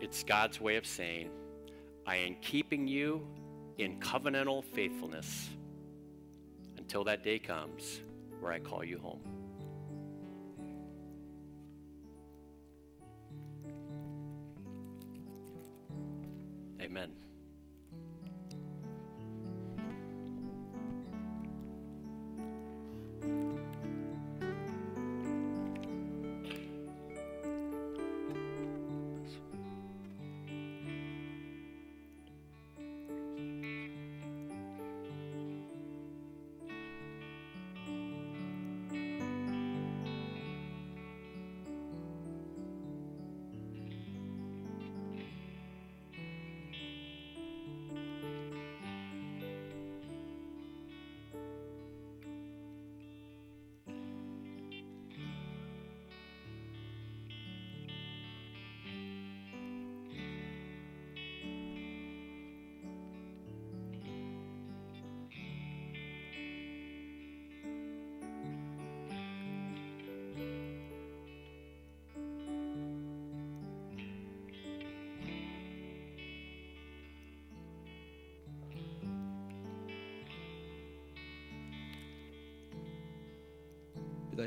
it's 0.00 0.22
God's 0.22 0.60
way 0.60 0.76
of 0.76 0.86
saying, 0.86 1.30
I 2.06 2.14
am 2.14 2.36
keeping 2.40 2.86
you 2.86 3.26
in 3.78 3.98
covenantal 3.98 4.62
faithfulness 4.62 5.48
until 6.78 7.02
that 7.02 7.24
day 7.24 7.40
comes 7.40 8.02
where 8.38 8.52
I 8.52 8.60
call 8.60 8.84
you 8.84 9.00
home. 9.00 9.43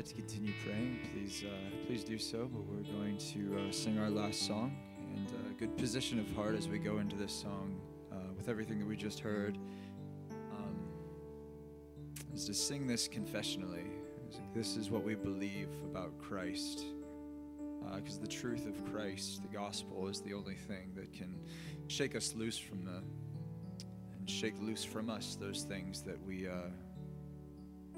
To 0.08 0.14
continue 0.14 0.54
praying, 0.64 0.98
please 1.12 1.44
uh, 1.46 1.84
please 1.86 2.02
do 2.02 2.18
so. 2.18 2.48
But 2.50 2.62
we're 2.62 2.90
going 2.94 3.18
to 3.18 3.58
uh, 3.58 3.70
sing 3.70 3.98
our 3.98 4.08
last 4.08 4.46
song, 4.46 4.74
and 5.14 5.28
a 5.50 5.52
good 5.52 5.76
position 5.76 6.18
of 6.18 6.30
heart 6.34 6.54
as 6.54 6.66
we 6.66 6.78
go 6.78 6.96
into 6.96 7.14
this 7.14 7.32
song 7.32 7.78
uh, 8.10 8.16
with 8.34 8.48
everything 8.48 8.78
that 8.78 8.88
we 8.88 8.96
just 8.96 9.20
heard 9.20 9.58
um, 10.50 10.78
is 12.34 12.46
to 12.46 12.54
sing 12.54 12.86
this 12.86 13.06
confessionally. 13.06 13.84
This 14.54 14.76
is 14.76 14.88
what 14.88 15.04
we 15.04 15.14
believe 15.14 15.68
about 15.84 16.16
Christ, 16.18 16.86
because 17.94 18.18
the 18.18 18.26
truth 18.26 18.66
of 18.66 18.82
Christ, 18.90 19.42
the 19.42 19.48
gospel, 19.54 20.08
is 20.08 20.22
the 20.22 20.32
only 20.32 20.56
thing 20.56 20.92
that 20.94 21.12
can 21.12 21.38
shake 21.88 22.16
us 22.16 22.34
loose 22.34 22.56
from 22.56 22.82
the 22.82 23.02
and 24.18 24.28
shake 24.30 24.58
loose 24.62 24.84
from 24.84 25.10
us 25.10 25.36
those 25.38 25.64
things 25.64 26.00
that 26.02 26.18
we. 26.26 26.48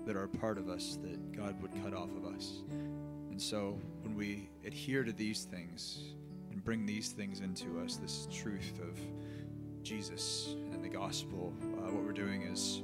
That 0.07 0.16
are 0.16 0.24
a 0.24 0.28
part 0.28 0.59
of 0.59 0.68
us 0.68 0.98
that 1.03 1.32
God 1.32 1.61
would 1.62 1.70
cut 1.84 1.94
off 1.94 2.09
of 2.16 2.34
us. 2.34 2.62
And 3.30 3.40
so 3.40 3.78
when 4.03 4.14
we 4.16 4.48
adhere 4.66 5.05
to 5.05 5.12
these 5.12 5.44
things 5.44 6.14
and 6.51 6.64
bring 6.64 6.84
these 6.84 7.11
things 7.12 7.40
into 7.40 7.80
us, 7.80 7.96
this 7.96 8.26
truth 8.32 8.80
of 8.82 8.98
Jesus 9.82 10.57
and 10.72 10.82
the 10.82 10.88
gospel, 10.88 11.53
uh, 11.62 11.92
what 11.92 12.03
we're 12.03 12.12
doing 12.12 12.42
is, 12.42 12.82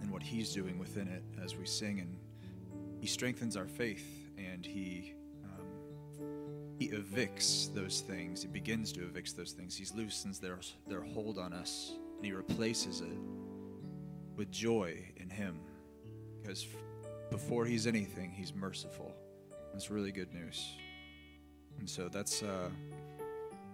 and 0.00 0.10
what 0.10 0.22
He's 0.22 0.52
doing 0.54 0.78
within 0.78 1.08
it 1.08 1.22
as 1.44 1.56
we 1.56 1.66
sing, 1.66 2.00
and 2.00 2.16
He 3.00 3.06
strengthens 3.06 3.56
our 3.56 3.66
faith 3.68 4.30
and 4.38 4.64
He. 4.64 5.14
um, 5.44 5.66
He 6.78 6.88
evicts 6.88 7.74
those 7.74 8.00
things. 8.00 8.42
He 8.42 8.48
begins 8.48 8.92
to 8.92 9.02
evict 9.02 9.36
those 9.36 9.52
things. 9.52 9.76
He 9.76 9.84
loosens 9.96 10.38
their, 10.38 10.58
their 10.86 11.02
hold 11.02 11.38
on 11.38 11.52
us, 11.52 11.92
and 12.16 12.24
he 12.24 12.32
replaces 12.32 13.00
it 13.00 13.18
with 14.36 14.50
joy 14.50 15.12
in 15.16 15.30
him 15.30 15.58
because 16.40 16.66
before 17.30 17.64
he's 17.64 17.86
anything 17.86 18.30
he's 18.30 18.54
merciful. 18.54 19.12
That's 19.72 19.90
really 19.90 20.12
good 20.12 20.32
news. 20.32 20.66
And 21.78 21.88
so 21.88 22.08
that's 22.08 22.42
uh 22.42 22.70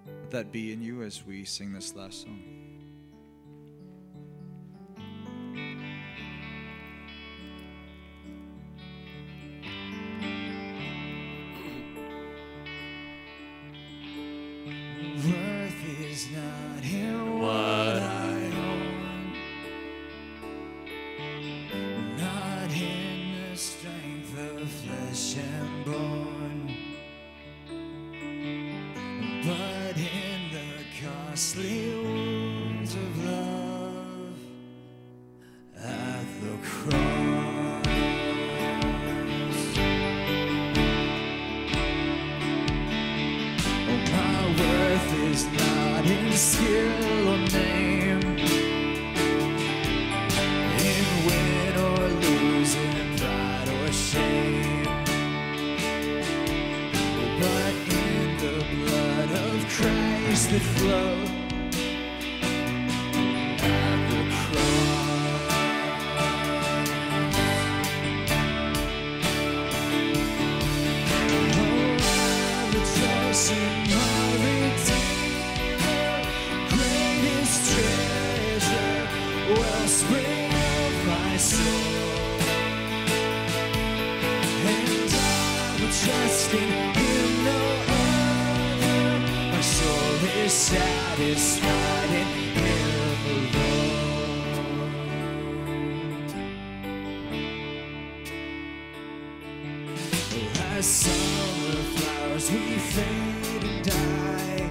let 0.06 0.30
that 0.30 0.52
be 0.52 0.72
in 0.72 0.82
you 0.82 1.02
as 1.02 1.24
we 1.24 1.44
sing 1.44 1.72
this 1.72 1.94
last 1.94 2.22
song 2.22 2.61
As 100.82 100.88
summer 100.88 101.80
flowers 101.94 102.50
we 102.50 102.76
fade 102.76 103.62
and 103.62 103.84
die. 103.84 104.70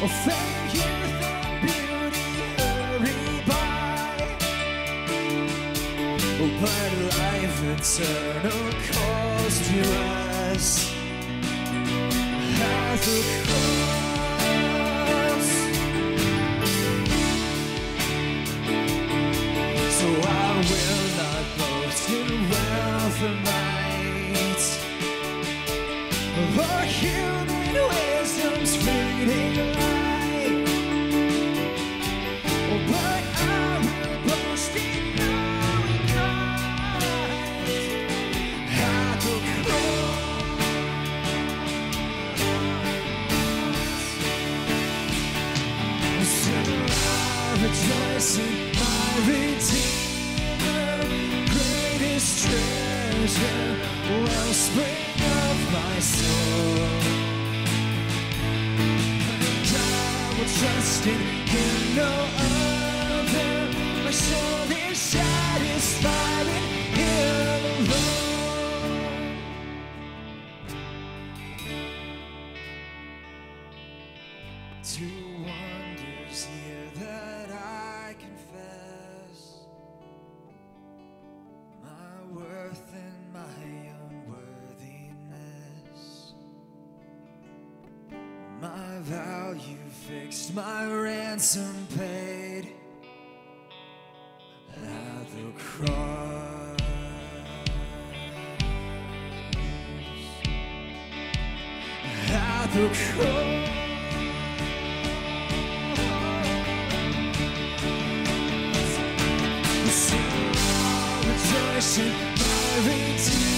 Oh, 0.00 0.10
fair 0.22 0.46
youth 0.74 1.22
and 1.26 1.58
beauty 1.66 2.28
hurry 2.56 3.18
by. 3.48 4.14
Oh, 6.40 6.50
but 6.60 6.92
life 7.18 7.58
eternal 7.74 8.64
calls 8.92 9.56
to 9.68 9.80
us 10.54 10.66
at 12.62 13.00
the 13.00 13.85
trust 61.06 61.54
in 61.54 61.96
no 61.96 62.12
other. 62.38 63.68
My 64.04 64.10
soul 64.10 64.90
is 64.90 64.98
satisfied 64.98 66.75
ransom 91.46 91.86
paid 91.96 92.72
at 94.74 95.26
the 95.30 95.52
cross. 95.56 96.80
At 102.32 102.66
the 102.72 102.88
cross. 102.88 103.76
My 112.38 112.82
Redeemer, 112.86 113.55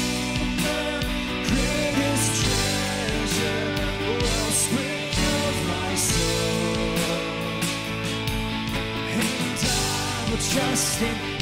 I 10.78 11.37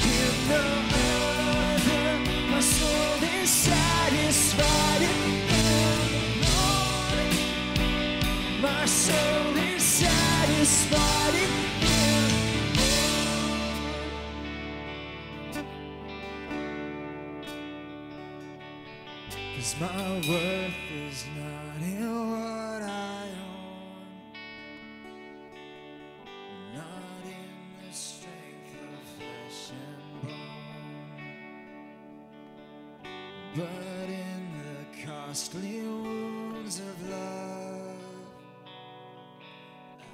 costly 35.37 35.83
wounds 35.83 36.81
of 36.81 37.11
love 37.11 37.97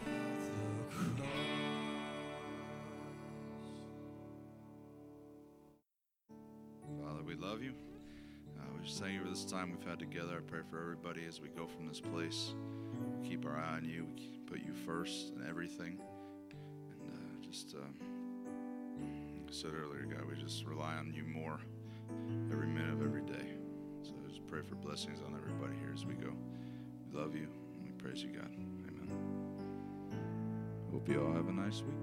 at 0.05 0.11
the 0.49 0.83
cross. 0.91 1.27
Father, 7.01 7.23
we 7.25 7.37
love 7.37 7.63
you. 7.63 7.73
Uh, 8.59 8.63
we 8.77 8.85
just 8.85 9.01
thank 9.01 9.15
you 9.15 9.23
for 9.23 9.29
this 9.29 9.45
time 9.45 9.71
we've 9.71 9.89
had 9.89 10.01
together. 10.01 10.39
I 10.39 10.41
pray 10.41 10.63
for 10.69 10.81
everybody 10.81 11.25
as 11.29 11.41
we 11.41 11.51
go 11.51 11.69
from 11.69 11.87
this 11.87 12.01
place. 12.01 12.55
We 13.23 13.29
keep 13.29 13.47
our 13.47 13.57
eye 13.57 13.77
on 13.77 13.85
you. 13.85 14.05
We 14.05 14.41
put 14.45 14.59
you 14.59 14.73
first 14.85 15.35
in 15.37 15.49
everything. 15.49 16.01
And 16.91 17.11
uh, 17.13 17.47
just, 17.49 17.77
um, 17.77 17.95
like 19.39 19.51
I 19.51 19.53
said 19.53 19.71
earlier, 19.73 20.05
God, 20.05 20.25
we 20.29 20.35
just 20.43 20.67
rely 20.67 20.95
on 20.95 21.15
you 21.15 21.23
more 21.23 21.61
every 22.51 22.67
minute 22.67 22.95
of 22.95 23.03
every 23.03 23.23
day. 23.23 23.62
Just 24.33 24.47
pray 24.47 24.63
for 24.63 24.77
blessings 24.77 25.21
on 25.21 25.35
everybody 25.37 25.75
here 25.79 25.93
as 25.93 26.07
we 26.07 26.15
go. 26.15 26.33
We 27.07 27.21
love 27.21 27.35
you 27.35 27.49
and 27.75 27.85
we 27.85 27.91
praise 27.91 28.23
you, 28.23 28.31
God. 28.31 28.49
Amen. 28.51 29.13
Hope 30.91 31.07
you 31.07 31.23
all 31.23 31.35
have 31.35 31.49
a 31.49 31.53
nice 31.53 31.83
week. 31.83 31.99